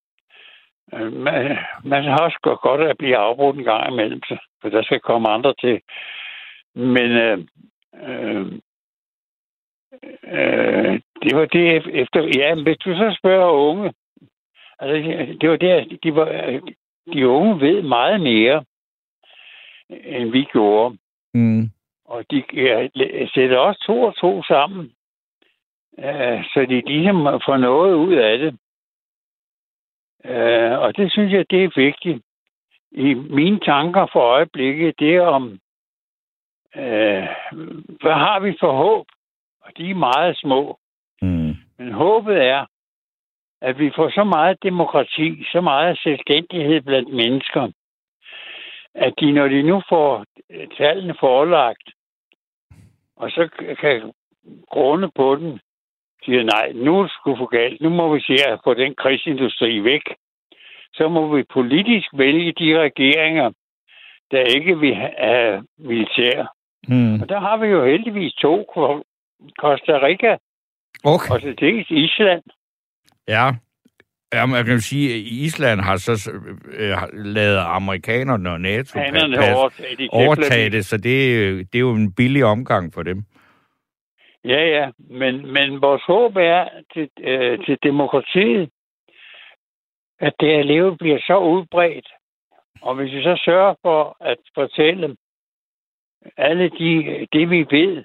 Man, 1.25 1.57
man 1.83 2.03
har 2.03 2.17
også 2.17 2.39
godt 2.41 2.81
at 2.81 2.97
blive 2.97 3.17
afbrudt 3.17 3.57
en 3.57 3.63
gang 3.63 3.93
imellem, 3.93 4.21
for 4.61 4.69
der 4.69 4.83
skal 4.83 4.99
komme 4.99 5.29
andre 5.29 5.53
til. 5.59 5.81
Men 6.75 7.11
øh, 7.25 7.37
øh, 8.03 8.45
øh, 10.37 10.99
det 11.23 11.35
var 11.37 11.45
det 11.45 11.65
efter... 12.01 12.19
Ja, 12.37 12.55
hvis 12.63 12.77
du 12.77 12.93
så 12.93 13.15
spørger 13.19 13.51
unge, 13.51 13.93
altså 14.79 14.95
det 15.41 15.49
var 15.49 15.55
det, 15.55 15.99
de, 16.03 16.15
var, 16.15 16.25
de 17.13 17.27
unge 17.27 17.59
ved 17.59 17.81
meget 17.81 18.21
mere, 18.21 18.63
end 19.89 20.31
vi 20.31 20.43
gjorde. 20.53 20.97
Mm. 21.33 21.71
Og 22.11 22.25
de 22.31 22.43
sætter 23.33 23.57
også 23.57 23.83
to 23.85 24.01
og 24.01 24.15
to 24.15 24.43
sammen, 24.43 24.91
uh, 25.97 26.39
så 26.53 26.65
de 26.69 26.81
ligesom 26.81 27.41
får 27.45 27.57
noget 27.57 27.93
ud 27.93 28.13
af 28.13 28.37
det. 28.37 28.57
Uh, 30.25 30.79
og 30.83 30.97
det 30.97 31.11
synes 31.11 31.33
jeg, 31.33 31.45
det 31.49 31.63
er 31.63 31.71
vigtigt. 31.75 32.23
I 32.91 33.13
mine 33.13 33.59
tanker 33.59 34.05
for 34.13 34.19
øjeblikket, 34.19 34.99
det 34.99 35.15
er 35.15 35.21
om, 35.21 35.43
uh, 36.75 37.27
hvad 38.01 38.17
har 38.25 38.39
vi 38.39 38.57
for 38.59 38.71
håb? 38.71 39.05
Og 39.61 39.71
de 39.77 39.89
er 39.89 39.95
meget 39.95 40.37
små. 40.37 40.79
Mm. 41.21 41.55
Men 41.77 41.91
håbet 41.91 42.37
er, 42.37 42.65
at 43.61 43.79
vi 43.79 43.91
får 43.95 44.09
så 44.09 44.23
meget 44.23 44.63
demokrati, 44.63 45.43
så 45.51 45.61
meget 45.61 45.99
selvstændighed 46.03 46.81
blandt 46.81 47.13
mennesker, 47.13 47.71
at 48.95 49.13
de, 49.19 49.31
når 49.31 49.47
de 49.47 49.61
nu 49.63 49.81
får 49.89 50.25
tallene 50.77 51.15
forelagt, 51.19 51.89
og 53.21 53.31
så 53.31 53.49
kan 53.81 54.13
grunde 54.69 55.11
på 55.15 55.35
den, 55.35 55.59
siger, 56.25 56.43
nej, 56.43 56.71
nu 56.75 56.99
er 56.99 57.03
det 57.03 57.11
sgu 57.11 57.35
for 57.35 57.45
galt. 57.45 57.81
Nu 57.81 57.89
må 57.89 58.13
vi 58.13 58.21
se 58.21 58.35
at 58.47 58.59
få 58.63 58.73
den 58.73 58.95
krigsindustri 58.95 59.83
væk. 59.83 60.05
Så 60.93 61.09
må 61.09 61.35
vi 61.35 61.43
politisk 61.53 62.07
vælge 62.13 62.51
de 62.59 62.79
regeringer, 62.79 63.51
der 64.31 64.41
ikke 64.57 64.79
vil 64.79 64.95
have 64.95 65.63
militær. 65.77 66.53
Mm. 66.87 67.21
Og 67.21 67.29
der 67.29 67.39
har 67.39 67.57
vi 67.57 67.67
jo 67.67 67.85
heldigvis 67.85 68.33
to. 68.33 68.65
Costa 69.59 69.93
Rica 70.05 70.37
Okay. 71.03 71.33
og 71.33 71.41
så 71.41 71.53
dels 71.59 71.87
Island. 71.89 72.43
Ja. 73.27 73.45
Ja, 74.33 74.45
man 74.45 74.65
kan 74.65 74.73
jo 74.73 74.79
sige, 74.79 75.13
at 75.13 75.19
Island 75.19 75.81
har 75.81 75.97
så 75.97 76.31
øh, 76.73 76.89
har 76.91 77.09
lavet 77.13 77.57
amerikanerne 77.57 78.51
og 78.51 78.61
NATO 78.61 78.99
Hanerne 78.99 79.37
pas-. 79.37 79.95
De 79.97 80.07
overtage 80.11 80.69
det, 80.69 80.85
så 80.85 80.97
det, 80.97 81.15
er 81.43 81.49
jo- 81.49 81.57
det 81.57 81.75
er 81.75 81.79
jo 81.79 81.91
en 81.95 82.13
billig 82.13 82.45
omgang 82.45 82.93
for 82.93 83.03
dem. 83.03 83.23
Ja, 84.45 84.63
ja. 84.77 84.91
Men, 84.97 85.53
men 85.53 85.81
vores 85.81 86.03
håb 86.07 86.35
er 86.35 86.69
til, 86.93 87.09
øh, 87.23 87.65
til 87.65 87.77
demokratiet, 87.83 88.69
at 90.19 90.33
det 90.39 90.49
her 90.49 90.63
liv 90.63 90.97
bliver 90.97 91.19
så 91.19 91.37
udbredt. 91.37 92.07
Og 92.81 92.95
hvis 92.95 93.13
vi 93.13 93.23
så 93.23 93.41
sørger 93.45 93.75
for 93.81 94.17
at 94.21 94.37
fortælle 94.55 95.15
alle 96.37 96.69
de, 96.69 97.27
det, 97.33 97.49
vi 97.49 97.65
ved 97.71 98.03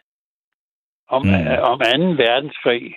om, 1.09 1.23
Mm. 1.23 1.29
mm. 1.29 1.47
øh, 1.49 1.59
om 1.63 1.79
2. 1.79 1.85
verdenskrig, 2.25 2.95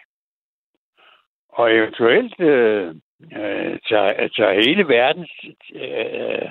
og 1.50 1.76
eventuelt 1.76 2.40
øh, 2.40 2.96
øh, 3.38 3.80
tager, 3.90 4.28
tager 4.28 4.54
hele 4.54 4.88
verdens, 4.88 5.32
øh, 5.76 6.50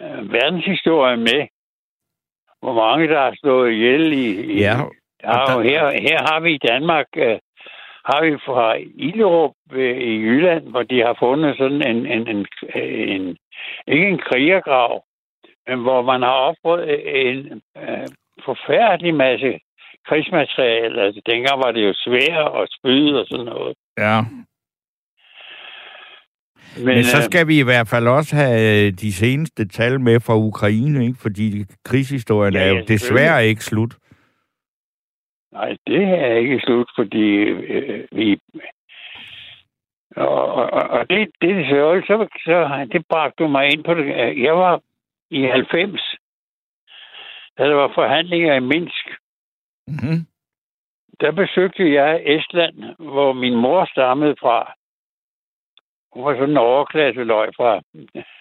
øh, 0.00 0.32
verdenshistorie 0.32 1.16
med, 1.16 1.48
hvor 2.60 2.74
mange 2.74 3.08
der 3.08 3.20
har 3.20 3.34
slået 3.40 3.72
ihjel 3.72 4.12
i, 4.12 4.26
i 4.52 4.60
Ja, 5.22 5.52
og 5.54 5.62
her, 5.62 5.82
her 6.08 6.18
har 6.32 6.40
vi 6.40 6.54
i 6.54 6.66
Danmark, 6.68 7.06
øh, 7.16 7.38
har 8.04 8.24
vi 8.24 8.38
fra 8.46 8.76
Illerup 9.08 9.54
øh, 9.72 9.98
i 9.98 10.12
Jylland, 10.26 10.64
hvor 10.68 10.82
de 10.82 11.00
har 11.00 11.16
fundet 11.18 11.56
sådan 11.56 11.82
en, 11.90 12.06
en, 12.06 12.28
en, 12.28 12.46
en 12.74 13.36
ikke 13.86 14.08
en 14.08 14.18
krigergrav, 14.18 15.04
men 15.66 15.82
hvor 15.82 16.02
man 16.02 16.22
har 16.22 16.38
opfået 16.48 16.84
en 17.28 17.62
øh, 17.76 18.08
forfærdelig 18.44 19.14
masse 19.14 19.58
krigsmateriale. 20.08 21.02
Altså, 21.02 21.20
dengang 21.26 21.58
var 21.64 21.72
det 21.72 21.84
jo 21.88 21.92
svær 21.94 22.38
og 22.42 22.66
spyd 22.78 23.12
og 23.12 23.26
sådan 23.30 23.46
noget. 23.46 23.76
ja. 23.98 24.18
Men, 26.76 26.94
Men 26.94 27.04
så 27.04 27.16
øh, 27.16 27.22
skal 27.22 27.48
vi 27.48 27.58
i 27.58 27.62
hvert 27.62 27.88
fald 27.88 28.06
også 28.08 28.36
have 28.36 28.86
øh, 28.86 28.92
de 28.92 29.12
seneste 29.12 29.68
tal 29.68 30.00
med 30.00 30.20
fra 30.20 30.36
Ukraine, 30.36 31.06
ikke? 31.06 31.18
fordi 31.20 31.64
krigshistorien 31.84 32.54
Ja, 32.54 32.60
er 32.60 32.68
jo 32.68 32.76
ja, 32.76 32.82
desværre 32.82 33.46
ikke 33.46 33.64
slut. 33.64 33.94
Nej, 35.52 35.76
det 35.86 36.02
er 36.02 36.34
ikke 36.34 36.60
slut, 36.60 36.88
fordi 36.98 37.26
øh, 37.72 38.04
vi... 38.12 38.38
Og, 40.16 40.54
og, 40.54 40.70
og 40.70 41.10
det, 41.10 41.28
det 41.40 41.50
er 41.50 41.64
så, 41.64 42.02
så, 42.06 42.28
så 42.44 42.86
det 42.92 43.06
bragte 43.08 43.44
du 43.44 43.48
mig 43.48 43.72
ind 43.72 43.84
på 43.84 43.94
det. 43.94 44.06
Jeg 44.42 44.56
var 44.56 44.80
i 45.30 45.42
90, 45.42 46.00
da 47.58 47.64
der 47.64 47.74
var 47.74 47.92
forhandlinger 47.94 48.54
i 48.54 48.60
Minsk. 48.60 49.06
Mm-hmm. 49.88 50.26
Der 51.20 51.30
besøgte 51.32 51.92
jeg 51.92 52.22
Estland, 52.24 52.74
hvor 52.98 53.32
min 53.32 53.54
mor 53.54 53.84
stammede 53.84 54.34
fra. 54.40 54.72
Hun 56.16 56.24
var 56.24 56.34
sådan 56.34 56.50
en 56.50 56.56
overklasseløg 56.56 57.48
fra 57.56 57.80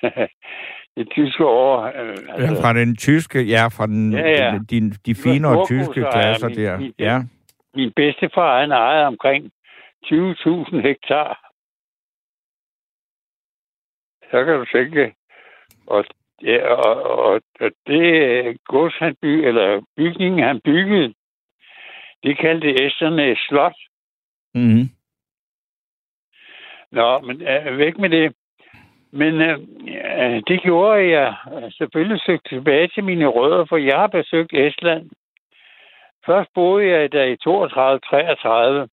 det 0.97 1.07
tyske 1.11 1.45
år. 1.45 1.83
Øh, 1.83 2.17
Ja, 2.39 2.49
fra 2.63 2.73
den 2.73 2.95
tyske, 2.97 3.39
ja, 3.43 3.67
fra 3.67 3.85
den, 3.87 4.13
Ja, 4.13 4.29
ja. 4.29 4.59
De, 4.69 4.91
de, 5.05 5.15
finere 5.15 5.65
tyske 5.65 6.05
klasser 6.11 6.47
min- 6.49 6.57
der. 6.57 6.77
min- 6.77 6.93
Ja. 6.99 7.17
Min 7.73 7.91
bedstefar, 7.95 8.59
han 8.59 8.71
ejede 8.71 9.05
omkring 9.07 9.51
20.000 10.05 10.81
hektar. 10.81 11.51
Så 14.31 14.45
kan 14.45 14.53
du 14.59 14.65
tænke. 14.65 15.13
Og, 15.87 16.05
ja, 16.43 16.67
og, 16.73 17.03
og, 17.03 17.41
og 17.59 17.71
det 17.87 18.57
gods, 18.65 18.93
han 18.99 19.15
by, 19.21 19.27
eller 19.47 19.81
bygningen, 19.97 20.43
han 20.43 20.61
byggede, 20.63 21.13
det 22.23 22.37
kaldte 22.37 22.85
Esterne 22.85 23.31
et 23.31 23.37
slot. 23.47 23.75
Mm-hmm. 24.55 24.89
Nå, 26.95 27.19
men 27.19 27.41
øh, 27.41 27.77
væk 27.77 27.97
med 27.97 28.09
det. 28.09 28.35
Men 29.11 29.33
øh, 29.41 29.59
øh, 30.21 30.43
det 30.47 30.61
gjorde 30.61 31.09
jeg 31.09 31.35
øh, 31.53 31.71
selvfølgelig 31.71 32.21
søgte 32.25 32.49
tilbage 32.49 32.87
til 32.87 33.03
mine 33.03 33.27
rødder, 33.27 33.65
for 33.65 33.77
jeg 33.77 33.97
har 33.99 34.07
besøgt 34.07 34.53
Estland. 34.53 35.09
Først 36.25 36.49
boede 36.53 36.87
jeg 36.87 37.11
der 37.11 37.23
i 37.23 37.37
32-33. 38.83 38.87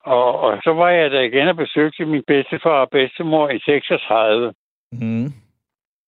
Og, 0.00 0.40
og 0.40 0.58
så 0.64 0.72
var 0.72 0.90
jeg 0.90 1.10
der 1.10 1.20
igen 1.20 1.48
og 1.48 1.56
besøgte 1.56 2.04
min 2.04 2.24
bedstefar 2.26 2.80
og 2.80 2.90
bedstemor 2.90 3.48
i 3.48 3.58
36. 3.58 4.54
Mm. 4.92 5.26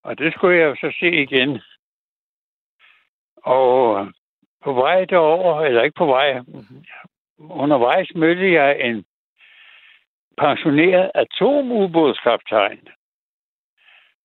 Og 0.05 0.19
det 0.19 0.33
skulle 0.33 0.59
jeg 0.59 0.77
så 0.77 0.97
se 1.01 1.23
igen. 1.23 1.61
Og 3.37 4.07
på 4.65 4.73
vej 4.73 5.05
derover, 5.05 5.61
eller 5.61 5.83
ikke 5.83 5.99
på 5.99 6.07
vej, 6.07 6.41
undervejs 7.39 8.15
mødte 8.15 8.53
jeg 8.53 8.81
en 8.81 9.05
pensioneret 10.39 11.11
atomubådskaptajn. 11.15 12.89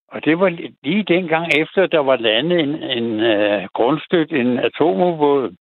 Og 0.07 0.26
det 0.26 0.39
var 0.39 0.49
lige 0.84 1.03
dengang 1.03 1.47
efter, 1.61 1.88
der 1.88 1.99
var 1.99 2.16
landet 2.16 2.59
en, 2.59 2.84
en 2.84 3.07
uh, 3.20 3.64
grundstødt 3.74 4.32
en 4.32 4.59
atomubåd 4.59 5.55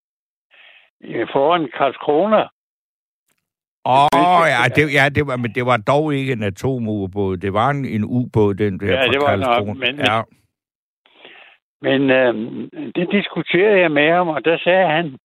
øh, 1.03 1.27
foran 1.31 1.69
Karlskrona. 1.77 2.47
Åh, 3.85 4.07
oh, 4.13 4.45
ja, 4.53 4.63
det, 4.75 4.93
ja 4.93 5.09
det, 5.09 5.27
var, 5.27 5.37
men 5.37 5.51
det 5.55 5.65
var 5.65 5.77
dog 5.77 6.15
ikke 6.15 6.33
en 6.33 6.43
atomubåd. 6.43 7.37
Det 7.37 7.53
var 7.53 7.69
en, 7.69 7.85
en 7.85 8.03
ubåd, 8.03 8.53
den 8.53 8.79
der 8.79 8.93
Ja, 8.93 9.01
fra 9.01 9.11
det 9.11 9.21
var 9.21 9.35
nok, 9.35 9.77
men- 9.77 9.99
ja. 9.99 10.21
Men 11.81 12.09
øh, 12.09 12.33
det 12.95 13.11
diskuterede 13.11 13.79
jeg 13.79 13.91
med 13.91 14.11
ham, 14.11 14.27
og 14.27 14.45
der 14.45 14.57
sagde 14.57 14.87
han, 14.87 15.17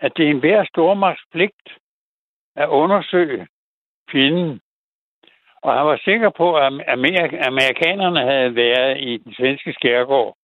at 0.00 0.12
det 0.16 0.26
er 0.26 0.30
en 0.30 0.38
hver 0.38 0.64
stormagts 0.64 1.22
pligt 1.32 1.68
at 2.56 2.68
undersøge 2.68 3.46
fjenden. 4.12 4.60
Og 5.62 5.74
han 5.74 5.86
var 5.86 6.00
sikker 6.04 6.30
på, 6.30 6.56
at 6.56 6.72
Amerik- 6.72 7.46
amerikanerne 7.46 8.20
havde 8.20 8.54
været 8.56 9.00
i 9.00 9.16
den 9.16 9.34
svenske 9.34 9.72
skærgård. 9.72 10.36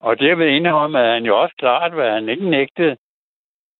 Og 0.00 0.18
derved 0.18 0.46
indrømmede 0.48 1.04
han 1.04 1.24
jo 1.24 1.42
også 1.42 1.54
klart, 1.58 1.92
hvad 1.92 2.10
han 2.10 2.28
ikke 2.28 2.50
nægtede, 2.50 2.96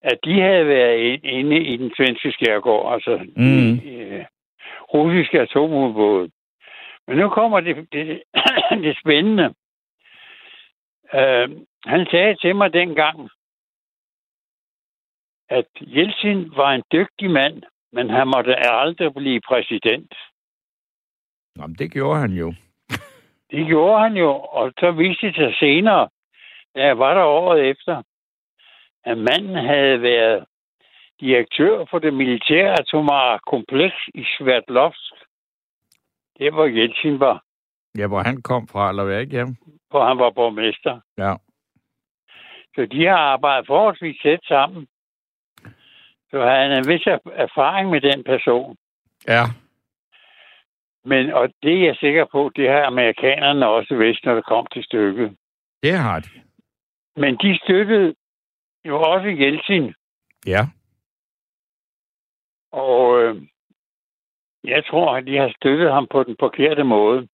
at 0.03 0.19
de 0.25 0.41
havde 0.41 0.67
været 0.67 1.21
inde 1.25 1.57
i 1.57 1.77
den 1.77 1.93
svenske 1.97 2.33
skærgård, 2.33 2.93
altså 2.95 3.27
mm. 3.37 3.73
øh, 3.91 4.25
russiske 4.95 5.41
atomubåde. 5.41 6.31
Men 7.07 7.19
nu 7.19 7.29
kommer 7.29 7.61
det, 7.61 7.93
det, 7.93 8.23
det 8.85 8.97
spændende. 9.05 9.55
Øh, 11.15 11.49
han 11.87 12.07
sagde 12.11 12.35
til 12.35 12.57
mig 12.57 12.73
dengang, 12.73 13.31
at 15.49 15.67
Jeltsin 15.81 16.57
var 16.57 16.73
en 16.73 16.83
dygtig 16.93 17.31
mand, 17.31 17.63
men 17.93 18.11
han 18.11 18.29
måtte 18.29 18.57
aldrig 18.57 19.15
blive 19.15 19.41
præsident. 19.41 20.15
Jamen, 21.59 21.77
det 21.77 21.93
gjorde 21.93 22.21
han 22.21 22.31
jo. 22.33 22.55
Det 23.51 23.67
gjorde 23.67 24.01
han 24.03 24.17
jo, 24.17 24.31
og 24.31 24.73
så 24.79 24.91
viste 24.91 25.27
det 25.27 25.35
sig 25.35 25.55
senere, 25.61 26.09
da 26.75 26.81
jeg 26.87 26.99
var 26.99 27.15
der 27.15 27.25
året 27.25 27.71
efter, 27.71 28.03
at 29.05 29.19
manden 29.19 29.55
havde 29.55 30.03
været 30.03 30.45
direktør 31.21 31.85
for 31.91 31.99
det 31.99 32.15
militære 32.15 32.73
atomare 32.81 33.39
kompleks 33.47 33.95
i 34.15 34.25
Sverdlovsk. 34.25 35.13
Det 36.39 36.55
var 36.55 36.65
Jeltsin 36.65 37.21
var, 37.21 37.43
Ja, 37.99 38.07
hvor 38.07 38.23
han 38.23 38.43
kom 38.43 38.69
fra, 38.69 38.89
eller 38.89 39.05
hvad, 39.05 39.21
ikke? 39.21 39.37
Ja. 39.37 39.45
hvor 39.91 40.05
han 40.09 40.19
var 40.19 40.31
borgmester. 40.31 41.01
ja. 41.19 41.35
Så 42.75 42.87
de 42.87 43.07
har 43.07 43.17
arbejdet 43.17 43.67
forholdsvis 43.67 44.21
tæt 44.23 44.41
sammen. 44.45 44.87
Så 46.33 46.39
han 46.41 46.71
har 46.71 46.79
en 46.79 46.89
vis 46.89 47.07
er- 47.07 47.31
erfaring 47.35 47.91
med 47.91 48.01
den 48.01 48.25
person. 48.25 48.77
Ja. 49.29 49.45
Men, 51.05 51.33
og 51.33 51.49
det 51.63 51.75
er 51.75 51.85
jeg 51.87 51.97
sikker 51.97 52.25
på, 52.25 52.51
det 52.57 52.69
har 52.71 52.85
amerikanerne 52.85 53.67
også 53.69 53.95
vidst, 53.95 54.25
når 54.25 54.35
det 54.35 54.45
kom 54.45 54.67
til 54.73 54.85
stykket. 54.85 55.37
Det 55.83 55.93
har 55.99 56.21
de. 56.21 56.29
Men 57.17 57.37
de 57.37 57.59
støttede 57.65 58.15
jo 58.85 59.01
også 59.01 59.29
Jeltsin. 59.29 59.95
Ja. 60.47 60.63
Og 62.73 63.23
øh, 63.23 63.43
jeg 64.65 64.85
tror, 64.85 65.17
at 65.17 65.27
de 65.27 65.37
har 65.37 65.53
støttet 65.61 65.93
ham 65.93 66.07
på 66.11 66.23
den 66.23 66.37
forkerte 66.41 66.85
måde. 66.85 67.29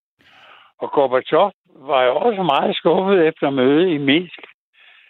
Og 0.79 0.91
Gorbachev 0.93 1.53
var 1.75 2.03
jo 2.03 2.17
også 2.17 2.43
meget 2.43 2.77
skuffet 2.77 3.27
efter 3.27 3.51
mødet 3.51 3.89
i 3.89 3.99
Minsk. 3.99 4.41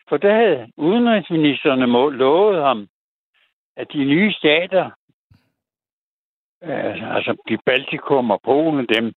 For 0.08 0.16
der 0.16 0.34
havde 0.34 0.72
udenrigsministerne 0.76 1.86
lovet 2.16 2.62
ham, 2.62 2.88
at 3.78 3.92
de 3.92 4.04
nye 4.04 4.32
stater, 4.32 4.90
øh, 6.62 7.14
altså 7.16 7.36
de 7.48 7.58
Baltikum 7.66 8.30
og 8.30 8.40
Polen, 8.44 8.86
dem, 8.86 9.12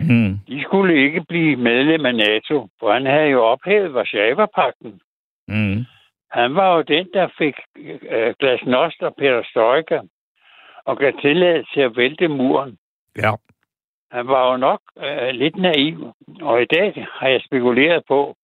Mm. 0.00 0.38
de 0.48 0.62
skulle 0.62 1.04
ikke 1.04 1.24
blive 1.28 1.56
medlem 1.56 2.06
af 2.06 2.14
NATO, 2.14 2.68
for 2.80 2.92
han 2.92 3.06
havde 3.06 3.28
jo 3.28 3.44
ophævet 3.44 3.94
Varsava-pakten. 3.94 5.00
Mm. 5.48 5.84
Han 6.30 6.54
var 6.54 6.76
jo 6.76 6.82
den, 6.82 7.08
der 7.14 7.28
fik 7.38 7.54
øh, 8.10 8.34
glasnost 8.38 9.02
og 9.02 9.14
perestroika 9.18 10.00
og 10.84 10.96
gav 10.98 11.12
tilladelse 11.20 11.70
til 11.74 11.80
at 11.80 11.96
vælte 11.96 12.28
muren. 12.28 12.78
Ja. 13.16 13.32
Han 14.10 14.26
var 14.28 14.50
jo 14.50 14.56
nok 14.56 14.80
øh, 14.96 15.28
lidt 15.28 15.56
naiv, 15.56 16.12
og 16.40 16.62
i 16.62 16.64
dag 16.64 17.06
har 17.10 17.28
jeg 17.28 17.42
spekuleret 17.46 18.02
på, 18.08 18.36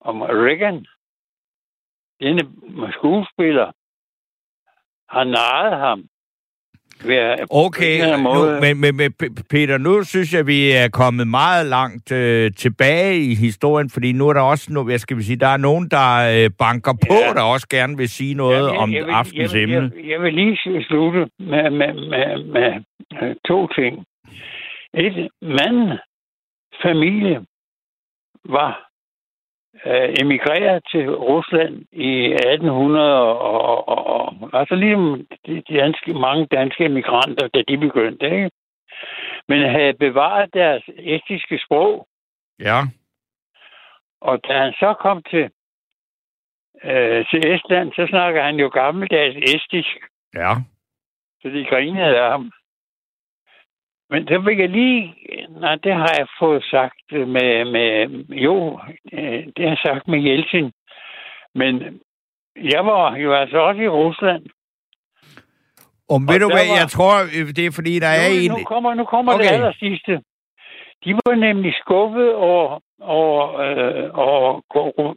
om 0.00 0.22
Reagan, 0.22 0.86
denne 2.20 2.42
skuespiller, 2.92 3.72
har 5.08 5.24
narret 5.24 5.78
ham. 5.78 6.02
Okay, 7.50 8.16
nu, 8.18 8.60
men, 8.60 8.80
men, 8.80 8.96
men 8.96 9.12
Peter, 9.50 9.78
nu 9.78 10.02
synes 10.04 10.34
jeg, 10.34 10.46
vi 10.46 10.70
er 10.72 10.88
kommet 10.88 11.28
meget 11.28 11.66
langt 11.66 12.12
øh, 12.12 12.52
tilbage 12.52 13.18
i 13.20 13.34
historien, 13.34 13.90
fordi 13.90 14.12
nu 14.12 14.28
er 14.28 14.32
der 14.32 14.40
også, 14.40 14.72
nu, 14.72 14.84
hvad 14.84 14.98
skal 14.98 15.16
vi 15.16 15.22
sige, 15.22 15.36
der 15.36 15.46
er 15.48 15.56
nogen, 15.56 15.88
der 15.88 16.08
øh, 16.44 16.50
banker 16.58 16.92
på, 16.92 17.14
Ja. 17.14 17.32
der 17.34 17.42
også 17.42 17.68
gerne 17.68 17.96
vil 17.96 18.08
sige 18.08 18.34
noget 18.34 18.56
Jamen, 18.56 18.72
jeg- 18.74 18.80
om 18.82 18.92
jeg 18.92 19.06
vil- 19.06 19.12
aftens 19.12 19.54
jeg, 19.54 19.68
vil- 19.68 19.74
emne. 19.74 19.92
Jeg, 19.96 20.10
jeg 20.10 20.20
vil 20.22 20.34
lige 20.34 20.58
slutte 20.88 21.18
med, 21.38 21.70
med, 21.70 21.94
med, 22.10 22.44
med, 22.44 22.72
med 23.20 23.34
to 23.48 23.66
ting. 23.68 24.04
Et, 24.94 25.28
mand, 25.42 25.98
familie, 26.82 27.36
var 28.44 28.88
øh, 29.86 30.14
emigreret 30.20 30.82
til 30.90 31.10
Rusland 31.16 31.84
i 31.92 32.32
1800, 32.32 33.20
og, 33.20 33.38
og, 33.40 33.88
og, 33.88 34.08
og 34.42 34.58
altså 34.60 34.74
ligesom 34.74 35.26
de, 35.46 35.62
de 35.68 35.76
danske, 35.76 36.14
mange 36.14 36.46
danske 36.46 36.84
emigranter, 36.84 37.48
da 37.48 37.62
de 37.68 37.78
begyndte, 37.78 38.26
ikke? 38.26 38.50
Men 39.48 39.70
havde 39.70 39.94
bevaret 39.94 40.54
deres 40.54 40.82
estiske 40.98 41.58
sprog, 41.64 42.06
Ja. 42.60 42.80
og 44.20 44.40
da 44.48 44.52
han 44.58 44.72
så 44.72 44.94
kom 45.00 45.22
til, 45.22 45.50
øh, 46.84 47.26
til 47.30 47.54
Estland, 47.54 47.92
så 47.92 48.06
snakker 48.08 48.42
han 48.42 48.56
jo 48.56 48.68
gammeldags 48.68 49.36
estisk, 49.36 49.96
Ja. 50.34 50.52
så 51.42 51.48
de 51.48 51.64
grinede 51.70 52.18
af 52.20 52.30
ham. 52.30 52.52
Men 54.10 54.28
så 54.28 54.38
vil 54.38 54.58
jeg 54.58 54.68
lige... 54.68 55.14
Nej, 55.48 55.74
det 55.74 55.92
har 55.94 56.14
jeg 56.18 56.26
fået 56.38 56.64
sagt 56.64 57.02
med... 57.12 57.64
med 57.64 58.08
jo, 58.28 58.80
øh, 59.12 59.46
det 59.56 59.58
har 59.58 59.68
jeg 59.68 59.78
sagt 59.86 60.08
med 60.08 60.20
Jeltsin. 60.22 60.72
Men 61.54 62.00
jeg 62.56 62.86
var 62.86 63.16
jo 63.16 63.34
altså 63.34 63.58
også 63.58 63.80
i 63.82 63.88
Rusland. 63.88 64.46
Og 66.08 66.20
ved 66.20 66.34
Og 66.34 66.40
du 66.40 66.46
hvad, 66.54 66.66
var- 66.68 66.78
jeg 66.80 66.88
tror, 66.88 67.14
øh, 67.36 67.46
det 67.56 67.66
er 67.66 67.72
fordi, 67.74 67.98
der 67.98 68.06
er 68.06 68.26
en... 68.42 68.50
nu, 68.50 68.56
nu 68.58 68.64
kommer, 68.64 68.94
nu 68.94 69.04
kommer 69.04 69.32
Okay. 69.34 69.44
det 69.44 69.50
aller 69.50 69.72
sidste. 69.78 70.12
De 71.04 71.14
var 71.14 71.34
nemlig 71.34 71.74
skuffet 71.80 72.34
over, 72.34 72.80
over, 73.00 73.54
øh, 73.64 74.10
over 74.14 74.60
Gor- 74.74 75.16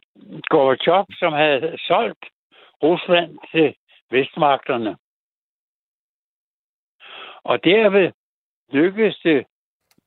Gorbachev, 0.49 1.05
som 1.19 1.33
havde 1.33 1.77
solgt 1.87 2.25
Rusland 2.83 3.37
til 3.51 3.75
vestmagterne. 4.11 4.97
Og 7.43 7.63
derved 7.63 8.11
lykkedes 8.71 9.19
det 9.23 9.45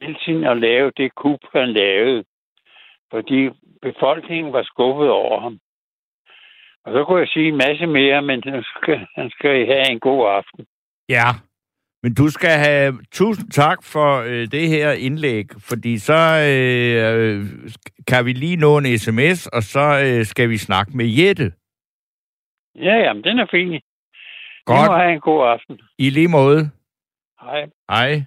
Jeltsin 0.03 0.45
at 0.45 0.57
lave 0.57 0.93
det 0.97 1.15
kup, 1.15 1.41
han 1.53 1.69
lavede. 1.73 2.25
Fordi 3.11 3.49
befolkningen 3.83 4.53
var 4.53 4.63
skuffet 4.63 5.11
over 5.11 5.41
ham. 5.41 5.59
Og 6.85 6.93
så 6.93 7.05
kunne 7.05 7.21
jeg 7.21 7.29
sige 7.29 7.49
en 7.49 7.57
masse 7.57 7.87
mere, 7.87 8.23
men 8.23 8.43
nu 8.47 8.63
skal, 8.63 9.07
han 9.15 9.31
skal 9.31 9.63
I 9.63 9.67
have 9.67 9.91
en 9.91 10.01
god 10.01 10.29
aften. 10.31 10.67
Ja, 11.09 11.29
men 12.03 12.15
du 12.15 12.29
skal 12.31 12.51
have 12.51 12.99
tusind 13.13 13.51
tak 13.51 13.79
for 13.85 14.21
øh, 14.21 14.47
det 14.47 14.69
her 14.69 14.93
indlæg, 14.93 15.47
fordi 15.69 15.99
så 15.99 16.21
øh, 16.51 16.95
øh, 17.15 17.47
kan 18.09 18.25
vi 18.27 18.33
lige 18.33 18.57
nå 18.57 18.79
en 18.79 18.99
sms, 18.99 19.47
og 19.47 19.63
så 19.63 19.85
øh, 20.05 20.25
skal 20.25 20.49
vi 20.51 20.57
snakke 20.57 20.97
med 20.97 21.07
Jette. 21.07 21.53
Ja, 22.75 22.95
jamen, 22.97 23.25
den 23.25 23.39
er 23.39 23.47
fin. 23.51 23.73
I 23.73 23.81
må 24.69 24.75
Godt, 24.75 25.01
have 25.01 25.13
en 25.13 25.21
god 25.21 25.47
aften. 25.49 25.81
i 25.99 26.11
lige 26.11 26.29
måde. 26.29 26.71
Hej. 27.41 27.67
Hej. 27.91 28.25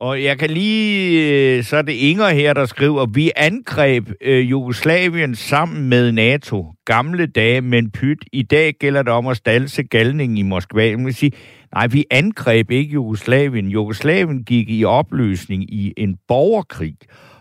Og 0.00 0.22
jeg 0.22 0.38
kan 0.38 0.50
lige, 0.50 1.56
øh, 1.56 1.64
så 1.64 1.76
er 1.76 1.82
det 1.82 1.92
Inger 1.92 2.28
her, 2.28 2.54
der 2.54 2.66
skriver, 2.66 3.06
vi 3.06 3.30
angreb 3.36 4.08
øh, 4.20 4.50
Jugoslavien 4.50 5.34
sammen 5.34 5.88
med 5.88 6.12
NATO. 6.12 6.72
Gamle 6.84 7.26
dage, 7.26 7.60
men 7.60 7.90
pyt. 7.90 8.18
I 8.32 8.42
dag 8.42 8.74
gælder 8.80 9.02
det 9.02 9.12
om 9.12 9.26
at 9.26 9.36
stalse 9.36 9.82
galningen 9.82 10.38
i 10.38 10.42
Moskva. 10.42 10.88
Jeg 10.88 10.98
vil 10.98 11.14
sige, 11.14 11.32
nej, 11.74 11.86
vi 11.86 12.04
angreb 12.10 12.70
ikke 12.70 12.92
Jugoslavien. 12.92 13.68
Jugoslavien 13.68 14.44
gik 14.44 14.70
i 14.70 14.84
opløsning 14.84 15.74
i 15.74 15.94
en 15.96 16.16
borgerkrig. 16.28 16.96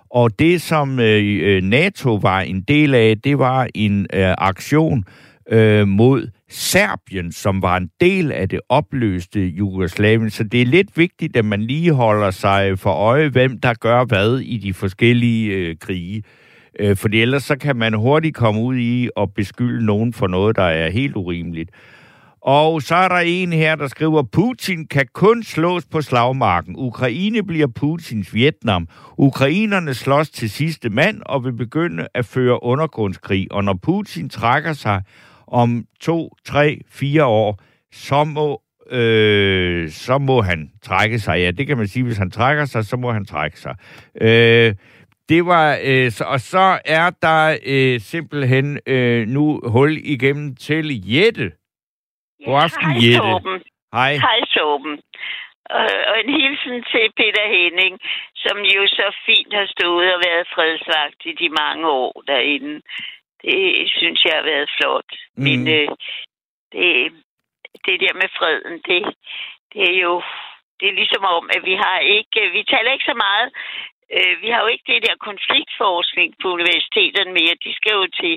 Og 0.10 0.40
det, 0.40 0.62
som 0.62 1.00
øh, 1.00 1.40
øh, 1.42 1.64
NATO 1.64 2.16
var 2.16 2.42
en 2.42 2.62
del 2.62 2.96
af, 2.96 3.16
det 3.24 3.40
var 3.40 3.68
en 3.76 4.08
øh, 4.14 4.34
aktion 4.38 5.04
øh, 5.52 5.88
mod 5.88 6.28
Serbien, 6.50 7.32
som 7.32 7.62
var 7.62 7.78
en 7.78 7.90
del 8.02 8.32
af 8.32 8.50
det 8.50 8.60
opløste 8.70 9.40
Jugoslavien. 9.40 10.30
Så 10.30 10.44
det 10.44 10.62
er 10.62 10.66
lidt 10.66 10.98
vigtigt, 10.98 11.36
at 11.36 11.46
man 11.46 11.62
lige 11.62 11.94
holder 11.94 12.32
sig 12.32 12.80
for 12.80 12.92
øje, 12.92 13.30
hvem 13.30 13.60
der 13.60 13.74
gør 13.74 14.06
hvad 14.06 14.40
i 14.40 14.58
de 14.58 14.74
forskellige 14.74 15.54
øh, 15.54 15.76
krige. 15.80 16.24
Øh, 16.80 16.98
for 16.98 17.10
ellers 17.14 17.44
så 17.44 17.56
kan 17.56 17.76
man 17.76 17.94
hurtigt 17.94 18.36
komme 18.36 18.62
ud 18.62 18.76
i 18.76 19.10
at 19.18 19.34
beskylde 19.34 19.86
nogen 19.86 20.14
for 20.14 20.28
noget, 20.28 20.56
der 20.56 20.64
er 20.64 20.90
helt 20.90 21.16
urimeligt. 21.16 21.72
Og 22.42 22.82
så 22.82 22.96
er 22.96 23.08
der 23.08 23.16
en 23.16 23.54
her, 23.54 23.76
der 23.76 23.88
skriver, 23.88 24.24
Putin 24.24 24.88
kan 24.88 25.06
kun 25.14 25.44
slås 25.44 25.86
på 25.86 26.02
slagmarken. 26.02 26.76
Ukraine 26.78 27.44
bliver 27.44 27.68
Putins 27.76 28.34
Vietnam. 28.34 28.88
Ukrainerne 29.18 29.94
slås 29.94 30.30
til 30.30 30.50
sidste 30.50 30.90
mand 30.90 31.22
og 31.26 31.44
vil 31.44 31.54
begynde 31.54 32.08
at 32.14 32.26
føre 32.26 32.64
undergrundskrig. 32.64 33.48
Og 33.52 33.64
når 33.64 33.80
Putin 33.84 34.30
trækker 34.30 34.74
sig 34.74 35.02
om 35.48 35.86
to, 36.02 36.30
tre, 36.46 36.82
fire 36.90 37.26
år, 37.26 37.60
så 37.92 38.24
må, 38.24 38.62
øh, 38.92 39.90
så 39.90 40.18
må 40.18 40.42
han 40.42 40.72
trække 40.84 41.20
sig. 41.20 41.40
Ja, 41.40 41.52
det 41.52 41.68
kan 41.68 41.78
man 41.78 41.88
sige. 41.88 42.04
Hvis 42.04 42.18
han 42.18 42.32
trækker 42.32 42.66
sig, 42.66 42.86
så 42.86 42.98
må 42.98 43.12
han 43.12 43.26
trække 43.26 43.60
sig. 43.60 43.76
Øh, 44.22 44.76
det 45.30 45.46
var, 45.46 45.80
øh, 45.84 46.12
så, 46.12 46.24
og 46.24 46.40
så 46.40 46.80
er 46.86 47.10
der 47.22 47.58
øh, 47.66 48.00
simpelthen 48.00 48.80
øh, 48.88 49.28
nu 49.28 49.62
hul 49.66 49.98
igennem 50.04 50.56
til 50.56 50.86
Jette. 51.14 51.52
God 52.46 52.62
aften, 52.64 52.92
Hej, 52.92 53.00
Jette. 53.04 53.18
Torben. 53.18 53.62
Hej. 53.94 54.14
Hej, 54.28 54.40
Torben. 54.56 54.96
Øh, 55.78 56.02
og 56.10 56.16
en 56.24 56.32
hilsen 56.40 56.76
til 56.92 57.06
Peter 57.20 57.46
Henning, 57.58 57.94
som 58.44 58.58
jo 58.76 58.84
så 58.98 59.08
fint 59.26 59.54
har 59.60 59.68
stået 59.76 60.08
og 60.16 60.20
været 60.28 60.48
fredsvagt 60.56 61.22
i 61.32 61.34
de 61.42 61.50
mange 61.62 61.84
år 62.02 62.24
derinde. 62.28 62.76
Det 63.48 63.90
synes 63.98 64.20
jeg 64.26 64.34
har 64.40 64.46
været 64.52 64.70
flot. 64.78 65.10
Mm. 65.38 65.44
Men 65.46 65.60
øh, 65.78 65.90
det, 66.74 66.90
det 67.86 67.96
der 68.04 68.14
med 68.22 68.30
freden, 68.38 68.74
det, 68.88 69.02
det 69.74 69.82
er 69.92 69.98
jo 70.08 70.16
det 70.80 70.86
er 70.90 71.00
ligesom 71.02 71.24
om, 71.38 71.44
at 71.56 71.62
vi 71.70 71.76
har 71.86 72.00
ikke, 72.18 72.40
vi 72.58 72.62
taler 72.74 72.92
ikke 72.96 73.10
så 73.12 73.18
meget, 73.26 73.48
øh, 74.16 74.34
vi 74.44 74.48
har 74.54 74.60
jo 74.64 74.70
ikke 74.74 74.88
det 74.94 75.02
der 75.08 75.16
konfliktforskning 75.30 76.30
på 76.42 76.48
universiteterne 76.58 77.32
mere. 77.40 77.64
De 77.66 77.72
skal 77.80 77.94
jo 78.02 78.06
til, 78.20 78.36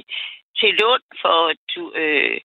til 0.59 0.71
Lund 0.81 1.07
for 1.23 1.37
at 1.53 1.67
øh, 2.03 2.37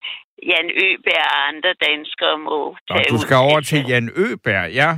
Jan 0.50 0.70
Øberg 0.86 1.26
og 1.36 1.48
andre 1.52 1.72
danskere 1.88 2.38
må 2.48 2.58
Og 2.72 2.78
tage 2.90 3.10
du 3.10 3.16
ud. 3.16 3.24
skal 3.26 3.38
over 3.48 3.62
til 3.70 3.82
Jan 3.92 4.08
Øberg, 4.26 4.66
ja. 4.82 4.92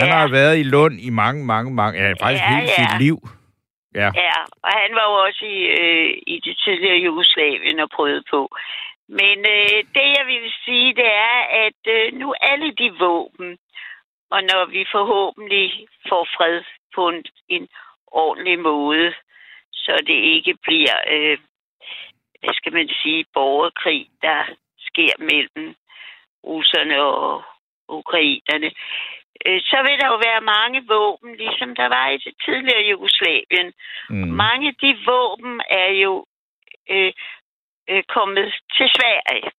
Han 0.00 0.08
har 0.18 0.28
været 0.28 0.58
i 0.58 0.62
Lund 0.74 0.94
i 1.08 1.10
mange, 1.22 1.40
mange, 1.52 1.70
mange, 1.80 1.94
ja, 2.02 2.08
faktisk 2.24 2.42
Ja, 2.42 2.50
hele 2.54 2.68
ja. 2.68 2.74
sit 2.80 2.94
liv. 3.04 3.18
Ja. 3.94 4.10
Ja, 4.14 4.38
og 4.62 4.70
han 4.82 4.94
var 4.94 5.06
jo 5.10 5.14
også 5.26 5.44
i, 5.44 5.58
øh, 5.80 6.22
i 6.26 6.40
det 6.44 6.58
tidligere 6.64 7.04
Jugoslavien 7.06 7.78
og 7.80 7.90
prøvede 7.90 8.24
på. 8.30 8.48
Men 9.08 9.38
øh, 9.38 9.78
det, 9.94 10.06
jeg 10.18 10.24
vil 10.26 10.52
sige, 10.64 10.94
det 10.94 11.10
er, 11.12 11.40
at 11.66 11.80
øh, 11.96 12.12
nu 12.12 12.34
alle 12.40 12.70
de 12.70 12.94
våben, 12.98 13.58
og 14.30 14.42
når 14.42 14.64
vi 14.64 14.86
forhåbentlig 14.92 15.88
får 16.08 16.28
fred 16.36 16.62
på 16.94 17.08
en, 17.08 17.24
en 17.48 17.68
ordentlig 18.06 18.58
måde, 18.58 19.14
så 19.72 19.92
det 20.06 20.18
ikke 20.34 20.54
bliver, 20.62 20.96
øh, 21.14 21.38
hvad 22.40 22.54
skal 22.54 22.72
man 22.72 22.88
sige, 23.02 23.24
borgerkrig, 23.34 24.08
der 24.22 24.42
sker 24.78 25.12
mellem 25.18 25.74
russerne 26.44 27.02
og 27.02 27.42
ukrainerne, 27.88 28.70
så 29.70 29.78
vil 29.86 29.98
der 30.00 30.06
jo 30.06 30.18
være 30.28 30.40
mange 30.40 30.86
våben, 30.88 31.36
ligesom 31.36 31.74
der 31.74 31.88
var 31.88 32.08
i 32.08 32.18
det 32.18 32.34
tidligere 32.44 32.88
Jugoslavien. 32.90 33.72
Mm. 34.10 34.28
Mange 34.44 34.68
af 34.68 34.74
de 34.82 34.98
våben 35.06 35.60
er 35.70 35.90
jo 36.04 36.26
øh, 36.90 37.12
øh, 37.90 38.02
kommet 38.08 38.48
til 38.76 38.88
Sverige. 38.96 39.50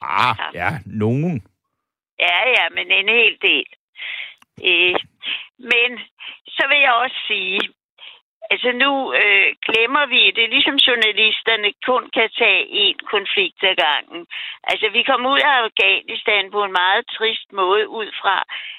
Ah, 0.00 0.36
ja, 0.54 0.70
nogen. 0.86 1.46
Ja, 2.18 2.38
ja, 2.56 2.68
men 2.76 2.90
en 2.90 3.08
hel 3.08 3.38
del. 3.42 3.68
Øh, 4.68 4.96
men 5.58 5.90
så 6.46 6.62
vil 6.68 6.78
jeg 6.78 6.92
også 6.92 7.18
sige, 7.26 7.60
Altså 8.52 8.70
nu 8.84 8.92
øh, 9.22 9.48
glemmer 9.66 10.04
vi, 10.06 10.30
det 10.36 10.44
er 10.44 10.54
ligesom 10.56 10.76
journalisterne 10.86 11.70
kun 11.88 12.04
kan 12.16 12.30
tage 12.38 12.62
en 12.84 12.98
konflikt 13.14 13.60
ad 13.70 13.76
gangen. 13.86 14.26
Altså 14.70 14.86
vi 14.88 15.02
kom 15.02 15.26
ud 15.26 15.40
af 15.50 15.54
Afghanistan 15.64 16.50
på 16.50 16.64
en 16.64 16.72
meget 16.72 17.04
trist 17.16 17.52
måde 17.52 17.88
ud 17.88 18.08
fra, 18.20 18.36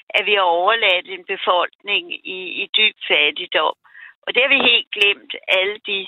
at 0.08 0.26
vi 0.26 0.34
har 0.34 0.46
overladt 0.58 1.06
en 1.08 1.24
befolkning 1.24 2.04
i, 2.36 2.38
i 2.62 2.64
dyb 2.76 2.96
fattigdom. 3.08 3.76
Og 4.24 4.34
det 4.34 4.42
har 4.42 4.50
vi 4.54 4.68
helt 4.70 4.88
glemt, 4.96 5.32
alle 5.48 5.78
de 5.90 6.06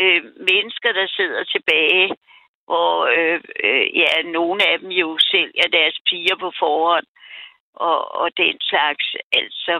øh, 0.00 0.22
mennesker, 0.50 0.92
der 0.92 1.06
sidder 1.06 1.44
tilbage, 1.44 2.08
hvor 2.66 2.94
øh, 3.16 3.40
øh, 3.64 3.86
ja, 4.02 4.22
nogle 4.24 4.60
af 4.70 4.78
dem 4.78 4.88
jo 4.88 5.18
sælger 5.18 5.68
deres 5.72 5.96
piger 6.08 6.36
på 6.36 6.52
forhånd 6.58 7.06
og, 7.74 8.14
og 8.14 8.36
den 8.36 8.56
slags. 8.60 9.06
Altså. 9.32 9.74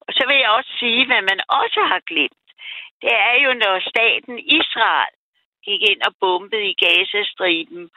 Og 0.00 0.10
så 0.16 0.22
vil 0.28 0.36
jeg 0.36 0.50
også 0.50 0.72
sige, 0.78 1.06
hvad 1.06 1.22
man 1.22 1.40
også 1.48 1.80
har 1.92 2.00
glemt. 2.06 2.39
Det 3.02 3.12
er 3.12 3.34
jo, 3.44 3.50
når 3.54 3.88
staten 3.92 4.38
Israel 4.38 5.14
gik 5.64 5.80
ind 5.90 6.00
og 6.08 6.12
bombede 6.20 6.66
i 6.70 6.74
Gazastriben. 6.82 7.90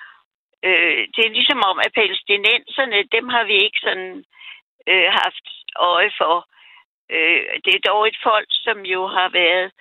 Øh, 0.68 1.02
det 1.14 1.22
er 1.26 1.36
ligesom 1.38 1.62
om, 1.70 1.80
at 1.86 1.94
palæstinenserne, 1.94 3.04
dem 3.16 3.30
har 3.30 3.44
vi 3.44 3.56
ikke 3.66 3.80
sådan 3.88 4.26
øh, 4.88 5.10
haft 5.22 5.46
øje 5.76 6.12
for. 6.18 6.48
Øh, 7.10 7.44
det 7.66 7.72
er 7.76 7.88
dog 7.90 8.08
et 8.08 8.18
folk, 8.24 8.50
som 8.66 8.78
jo 8.94 9.08
har 9.08 9.30
været 9.30 9.72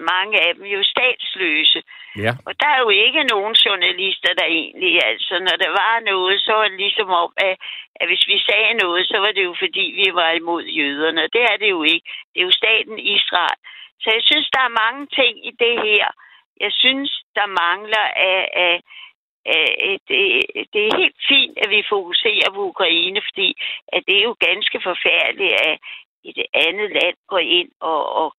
mange 0.00 0.40
af 0.46 0.54
dem 0.54 0.64
jo 0.64 0.82
statsløse. 0.82 1.82
Ja. 2.24 2.32
Og 2.46 2.52
der 2.60 2.68
er 2.74 2.80
jo 2.80 2.88
ikke 2.88 3.22
nogen 3.24 3.54
journalister, 3.54 4.34
der 4.38 4.44
egentlig, 4.44 5.04
altså 5.06 5.34
når 5.38 5.56
der 5.64 5.70
var 5.82 6.00
noget, 6.00 6.40
så 6.40 6.52
var 6.52 6.68
det 6.68 6.78
ligesom 6.78 7.10
om, 7.10 7.32
at, 7.36 7.56
at 8.00 8.08
hvis 8.08 8.24
vi 8.28 8.38
sagde 8.38 8.74
noget, 8.74 9.06
så 9.06 9.18
var 9.18 9.32
det 9.32 9.44
jo 9.44 9.54
fordi, 9.58 9.84
vi 10.00 10.14
var 10.14 10.30
imod 10.30 10.64
jøderne. 10.64 11.22
Det 11.32 11.42
er 11.52 11.56
det 11.56 11.70
jo 11.70 11.82
ikke. 11.82 12.06
Det 12.32 12.40
er 12.40 12.44
jo 12.44 12.60
staten 12.62 12.98
Israel. 12.98 13.60
Så 14.00 14.10
jeg 14.16 14.22
synes, 14.22 14.48
der 14.50 14.62
er 14.64 14.80
mange 14.82 15.06
ting 15.06 15.46
i 15.46 15.50
det 15.50 15.76
her. 15.88 16.06
Jeg 16.60 16.72
synes, 16.72 17.10
der 17.34 17.46
mangler 17.46 18.06
af, 18.30 18.48
af, 18.66 18.80
af 19.46 19.96
det, 20.08 20.20
det 20.72 20.80
er 20.86 20.96
helt 21.02 21.20
fint, 21.28 21.58
at 21.58 21.70
vi 21.70 21.82
fokuserer 21.88 22.50
på 22.54 22.60
Ukraine, 22.72 23.20
fordi 23.28 23.48
at 23.88 24.02
det 24.06 24.16
er 24.18 24.22
jo 24.22 24.36
ganske 24.40 24.80
forfærdeligt, 24.88 25.54
at 25.68 25.78
et 26.24 26.38
andet 26.66 26.90
land 26.90 27.16
går 27.28 27.38
ind 27.38 27.70
og, 27.80 28.02
og 28.22 28.34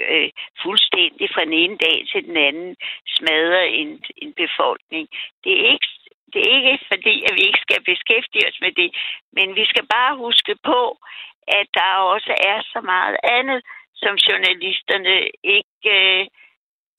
øh, 0.00 0.30
fuldstændig 0.62 1.26
fra 1.34 1.44
den 1.44 1.52
ene 1.52 1.76
dag 1.86 1.98
til 2.12 2.24
den 2.28 2.36
anden 2.36 2.76
smadrer 3.16 3.66
en, 3.80 3.90
en 4.22 4.32
befolkning. 4.32 5.08
Det 5.44 5.52
er 5.60 5.72
ikke 5.74 5.88
det 6.32 6.42
er 6.42 6.72
ikke 6.72 6.86
fordi, 6.92 7.14
at 7.28 7.32
vi 7.36 7.42
ikke 7.48 7.64
skal 7.66 7.82
beskæftige 7.90 8.48
os 8.48 8.58
med 8.60 8.72
det, 8.80 8.90
men 9.32 9.56
vi 9.56 9.64
skal 9.64 9.86
bare 9.96 10.16
huske 10.16 10.54
på, 10.70 10.80
at 11.58 11.66
der 11.74 11.92
også 12.14 12.32
er 12.52 12.60
så 12.72 12.80
meget 12.80 13.16
andet, 13.22 13.60
som 14.02 14.14
journalisterne 14.28 15.16
ikke 15.56 15.90
øh, 15.98 16.26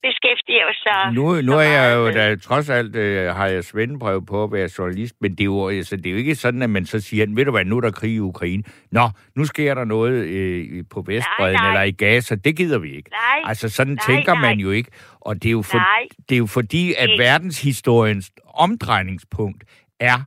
beskæftiger 0.02 0.72
sig 0.82 1.12
Nu, 1.14 1.40
nu 1.40 1.52
er 1.52 1.60
jeg 1.78 1.96
jo, 1.96 2.10
da, 2.10 2.36
trods 2.36 2.70
alt 2.70 2.96
øh, 2.96 3.34
har 3.34 3.46
jeg 3.46 3.64
svendebrev 3.64 4.26
på 4.26 4.44
at 4.44 4.52
være 4.52 4.68
journalist, 4.78 5.14
men 5.20 5.30
det 5.30 5.40
er, 5.40 5.44
jo, 5.44 5.68
altså, 5.68 5.96
det 5.96 6.06
er 6.06 6.10
jo 6.10 6.16
ikke 6.16 6.34
sådan, 6.34 6.62
at 6.62 6.70
man 6.70 6.86
så 6.86 7.00
siger, 7.00 7.26
ved 7.34 7.44
du 7.44 7.50
hvad, 7.50 7.64
nu 7.64 7.76
er 7.76 7.80
der 7.80 7.90
krig 7.90 8.10
i 8.14 8.18
Ukraine. 8.18 8.62
Nå, 8.92 9.08
nu 9.36 9.44
sker 9.44 9.74
der 9.74 9.84
noget 9.84 10.12
øh, 10.12 10.84
på 10.90 11.02
Vestbredden 11.06 11.54
nej. 11.60 11.68
eller 11.68 11.82
i 11.82 11.90
Gaza. 11.90 12.34
Det 12.34 12.56
gider 12.56 12.78
vi 12.78 12.90
ikke. 12.96 13.10
Nej, 13.10 13.42
Altså, 13.48 13.68
sådan 13.68 13.92
nej, 13.92 14.06
tænker 14.06 14.34
man 14.34 14.56
nej. 14.56 14.62
jo 14.62 14.70
ikke. 14.70 14.90
Og 15.20 15.34
det 15.42 15.48
er 15.48 15.52
jo, 15.52 15.62
for, 15.62 15.76
nej. 15.78 16.06
det 16.28 16.34
er 16.34 16.38
jo 16.38 16.46
fordi, 16.46 16.94
at 16.98 17.10
Ikke. 17.10 17.22
verdenshistoriens 17.22 18.30
omdrejningspunkt 18.54 19.64
er 20.00 20.18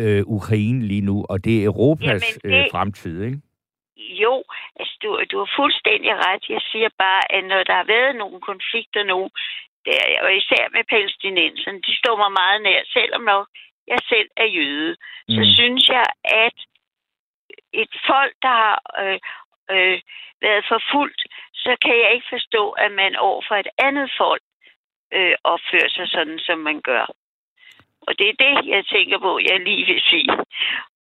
øh, 0.00 0.22
Ukraine 0.26 0.82
lige 0.86 1.00
nu, 1.00 1.24
og 1.28 1.44
det 1.44 1.60
er 1.60 1.64
Europas 1.64 2.04
Jamen, 2.04 2.22
øh, 2.44 2.52
det- 2.52 2.68
fremtid, 2.72 3.22
ikke? 3.22 3.38
Jo, 3.98 4.44
altså 4.76 4.94
du, 5.02 5.24
du 5.30 5.38
har 5.38 5.50
fuldstændig 5.56 6.10
ret. 6.26 6.44
Jeg 6.48 6.62
siger 6.72 6.88
bare, 6.98 7.32
at 7.32 7.44
når 7.44 7.62
der 7.62 7.74
har 7.74 7.84
været 7.84 8.16
nogle 8.16 8.40
konflikter 8.40 9.02
nu, 9.02 9.30
der, 9.84 9.98
og 10.22 10.36
især 10.36 10.64
med 10.72 10.84
palæstinenserne, 10.84 11.80
de 11.80 11.96
står 11.96 12.16
mig 12.16 12.32
meget 12.32 12.62
nær, 12.62 12.80
selvom 12.92 13.22
nok 13.22 13.48
jeg 13.86 13.98
selv 14.08 14.28
er 14.36 14.44
jøde, 14.44 14.96
mm. 15.28 15.34
så 15.34 15.42
synes 15.56 15.88
jeg, 15.88 16.06
at 16.24 16.56
et 17.72 17.94
folk, 18.06 18.34
der 18.42 18.54
har 18.62 18.78
øh, 19.02 19.18
øh, 19.70 20.00
været 20.40 20.64
forfulgt, 20.68 21.22
så 21.54 21.76
kan 21.84 21.96
jeg 22.02 22.14
ikke 22.14 22.26
forstå, 22.30 22.70
at 22.70 22.92
man 22.92 23.16
over 23.16 23.42
for 23.48 23.54
et 23.54 23.70
andet 23.78 24.10
folk 24.18 24.42
øh, 25.12 25.34
opfører 25.44 25.88
sig 25.88 26.08
sådan, 26.08 26.38
som 26.38 26.58
man 26.58 26.80
gør. 26.80 27.06
Og 28.06 28.18
det 28.18 28.28
er 28.28 28.36
det, 28.46 28.66
jeg 28.66 28.86
tænker 28.86 29.18
på, 29.18 29.38
jeg 29.38 29.60
lige 29.60 29.86
vil 29.86 30.00
sige. 30.00 30.32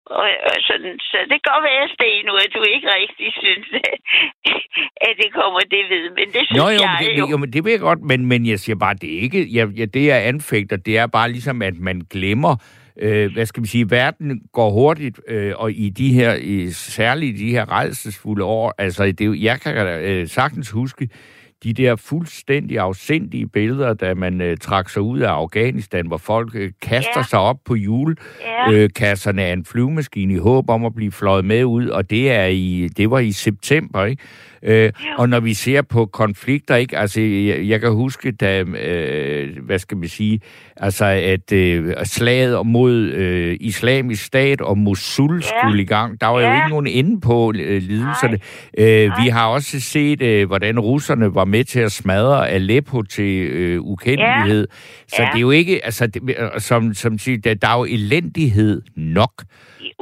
Og, 0.05 0.29
og 0.49 0.55
sådan, 0.67 0.99
så 0.99 1.17
det 1.29 1.37
kan 1.41 1.51
godt 1.53 1.63
være, 1.69 1.89
Sten, 1.95 2.25
nu, 2.25 2.33
at 2.45 2.51
du 2.55 2.61
ikke 2.75 2.87
rigtig 2.99 3.27
synes, 3.43 3.67
at, 3.73 3.99
at 5.07 5.13
det 5.21 5.29
kommer 5.33 5.59
det 5.59 5.83
ved. 5.89 6.05
Men 6.17 6.27
det 6.33 6.41
synes 6.45 6.57
Nå, 6.61 6.69
jo, 6.69 6.79
jeg 6.81 6.97
det, 7.01 7.19
jo. 7.19 7.27
jo, 7.31 7.37
men 7.37 7.53
det 7.53 7.63
vil 7.63 7.71
jeg 7.71 7.79
godt, 7.79 8.01
men, 8.01 8.25
men 8.25 8.45
jeg 8.45 8.59
siger 8.59 8.75
bare, 8.75 8.93
det 8.93 9.15
er 9.15 9.19
ikke, 9.19 9.47
jeg, 9.57 9.67
jeg, 9.75 9.93
det 9.93 10.05
jeg 10.05 10.27
anfægter, 10.27 10.77
det 10.77 10.97
er 10.97 11.07
bare 11.07 11.31
ligesom, 11.31 11.61
at 11.61 11.77
man 11.79 12.01
glemmer, 12.09 12.55
øh, 13.01 13.33
hvad 13.33 13.45
skal 13.45 13.63
vi 13.63 13.67
sige, 13.67 13.91
verden 13.91 14.41
går 14.53 14.69
hurtigt, 14.69 15.21
øh, 15.27 15.53
og 15.55 15.71
i 15.71 15.89
de 15.89 16.13
her, 16.13 16.33
i, 16.33 16.69
særligt 16.71 17.39
i 17.39 17.45
de 17.45 17.51
her 17.51 17.71
rejsesfulde 17.71 18.43
år, 18.43 18.73
altså, 18.77 19.11
det, 19.11 19.43
jeg 19.43 19.61
kan 19.61 19.87
øh, 19.87 20.27
sagtens 20.27 20.71
huske, 20.71 21.09
de 21.65 21.73
der 21.73 21.95
fuldstændig 21.95 22.79
afsindige 22.79 23.47
billeder, 23.47 23.93
da 23.93 24.13
man 24.13 24.41
øh, 24.41 24.57
trak 24.57 24.89
sig 24.89 25.01
ud 25.01 25.19
af 25.19 25.29
Afghanistan, 25.31 26.07
hvor 26.07 26.17
folk 26.17 26.55
øh, 26.55 26.71
kaster 26.81 27.11
Ja. 27.17 27.23
sig 27.23 27.39
op 27.39 27.57
på 27.65 27.75
hjul, 27.75 28.15
Ja, 28.41 28.71
øh, 28.71 28.89
af 29.39 29.53
en 29.53 29.65
flyvemaskine 29.65 30.33
i 30.33 30.37
håb 30.37 30.69
om 30.69 30.85
at 30.85 30.95
blive 30.95 31.11
fløjet 31.11 31.45
med 31.45 31.63
ud, 31.63 31.87
og 31.87 32.09
det 32.09 32.31
er 32.31 32.45
i 32.45 32.89
det 32.97 33.11
var 33.11 33.19
i 33.19 33.31
september, 33.31 34.05
ikke? 34.05 34.23
Øh, 34.65 34.91
og 35.17 35.29
når 35.29 35.39
vi 35.39 35.53
ser 35.53 35.81
på 35.81 36.05
konflikter, 36.05 36.75
ikke? 36.75 36.97
Altså, 36.97 37.21
jeg, 37.21 37.59
jeg 37.67 37.81
kan 37.81 37.91
huske, 37.91 38.31
da, 38.31 38.61
øh, 38.61 39.57
hvad 39.65 39.79
skal 39.79 39.97
man 39.97 40.07
sige, 40.09 40.39
altså, 40.77 41.05
at 41.05 41.51
øh, 41.51 41.93
slaget 42.03 42.65
mod 42.67 42.93
øh, 43.11 43.57
islamisk 43.59 44.25
stat 44.25 44.61
og 44.61 44.77
Mosul 44.77 45.35
Ja. 45.35 45.41
skulle 45.61 45.81
i 45.81 45.85
gang, 45.85 46.21
der 46.21 46.27
var 46.27 46.39
jo 46.39 46.45
Ja. 46.47 46.55
ikke 46.55 46.69
nogen 46.69 46.87
inde 46.87 47.21
på 47.21 47.53
øh, 47.55 47.81
lidelserne. 47.81 48.39
Øh, 48.77 49.11
vi 49.23 49.27
har 49.29 49.47
også 49.47 49.79
set, 49.79 50.21
øh, 50.21 50.47
hvordan 50.47 50.79
russerne 50.79 51.35
var 51.35 51.45
med 51.45 51.63
til 51.63 51.79
at 51.79 51.91
smadre 51.91 52.49
Aleppo 52.49 53.01
til 53.01 53.41
øh, 53.49 53.81
ukendelighed. 53.81 54.67
Så 55.07 55.15
Ja. 55.21 55.27
det 55.31 55.35
er 55.37 55.41
jo 55.41 55.51
ikke, 55.51 55.85
altså, 55.85 56.07
det, 56.07 56.21
som, 56.57 56.93
som 56.93 57.17
siger, 57.17 57.37
der, 57.37 57.53
der 57.53 57.67
er 57.67 57.77
jo 57.77 57.85
elendighed 57.89 58.81
nok 58.95 59.31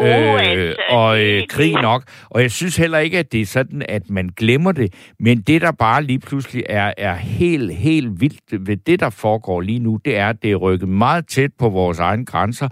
øh, 0.02 0.76
og 0.90 1.22
øh, 1.24 1.42
krig 1.50 1.74
nok. 1.74 2.04
Og 2.30 2.42
jeg 2.42 2.52
synes 2.52 2.78
heller 2.78 3.00
ikke, 3.00 3.20
at 3.20 3.32
det 3.32 3.42
er 3.42 3.46
sådan, 3.46 3.84
at 3.90 4.10
man 4.10 4.30
glemmer 4.38 4.72
det. 4.72 4.94
Men 5.20 5.42
det, 5.42 5.62
der 5.62 5.72
bare 5.72 6.04
lige 6.04 6.20
pludselig 6.20 6.64
er, 6.70 6.94
er 6.98 7.16
helt, 7.16 7.74
helt 7.76 8.22
vildt 8.22 8.68
ved 8.68 8.78
det, 8.78 9.00
der 9.00 9.10
foregår 9.10 9.62
lige 9.62 9.80
nu, 9.80 10.00
det 10.06 10.18
er, 10.18 10.30
at 10.30 10.44
det 10.44 10.52
er 10.52 10.56
rykket 10.56 10.90
meget 10.90 11.28
tæt 11.28 11.52
på 11.60 11.70
vores 11.70 12.00
egne 12.00 12.26
grænser. 12.26 12.68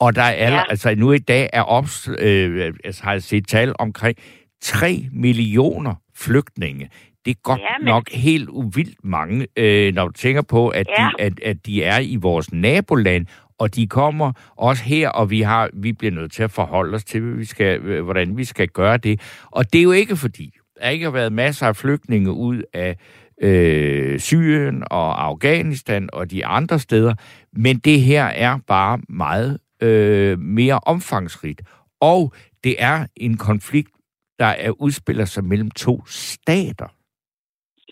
Og 0.00 0.14
der 0.14 0.22
er 0.22 0.30
alle, 0.32 0.56
Ja. 0.56 0.62
altså 0.70 0.94
nu 0.94 1.12
i 1.12 1.18
dag 1.18 1.50
er 1.52 1.62
ops, 1.62 2.08
øh, 2.18 2.72
altså, 2.84 3.02
har 3.04 3.12
jeg 3.12 3.22
set 3.22 3.48
tal 3.48 3.72
omkring 3.78 4.16
3 4.62 5.06
millioner 5.12 5.94
flygtninge. 6.16 6.88
Det 7.24 7.30
er 7.30 7.34
godt 7.42 7.60
Ja, 7.60 7.78
men- 7.78 7.86
nok 7.86 8.10
helt 8.12 8.48
uvildt 8.48 9.04
mange, 9.04 9.46
øh, 9.56 9.94
når 9.94 10.06
du 10.06 10.12
tænker 10.12 10.42
på, 10.42 10.68
at, 10.68 10.86
Ja. 10.98 11.04
de, 11.18 11.22
at, 11.24 11.32
at 11.42 11.56
de 11.66 11.82
er 11.84 11.98
i 11.98 12.16
vores 12.16 12.52
naboland, 12.52 13.26
og 13.58 13.74
de 13.74 13.86
kommer 13.86 14.32
også 14.56 14.84
her, 14.84 15.08
og 15.08 15.30
vi 15.30 15.40
har 15.40 15.70
vi 15.72 15.92
bliver 15.92 16.12
nødt 16.12 16.32
til 16.32 16.42
at 16.42 16.50
forholde 16.50 16.94
os 16.94 17.04
til, 17.04 17.38
vi 17.38 17.44
skal, 17.44 17.80
øh, 17.80 18.04
hvordan 18.04 18.36
vi 18.36 18.44
skal 18.44 18.68
gøre 18.68 18.96
det. 18.96 19.44
Og 19.50 19.72
det 19.72 19.78
er 19.78 19.82
jo 19.82 19.92
ikke 19.92 20.16
fordi, 20.16 20.50
der 20.80 20.88
ikke 20.88 21.04
har 21.04 21.12
været 21.12 21.32
masser 21.32 21.66
af 21.66 21.76
flygtninge 21.76 22.32
ud 22.32 22.62
af 22.72 22.96
øh, 23.42 24.20
Syrien 24.20 24.84
og 24.90 25.24
Afghanistan 25.24 26.08
og 26.12 26.30
de 26.30 26.46
andre 26.46 26.78
steder, 26.78 27.14
men 27.52 27.78
det 27.78 28.00
her 28.00 28.24
er 28.24 28.58
bare 28.66 29.00
meget 29.08 29.58
øh, 29.82 30.38
mere 30.38 30.80
omfangsrigt. 30.86 31.62
Og 32.00 32.32
det 32.64 32.76
er 32.78 33.06
en 33.16 33.36
konflikt, 33.36 33.90
der 34.38 34.46
er 34.46 34.70
udspiller 34.70 35.24
sig 35.24 35.44
mellem 35.44 35.70
to 35.70 36.06
stater. 36.06 36.88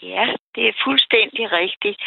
Ja, 0.03 0.27
det 0.55 0.69
er 0.69 0.73
fuldstændig 0.85 1.53
rigtigt. 1.53 2.03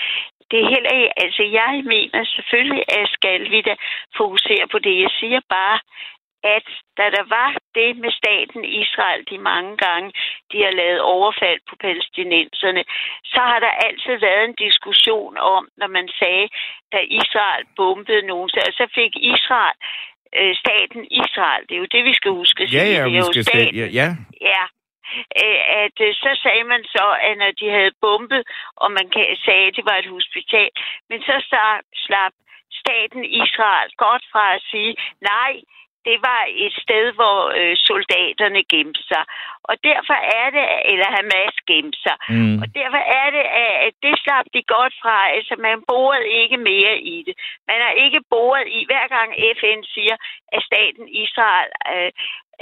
Det 0.51 0.59
er 0.59 0.69
heller 0.75 0.91
ikke, 0.97 1.19
altså 1.23 1.43
jeg 1.43 1.73
mener 1.93 2.25
selvfølgelig, 2.35 2.83
at 2.97 3.09
skal 3.17 3.51
vi 3.51 3.61
da 3.61 3.75
fokusere 4.17 4.67
på 4.71 4.79
det. 4.79 5.01
Jeg 5.01 5.11
siger 5.19 5.41
bare, 5.49 5.79
at 6.55 6.67
da 6.97 7.05
der 7.17 7.25
var 7.37 7.51
det 7.77 7.89
med 8.03 8.11
staten 8.21 8.61
Israel 8.65 9.21
de 9.31 9.37
mange 9.37 9.77
gange, 9.77 10.09
de 10.51 10.57
har 10.65 10.73
lavet 10.81 11.01
overfald 11.01 11.59
på 11.69 11.75
palæstinenserne, 11.81 12.83
så 13.33 13.39
har 13.49 13.59
der 13.59 13.73
altid 13.87 14.15
været 14.27 14.45
en 14.49 14.55
diskussion 14.65 15.37
om, 15.37 15.67
når 15.77 15.87
man 15.87 16.07
sagde, 16.19 16.47
da 16.93 16.99
Israel 17.21 17.63
bombede 17.75 18.27
nogen, 18.31 18.49
så 18.49 18.59
så 18.79 18.85
fik 18.95 19.11
Israel, 19.33 19.77
øh, 20.39 20.55
staten 20.63 21.01
Israel, 21.23 21.63
det 21.67 21.75
er 21.75 21.81
jo 21.85 21.91
det, 21.95 22.03
vi 22.09 22.13
skal 22.13 22.31
huske. 22.31 22.67
sige, 22.67 22.79
det 22.79 23.15
er 23.15 23.25
jo 23.27 23.43
staten, 23.43 23.75
ja, 23.75 23.87
ja. 23.99 24.07
Ja, 24.51 24.63
at 25.84 25.97
øh, 26.07 26.13
så 26.24 26.32
sagde 26.43 26.63
man 26.63 26.84
så, 26.95 27.07
at 27.28 27.38
når 27.38 27.51
de 27.59 27.68
havde 27.70 27.99
bombet, 28.01 28.43
og 28.76 28.91
man 28.91 29.09
kan, 29.13 29.26
sagde, 29.45 29.68
at 29.68 29.76
det 29.76 29.86
var 29.89 29.97
et 29.97 30.13
hospital, 30.18 30.70
men 31.09 31.20
så 31.22 31.36
slap 32.05 32.34
staten 32.82 33.26
Israel 33.26 33.89
godt 33.97 34.24
fra 34.32 34.55
at 34.55 34.61
sige, 34.72 34.95
nej, 35.22 35.53
det 36.08 36.18
var 36.30 36.41
et 36.66 36.74
sted, 36.84 37.06
hvor 37.18 37.39
øh, 37.60 37.76
soldaterne 37.88 38.64
gemte 38.74 39.03
sig. 39.12 39.24
Og 39.70 39.76
derfor 39.89 40.18
er 40.39 40.47
det, 40.56 40.66
eller 40.91 41.08
Hamas 41.16 41.56
gemte 41.70 41.99
sig. 42.06 42.18
Mm. 42.30 42.58
Og 42.62 42.68
derfor 42.80 43.01
er 43.22 43.28
det, 43.36 43.45
at 43.88 43.93
det 44.03 44.14
slap 44.24 44.45
de 44.56 44.62
godt 44.76 44.93
fra. 45.01 45.18
Altså, 45.36 45.53
man 45.68 45.78
borede 45.91 46.28
ikke 46.41 46.58
mere 46.58 46.95
i 47.14 47.18
det. 47.28 47.36
Man 47.70 47.80
har 47.86 47.93
ikke 48.06 48.22
boret 48.30 48.68
i, 48.78 48.80
hver 48.89 49.08
gang 49.16 49.30
FN 49.60 49.80
siger, 49.95 50.16
at 50.56 50.64
staten 50.70 51.08
Israel 51.24 51.70
øh, 51.93 52.12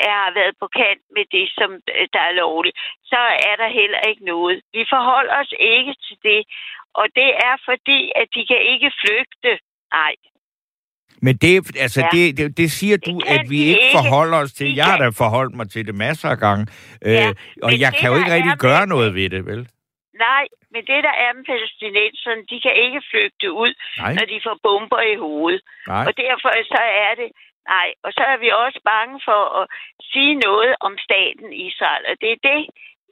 er, 0.08 0.16
har 0.24 0.32
været 0.39 0.56
på 0.62 0.68
kant 0.68 1.04
med 1.16 1.26
det, 1.36 1.46
som 1.58 1.72
øh, 1.96 2.08
der 2.14 2.24
er 2.30 2.39
lovligt, 2.44 2.78
så 3.12 3.20
er 3.50 3.56
der 3.62 3.78
heller 3.80 4.02
ikke 4.10 4.26
noget. 4.26 4.62
Vi 4.74 4.86
forholder 4.89 5.36
os 5.41 5.54
ikke 5.60 5.94
til 6.06 6.18
det. 6.24 6.41
Og 7.00 7.06
det 7.16 7.30
er 7.48 7.56
fordi, 7.70 8.12
at 8.16 8.28
de 8.36 8.41
kan 8.48 8.62
ikke 8.74 8.91
flygte. 9.02 9.52
Nej. 9.94 10.16
Men 11.26 11.34
det, 11.43 11.51
altså, 11.86 12.01
Ja. 12.01 12.07
det, 12.15 12.24
det, 12.38 12.57
det 12.61 12.69
siger 12.80 12.97
Det 12.97 13.05
du, 13.07 13.13
kan 13.19 13.39
at 13.39 13.49
vi 13.53 13.59
ikke 13.71 13.82
ikke. 13.82 13.97
forholder 13.99 14.38
os 14.43 14.51
til. 14.57 14.65
De 14.67 14.76
Jeg 14.80 14.86
har 14.91 14.97
da 15.03 15.07
forholdt 15.24 15.53
mig 15.59 15.67
til 15.74 15.82
det 15.89 15.95
masser 16.05 16.30
af 16.36 16.39
gange. 16.45 16.63
Øh, 17.07 17.13
Ja, 17.13 17.28
og 17.65 17.69
men 17.71 17.80
jeg 17.84 17.91
det, 17.91 17.99
kan 17.99 18.07
jo 18.11 18.15
ikke 18.19 18.34
rigtig 18.38 18.55
gøre 18.67 18.84
med- 18.86 18.91
noget 18.95 19.09
ved 19.19 19.28
det, 19.36 19.43
vel? 19.51 19.61
Nej, 20.28 20.45
men 20.74 20.82
det, 20.89 20.99
der 21.07 21.15
er 21.26 21.32
med 21.38 21.45
palæstinenserne, 21.51 22.41
de 22.51 22.57
kan 22.65 22.74
ikke 22.86 23.01
flygte 23.11 23.47
ud, 23.63 23.71
Nej, 24.03 24.11
når 24.17 24.26
de 24.32 24.38
får 24.47 24.57
bomber 24.67 25.01
i 25.13 25.15
hovedet. 25.26 25.61
nej. 25.93 26.03
Og 26.07 26.11
derfor 26.24 26.49
så 26.74 26.82
er 27.07 27.13
det, 27.21 27.30
nej, 27.74 27.88
og 28.05 28.09
så 28.17 28.24
er 28.34 28.38
vi 28.43 28.49
også 28.65 28.80
bange 28.93 29.15
for 29.28 29.41
at 29.59 29.65
sige 30.11 30.34
noget 30.47 30.71
om 30.88 30.93
staten 31.07 31.49
Israel, 31.67 32.03
og 32.11 32.15
det 32.21 32.30
er 32.36 32.41
det, 32.51 32.61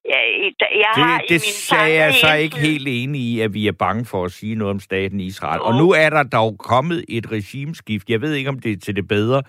jeg, 0.10 0.52
jeg 0.60 1.04
har 1.04 1.20
Det, 1.20 1.30
det 1.30 1.42
sagde 1.42 1.94
jeg 1.96 2.14
så 2.14 2.34
ikke 2.34 2.58
helt 2.60 2.88
enig 2.88 3.22
i, 3.22 3.40
at 3.42 3.54
vi 3.54 3.68
er 3.68 3.72
bange 3.72 4.06
for 4.06 4.26
at 4.26 4.32
sige 4.32 4.56
noget 4.56 4.72
om 4.74 4.80
staten 4.80 5.20
Israel. 5.20 5.62
Og 5.62 5.74
Jo. 5.74 5.78
nu 5.78 5.92
er 5.92 6.10
der 6.10 6.24
dog 6.24 6.56
kommet 6.60 7.06
et 7.10 7.32
regimeskift. 7.32 8.10
Jeg 8.10 8.22
ved 8.22 8.34
ikke, 8.34 8.50
om 8.50 8.60
det 8.60 8.72
er 8.72 8.78
til 8.78 8.96
det 8.96 9.08
bedre, 9.08 9.44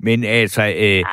men 0.00 0.24
altså, 0.24 0.62
øh, 0.62 0.74
det 0.76 1.04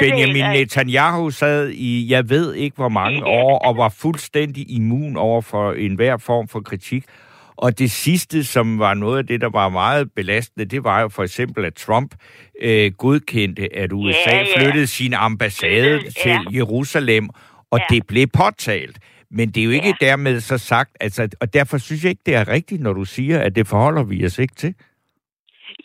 Benjamin. 0.00 0.44
Netanyahu 0.44 1.30
sad 1.30 1.68
i, 1.70 2.10
jeg 2.10 2.30
ved 2.30 2.54
ikke 2.54 2.76
hvor 2.76 2.88
mange 2.88 3.24
år, 3.42 3.58
og 3.58 3.76
var 3.76 3.88
fuldstændig 3.88 4.70
immun 4.70 5.16
over 5.16 5.40
for 5.42 5.72
enhver 5.72 6.16
form 6.16 6.48
for 6.48 6.60
kritik. 6.60 7.04
Og 7.56 7.78
det 7.78 7.90
sidste, 7.90 8.44
som 8.44 8.78
var 8.78 8.94
noget 8.94 9.18
af 9.18 9.26
det, 9.26 9.40
der 9.40 9.50
var 9.50 9.68
meget 9.68 10.12
belastende, 10.16 10.64
det 10.66 10.84
var 10.84 11.00
jo 11.00 11.08
for 11.08 11.22
eksempel, 11.22 11.64
at 11.64 11.74
Trump 11.74 12.14
øh, 12.62 12.92
godkendte, 12.92 13.76
at 13.76 13.92
USA 13.92 14.18
Ja, 14.30 14.36
ja. 14.38 14.44
flyttede 14.64 14.86
sin 14.86 15.14
ambassade 15.14 15.90
Flyttede, 16.00 16.10
til 16.22 16.30
ja. 16.30 16.40
Jerusalem, 16.58 17.28
og 17.72 17.78
Ja. 17.78 17.84
det 17.94 18.06
blev 18.06 18.26
påtalt. 18.42 18.96
Men 19.30 19.46
det 19.52 19.60
er 19.60 19.64
jo 19.64 19.70
ikke 19.80 19.94
Ja. 20.00 20.06
dermed 20.06 20.40
så 20.40 20.58
sagt, 20.58 20.90
altså, 21.00 21.22
og 21.40 21.54
derfor 21.54 21.78
synes 21.78 22.04
jeg 22.04 22.10
ikke, 22.10 22.26
det 22.26 22.34
er 22.34 22.48
rigtigt, 22.48 22.82
når 22.82 22.92
du 22.92 23.04
siger, 23.04 23.38
at 23.46 23.56
det 23.56 23.66
forholder 23.66 24.04
vi 24.04 24.24
os 24.24 24.38
ikke 24.38 24.54
til. 24.54 24.74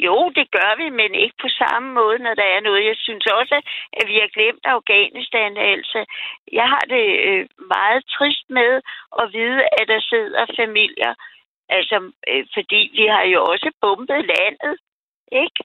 Jo, 0.08 0.18
det 0.38 0.48
gør 0.58 0.72
vi, 0.82 0.88
men 1.02 1.12
ikke 1.24 1.38
på 1.46 1.50
samme 1.62 1.90
måde, 2.00 2.18
når 2.26 2.34
der 2.42 2.48
er 2.56 2.62
noget. 2.68 2.82
Jeg 2.92 2.98
synes 3.08 3.26
også, 3.40 3.56
at 4.00 4.04
vi 4.12 4.16
har 4.24 4.30
glemt 4.38 4.64
Afghanistan. 4.76 5.52
Altså, 5.74 6.00
jeg 6.60 6.68
har 6.74 6.84
det 6.96 7.06
øh, 7.30 7.42
meget 7.76 8.02
trist 8.18 8.46
med 8.60 8.72
at 9.22 9.26
vide, 9.38 9.60
at 9.80 9.86
der 9.94 10.02
sidder 10.12 10.44
familier, 10.62 11.14
altså, 11.78 11.98
øh, 12.32 12.44
fordi 12.56 12.82
vi 13.00 13.06
har 13.16 13.24
jo 13.34 13.40
også 13.54 13.68
bombet 13.82 14.22
landet, 14.36 14.76
ikke? 15.44 15.60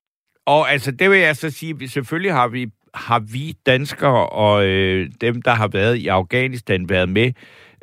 Og 0.55 0.63
altså, 0.73 0.91
det 0.99 1.07
vil 1.11 1.19
jeg 1.29 1.37
så 1.37 1.51
sige, 1.51 1.79
vi- 1.79 1.87
selvfølgelig 1.97 2.33
har 2.33 2.49
vi, 2.49 2.63
har 2.97 3.19
vi 3.19 3.53
danskere 3.67 4.29
og 4.29 4.67
øh, 4.67 5.11
dem, 5.21 5.43
der 5.43 5.51
har 5.51 5.69
været 5.69 5.97
i 5.97 6.09
Afghanistan, 6.09 6.89
været 6.89 7.09
med, 7.09 7.33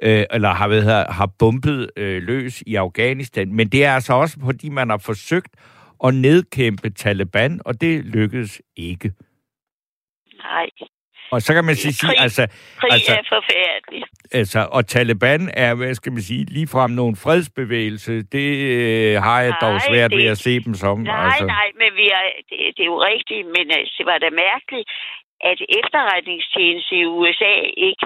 øh, 0.01 0.25
eller 0.31 0.49
har, 0.49 0.67
været, 0.67 1.07
har 1.09 1.29
bumpet 1.39 1.89
øh, 1.97 2.23
løs 2.23 2.63
i 2.67 2.75
Afghanistan. 2.75 3.53
Men 3.53 3.67
det 3.67 3.85
er 3.85 3.93
altså 3.93 4.13
også, 4.13 4.37
fordi 4.39 4.69
man 4.69 4.89
har 4.89 4.97
forsøgt 4.97 5.55
at 6.03 6.13
nedkæmpe 6.13 6.89
Taliban, 6.89 7.61
og 7.65 7.81
det 7.81 8.05
lykkedes 8.05 8.61
ikke. 8.75 9.13
Nej, 10.37 10.69
og 11.31 11.41
så 11.41 11.53
kan 11.53 11.65
man 11.65 11.75
sige, 11.75 12.07
Krig. 12.07 12.19
altså, 12.19 12.47
krig 12.79 12.91
Altså- 12.93 13.11
er 13.13 13.23
forfærdelig. 13.29 14.03
altså, 14.31 14.67
og 14.71 14.87
Taliban 14.87 15.51
er, 15.53 15.73
hvad 15.75 15.93
skal 15.95 16.11
man 16.11 16.21
sige, 16.21 16.45
ligefrem 16.45 16.91
nogen 16.91 17.15
fredsbevægelse. 17.15 18.21
Det 18.21 18.47
øh, 18.73 19.21
har 19.21 19.41
jeg 19.41 19.53
dog 19.61 19.71
Nej, 19.71 19.79
svært 19.89 20.11
det- 20.11 20.17
ved 20.19 20.25
at 20.25 20.37
se 20.37 20.59
dem 20.59 20.73
som. 20.73 20.99
Nej, 20.99 21.25
altså. 21.25 21.45
nej, 21.45 21.67
men 21.81 21.89
vi 21.95 22.05
er, 22.09 22.23
det, 22.49 22.57
det 22.77 22.83
er 22.83 22.91
jo 22.95 22.99
rigtigt, 23.11 23.45
men 23.47 23.65
altså, 23.77 23.93
det 23.97 24.05
var 24.05 24.17
da 24.17 24.29
mærkeligt, 24.29 24.89
at 25.51 25.57
efterretningstjeneste 25.79 26.95
i 26.95 27.05
USA 27.05 27.53
ikke 27.89 28.05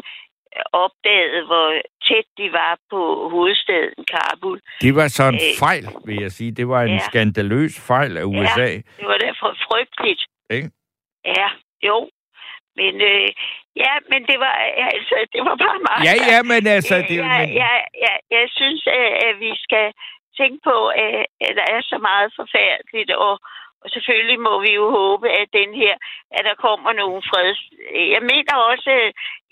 opdagede, 0.84 1.46
hvor 1.46 1.68
tæt 2.08 2.28
de 2.38 2.52
var 2.52 2.74
på 2.92 3.30
hovedstaden 3.34 4.04
Kabul. 4.14 4.60
Det 4.82 4.96
var 4.96 5.08
så 5.08 5.24
en 5.24 5.36
Øh, 5.36 5.42
fejl, 5.60 5.86
vil 6.06 6.16
jeg 6.22 6.32
sige. 6.32 6.52
Det 6.52 6.68
var 6.68 6.82
en 6.82 6.90
ja. 7.00 7.06
skandaløs 7.10 7.74
fejl 7.88 8.18
af 8.18 8.24
USA. 8.24 8.70
Det 9.02 9.06
var 9.12 9.18
derfor 9.18 9.50
frygteligt. 9.70 10.22
Ikke? 10.50 10.70
Ja, 11.26 11.48
jo. 11.84 12.10
Men 12.80 12.94
øh, 13.12 13.28
ja, 13.84 13.94
men 14.12 14.22
det 14.30 14.38
var 14.46 14.56
altså, 14.96 15.16
det 15.34 15.42
var 15.48 15.56
bare 15.66 15.80
meget. 15.88 16.04
Ja, 16.08 16.16
ja, 16.32 16.40
men 16.52 16.62
altså... 16.76 16.96
jeg, 16.96 17.08
Det, 17.10 17.18
jeg, 17.18 17.40
men, 17.40 17.56
jeg, 17.62 17.76
jeg, 18.06 18.16
jeg 18.36 18.46
synes, 18.60 18.82
at, 19.00 19.10
at 19.28 19.34
vi 19.46 19.52
skal 19.66 19.88
tænke 20.40 20.60
på, 20.70 20.78
at, 21.06 21.26
at 21.46 21.54
der 21.60 21.68
er 21.76 21.82
så 21.92 21.98
meget 22.10 22.30
forfærdeligt, 22.40 23.12
og, 23.28 23.34
og 23.84 23.88
selvfølgelig 23.96 24.40
må 24.48 24.54
vi 24.66 24.72
jo 24.80 24.86
håbe, 25.00 25.28
at 25.42 25.48
den 25.60 25.72
her, 25.82 25.96
at 26.38 26.44
der 26.50 26.56
kommer 26.66 26.92
nogen 27.02 27.22
freds. 27.30 27.60
Jeg 28.16 28.24
mener 28.32 28.56
også, 28.72 28.90
at 29.04 29.12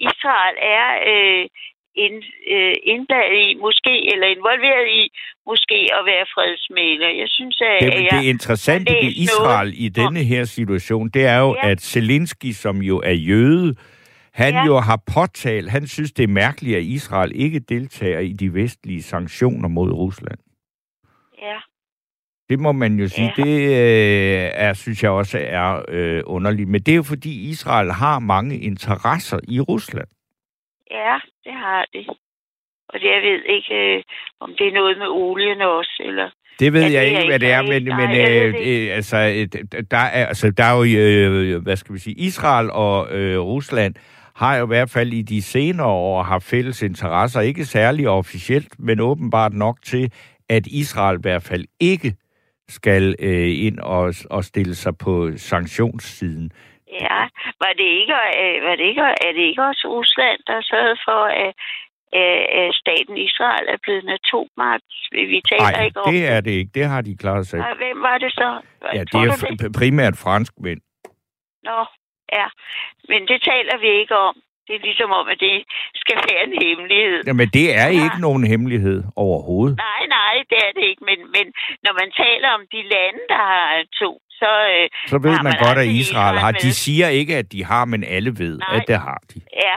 Israel 0.09 0.55
er 0.77 0.87
øh, 1.11 1.45
ind, 2.05 2.17
øh, 2.53 2.75
indblandet 2.93 3.39
i, 3.47 3.55
måske, 3.65 3.93
eller 4.13 4.27
involveret 4.37 4.87
i, 5.01 5.03
måske 5.49 5.79
at 5.97 6.01
være 6.11 6.25
fredsmæler. 6.35 7.09
Jeg 7.21 7.29
synes, 7.37 7.61
at, 7.61 7.81
det, 7.81 8.03
jeg... 8.03 8.19
det 8.19 8.23
interessante 8.29 8.93
ved 8.93 9.11
Israel 9.27 9.67
noget 9.69 9.73
i 9.85 9.89
denne 9.89 10.23
her 10.23 10.43
situation, 10.43 11.09
det 11.09 11.25
er 11.25 11.39
jo, 11.39 11.55
Ja. 11.63 11.69
at 11.71 11.81
Zelensky, 11.81 12.51
som 12.51 12.81
jo 12.81 13.01
er 13.05 13.11
jøde, 13.13 13.75
han 14.33 14.53
Ja. 14.53 14.65
jo 14.65 14.79
har 14.79 15.01
påtalt, 15.13 15.69
han 15.71 15.87
synes, 15.87 16.11
det 16.11 16.23
er 16.23 16.27
mærkeligt, 16.27 16.77
at 16.77 16.83
Israel 16.83 17.31
ikke 17.35 17.59
deltager 17.59 18.19
i 18.19 18.31
de 18.33 18.53
vestlige 18.53 19.03
sanktioner 19.03 19.67
mod 19.69 19.91
Rusland. 19.91 20.37
Ja. 21.41 21.57
Det 22.49 22.59
må 22.59 22.71
man 22.71 22.99
jo 22.99 23.07
sige, 23.07 23.33
Ja. 23.37 23.43
det 23.43 23.59
øh, 23.61 24.51
er, 24.53 24.73
synes 24.73 25.03
jeg 25.03 25.11
også 25.11 25.37
er 25.41 25.81
øh, 25.89 26.23
underligt. 26.25 26.69
Men 26.69 26.81
det 26.81 26.91
er 26.91 26.95
jo 26.95 27.03
fordi 27.03 27.49
Israel 27.49 27.91
har 27.91 28.19
mange 28.19 28.59
interesser 28.59 29.39
i 29.47 29.59
Rusland. 29.59 30.07
Ja, 30.91 31.19
det 31.43 31.53
har 31.53 31.85
det. 31.93 32.07
Og 32.89 32.99
det, 32.99 33.07
jeg 33.15 33.21
ved 33.21 33.43
ikke, 33.55 33.95
øh, 33.97 34.03
om 34.39 34.49
det 34.57 34.67
er 34.67 34.71
noget 34.71 34.97
med 34.97 35.07
olien 35.07 35.61
også, 35.61 36.01
eller... 36.05 36.29
Det 36.59 36.73
ved 36.73 36.81
Ja, 36.81 36.91
jeg 36.91 37.01
det 37.01 37.09
ikke, 37.09 37.29
hvad 37.29 37.39
det 37.39 37.51
er, 37.51 37.61
men, 37.61 37.83
nej, 37.83 38.07
men 38.07 38.17
øh, 38.17 38.87
øh, 38.87 38.95
altså, 38.95 39.17
der 39.91 39.97
er, 39.97 40.25
altså, 40.25 40.51
der 40.51 40.63
er 40.63 40.75
jo, 40.77 40.99
øh, 40.99 41.63
hvad 41.63 41.75
skal 41.75 41.95
vi 41.95 41.99
sige, 41.99 42.15
Israel 42.15 42.71
og 42.71 43.11
øh, 43.11 43.39
Rusland 43.39 43.95
har 44.35 44.57
jo 44.57 44.65
i 44.65 44.67
hvert 44.67 44.89
fald 44.89 45.13
i 45.13 45.21
de 45.21 45.41
senere 45.41 45.87
år 45.87 46.23
haft 46.23 46.43
fælles 46.43 46.81
interesser, 46.81 47.41
ikke 47.41 47.65
særlig 47.65 48.09
officielt, 48.09 48.79
men 48.79 48.99
åbenbart 48.99 49.53
nok 49.53 49.77
til, 49.83 50.11
at 50.49 50.67
Israel 50.67 51.17
i 51.17 51.21
hvert 51.21 51.43
fald 51.43 51.65
ikke 51.79 52.15
skal 52.69 53.15
øh, 53.19 53.65
ind 53.65 53.79
og, 53.79 54.13
og 54.29 54.43
stille 54.43 54.75
sig 54.75 54.97
på 54.97 55.31
sanktionssiden. 55.37 56.51
Ja, 56.91 57.19
var 57.63 57.71
det 57.79 57.87
ikke, 57.99 58.13
øh, 58.41 58.63
var 58.67 58.75
det 58.75 58.83
ikke, 58.91 59.01
er 59.01 59.31
det 59.37 59.43
ikke 59.49 59.63
også 59.63 59.87
Rusland, 59.87 60.39
der 60.47 60.61
sørgede 60.61 60.97
for, 61.07 61.21
at, 61.43 61.51
at, 62.13 62.39
at 62.59 62.75
staten 62.81 63.17
Israel 63.17 63.65
er 63.73 63.77
blevet 63.83 64.03
en 64.03 64.09
atommagt? 64.19 64.91
Vi 65.11 65.41
taler 65.51 65.71
Nej, 65.77 65.85
ikke 65.85 65.99
om 66.01 66.13
det 66.13 66.27
er 66.27 66.41
det 66.41 66.51
ikke. 66.51 66.71
Det 66.73 66.85
har 66.85 67.01
de 67.01 67.17
klaret 67.17 67.47
sig. 67.47 67.59
Hvem 67.83 68.01
var 68.01 68.17
det 68.17 68.31
så? 68.33 68.49
Ja, 68.93 69.03
det 69.03 69.15
er 69.15 69.33
f- 69.63 69.79
primært 69.79 70.15
franskmænd. 70.23 70.81
Nå, 71.63 71.79
ja. 72.37 72.47
Men 73.09 73.21
det 73.27 73.39
taler 73.51 73.77
vi 73.83 73.87
ikke 74.01 74.17
om. 74.17 74.35
Det 74.67 74.75
er 74.75 74.79
ligesom 74.89 75.11
om, 75.11 75.27
at 75.33 75.39
det 75.39 75.63
skal 76.03 76.17
være 76.29 76.43
en 76.47 76.55
hemmelighed. 76.63 77.23
Jamen, 77.27 77.47
det 77.57 77.67
er 77.83 77.89
Ja. 77.91 78.03
ikke 78.03 78.19
nogen 78.27 78.43
hemmelighed 78.51 78.99
overhovedet. 79.15 79.77
Nej, 79.77 80.01
nej, 80.19 80.35
det 80.49 80.57
er 80.67 80.71
det 80.77 80.83
ikke. 80.91 81.03
Men, 81.09 81.19
men 81.35 81.45
når 81.85 81.93
man 82.01 82.09
taler 82.23 82.49
om 82.57 82.63
de 82.75 82.81
lande, 82.95 83.21
der 83.33 83.41
har 83.53 83.83
to, 84.01 84.09
så... 84.41 84.51
Øh, 84.75 84.89
Så 85.07 85.17
ved 85.17 85.31
man 85.31 85.43
man 85.43 85.53
godt, 85.65 85.77
at 85.77 85.87
Israel 85.87 86.37
har. 86.39 86.51
De 86.51 86.73
siger 86.73 87.07
ikke, 87.07 87.37
at 87.37 87.51
de 87.51 87.63
har, 87.65 87.85
men 87.85 88.03
alle 88.03 88.31
ved, 88.37 88.57
Nej. 88.57 88.75
at 88.77 88.83
det 88.87 88.97
har 88.99 89.21
de. 89.33 89.41
ja, 89.53 89.75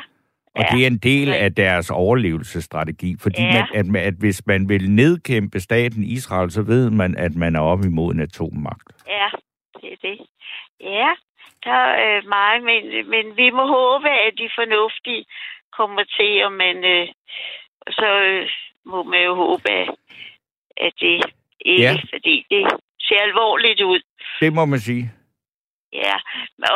Og 0.55 0.65
Ja. 0.71 0.77
det 0.77 0.83
er 0.83 0.87
en 0.87 0.99
del 0.99 1.33
af 1.33 1.55
deres 1.55 1.91
overlevelsesstrategi, 1.91 3.17
fordi 3.21 3.43
Ja. 3.43 3.67
man, 3.75 3.97
at, 3.97 4.03
at 4.07 4.15
hvis 4.19 4.43
man 4.47 4.69
vil 4.69 4.91
nedkæmpe 4.91 5.61
staten 5.61 6.05
Israel, 6.05 6.51
så 6.51 6.63
ved 6.63 6.91
man, 6.91 7.17
at 7.17 7.35
man 7.37 7.57
er 7.57 7.61
op 7.61 7.85
imod 7.85 8.15
en 8.15 8.21
atommagt. 8.21 8.89
ja, 9.09 9.29
det 9.81 9.93
er 9.93 9.97
det. 10.03 10.19
Ja, 10.81 11.11
der 11.65 11.81
er 12.05 12.17
øh, 12.17 12.23
meget, 12.29 12.63
men, 12.71 13.11
men 13.11 13.37
vi 13.37 13.51
må 13.51 13.65
håbe, 13.67 14.09
at 14.27 14.33
de 14.39 14.49
fornuftige 14.59 15.25
kommer 15.79 16.03
til, 16.19 16.45
og 16.47 16.53
man, 16.53 16.77
øh, 16.85 17.07
så 17.91 18.09
øh, 18.31 18.49
må 18.87 19.03
man 19.03 19.23
jo 19.25 19.35
håbe, 19.35 19.71
at, 19.71 19.89
at 20.77 20.93
det 21.01 21.23
ikke, 21.61 21.83
ja. 21.83 21.97
fordi 22.13 22.47
det 22.51 22.63
ser 23.07 23.21
alvorligt 23.29 23.81
ud. 23.81 24.01
Det 24.41 24.53
må 24.53 24.64
man 24.64 24.79
sige. 24.81 25.12
Ja, 25.93 26.14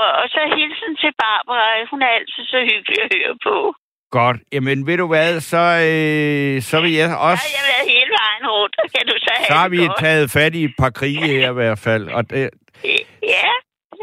og, 0.02 0.08
og 0.20 0.26
så 0.34 0.40
hilsen 0.56 0.96
til 1.02 1.12
Barbara. 1.22 1.66
Hun 1.90 2.02
er 2.02 2.06
altid 2.18 2.44
så 2.44 2.58
hyggelig 2.70 2.98
at 3.04 3.10
høre 3.16 3.36
på. 3.48 3.74
Godt. 4.10 4.36
Jamen, 4.52 4.86
ved 4.86 4.96
du 4.96 5.06
hvad, 5.06 5.40
så, 5.40 5.62
øh, 5.90 6.62
så 6.62 6.80
vil 6.80 6.92
jeg 6.92 7.08
Så 7.10 7.16
også... 7.28 7.44
har 7.44 7.52
jeg 7.58 7.64
været 7.72 7.86
hele 7.94 8.12
vejen 8.20 8.44
rundt. 8.56 8.76
Kan 8.94 9.06
du 9.06 9.14
så 9.18 9.30
have 9.36 9.46
Så 9.46 9.52
har 9.54 9.68
vi 9.68 9.76
godt? 9.86 9.98
taget 9.98 10.30
fat 10.30 10.54
i 10.54 10.64
et 10.64 10.74
par 10.78 10.90
krige 10.90 11.26
her 11.26 11.50
i 11.50 11.54
hvert 11.60 11.78
fald. 11.78 12.08
Og 12.08 12.30
det, 12.30 12.50
Ja, 13.34 13.50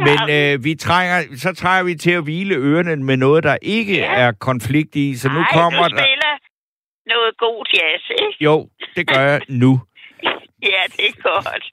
Men 0.08 0.18
øh, 0.38 0.64
vi 0.64 0.76
trænger, 0.76 1.18
så 1.38 1.56
trænger 1.56 1.84
vi 1.84 1.95
til 1.95 2.12
at 2.12 2.24
hvile 2.24 2.56
ørerne 2.56 2.95
med 2.95 3.18
noget, 3.18 3.43
der 3.43 3.58
ikke 3.62 3.97
Ja. 3.97 4.14
er 4.14 4.32
konflikt 4.32 4.95
i. 4.95 5.16
Så 5.16 5.30
nu 5.30 5.39
Ej, 5.39 5.47
kommer 5.54 5.88
du 5.88 5.95
der... 5.95 6.38
noget 7.14 7.38
god 7.38 7.66
jazz, 7.74 8.04
ikke? 8.10 8.43
Jo, 8.43 8.70
det 8.95 9.08
gør 9.08 9.22
jeg 9.32 9.41
nu. 9.50 9.72
Ja, 10.74 10.82
det 10.97 11.06
er 11.10 11.22
godt. 11.22 11.66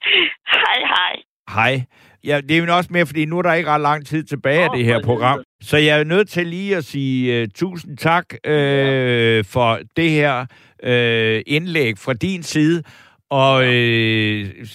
Hej, 0.51 0.79
hej. 0.97 1.14
Hej. 1.51 1.83
Ja, 2.25 2.41
det 2.41 2.59
er 2.59 2.65
jo 2.65 2.77
også 2.77 2.91
mere, 2.93 3.07
fordi 3.07 3.25
nu 3.25 3.39
er 3.39 3.43
der 3.43 3.53
ikke 3.53 3.71
ret 3.71 3.81
lang 3.81 4.07
tid 4.07 4.23
tilbage 4.25 4.65
af 4.65 4.69
det 4.77 4.85
her 4.85 5.03
program. 5.03 5.41
Så 5.61 5.77
jeg 5.77 6.01
er 6.01 6.05
nødt 6.05 6.29
til 6.29 6.47
lige 6.47 6.77
at 6.77 6.85
sige 6.85 7.43
uh, 7.43 7.49
tusind 7.55 7.97
tak 7.97 8.25
uh, 8.35 9.45
for 9.45 9.79
det 9.97 10.11
her 10.11 10.41
uh, 10.83 11.43
indlæg 11.47 11.99
fra 11.99 12.13
din 12.13 12.43
side. 12.43 12.83
Og 13.31 13.65
øh, 13.65 14.67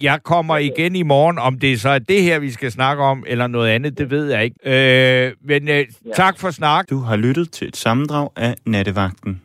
jeg 0.00 0.22
kommer 0.22 0.56
igen 0.56 0.96
i 0.96 1.02
morgen, 1.02 1.38
om 1.38 1.58
det 1.58 1.80
så 1.80 1.88
er 1.88 1.98
det 1.98 2.22
her, 2.22 2.38
vi 2.38 2.50
skal 2.50 2.70
snakke 2.72 3.02
om, 3.02 3.24
eller 3.26 3.46
noget 3.46 3.70
andet, 3.70 3.98
det 3.98 4.10
ved 4.10 4.30
jeg 4.32 4.44
ikke. 4.44 5.26
Øh, 5.26 5.32
men 5.44 5.68
øh, 5.68 5.84
tak 6.14 6.38
for 6.38 6.50
snak. 6.50 6.90
Du 6.90 6.98
har 6.98 7.16
lyttet 7.16 7.50
til 7.50 7.68
et 7.68 7.76
sammendrag 7.76 8.28
af 8.36 8.54
Nattevagten. 8.66 9.40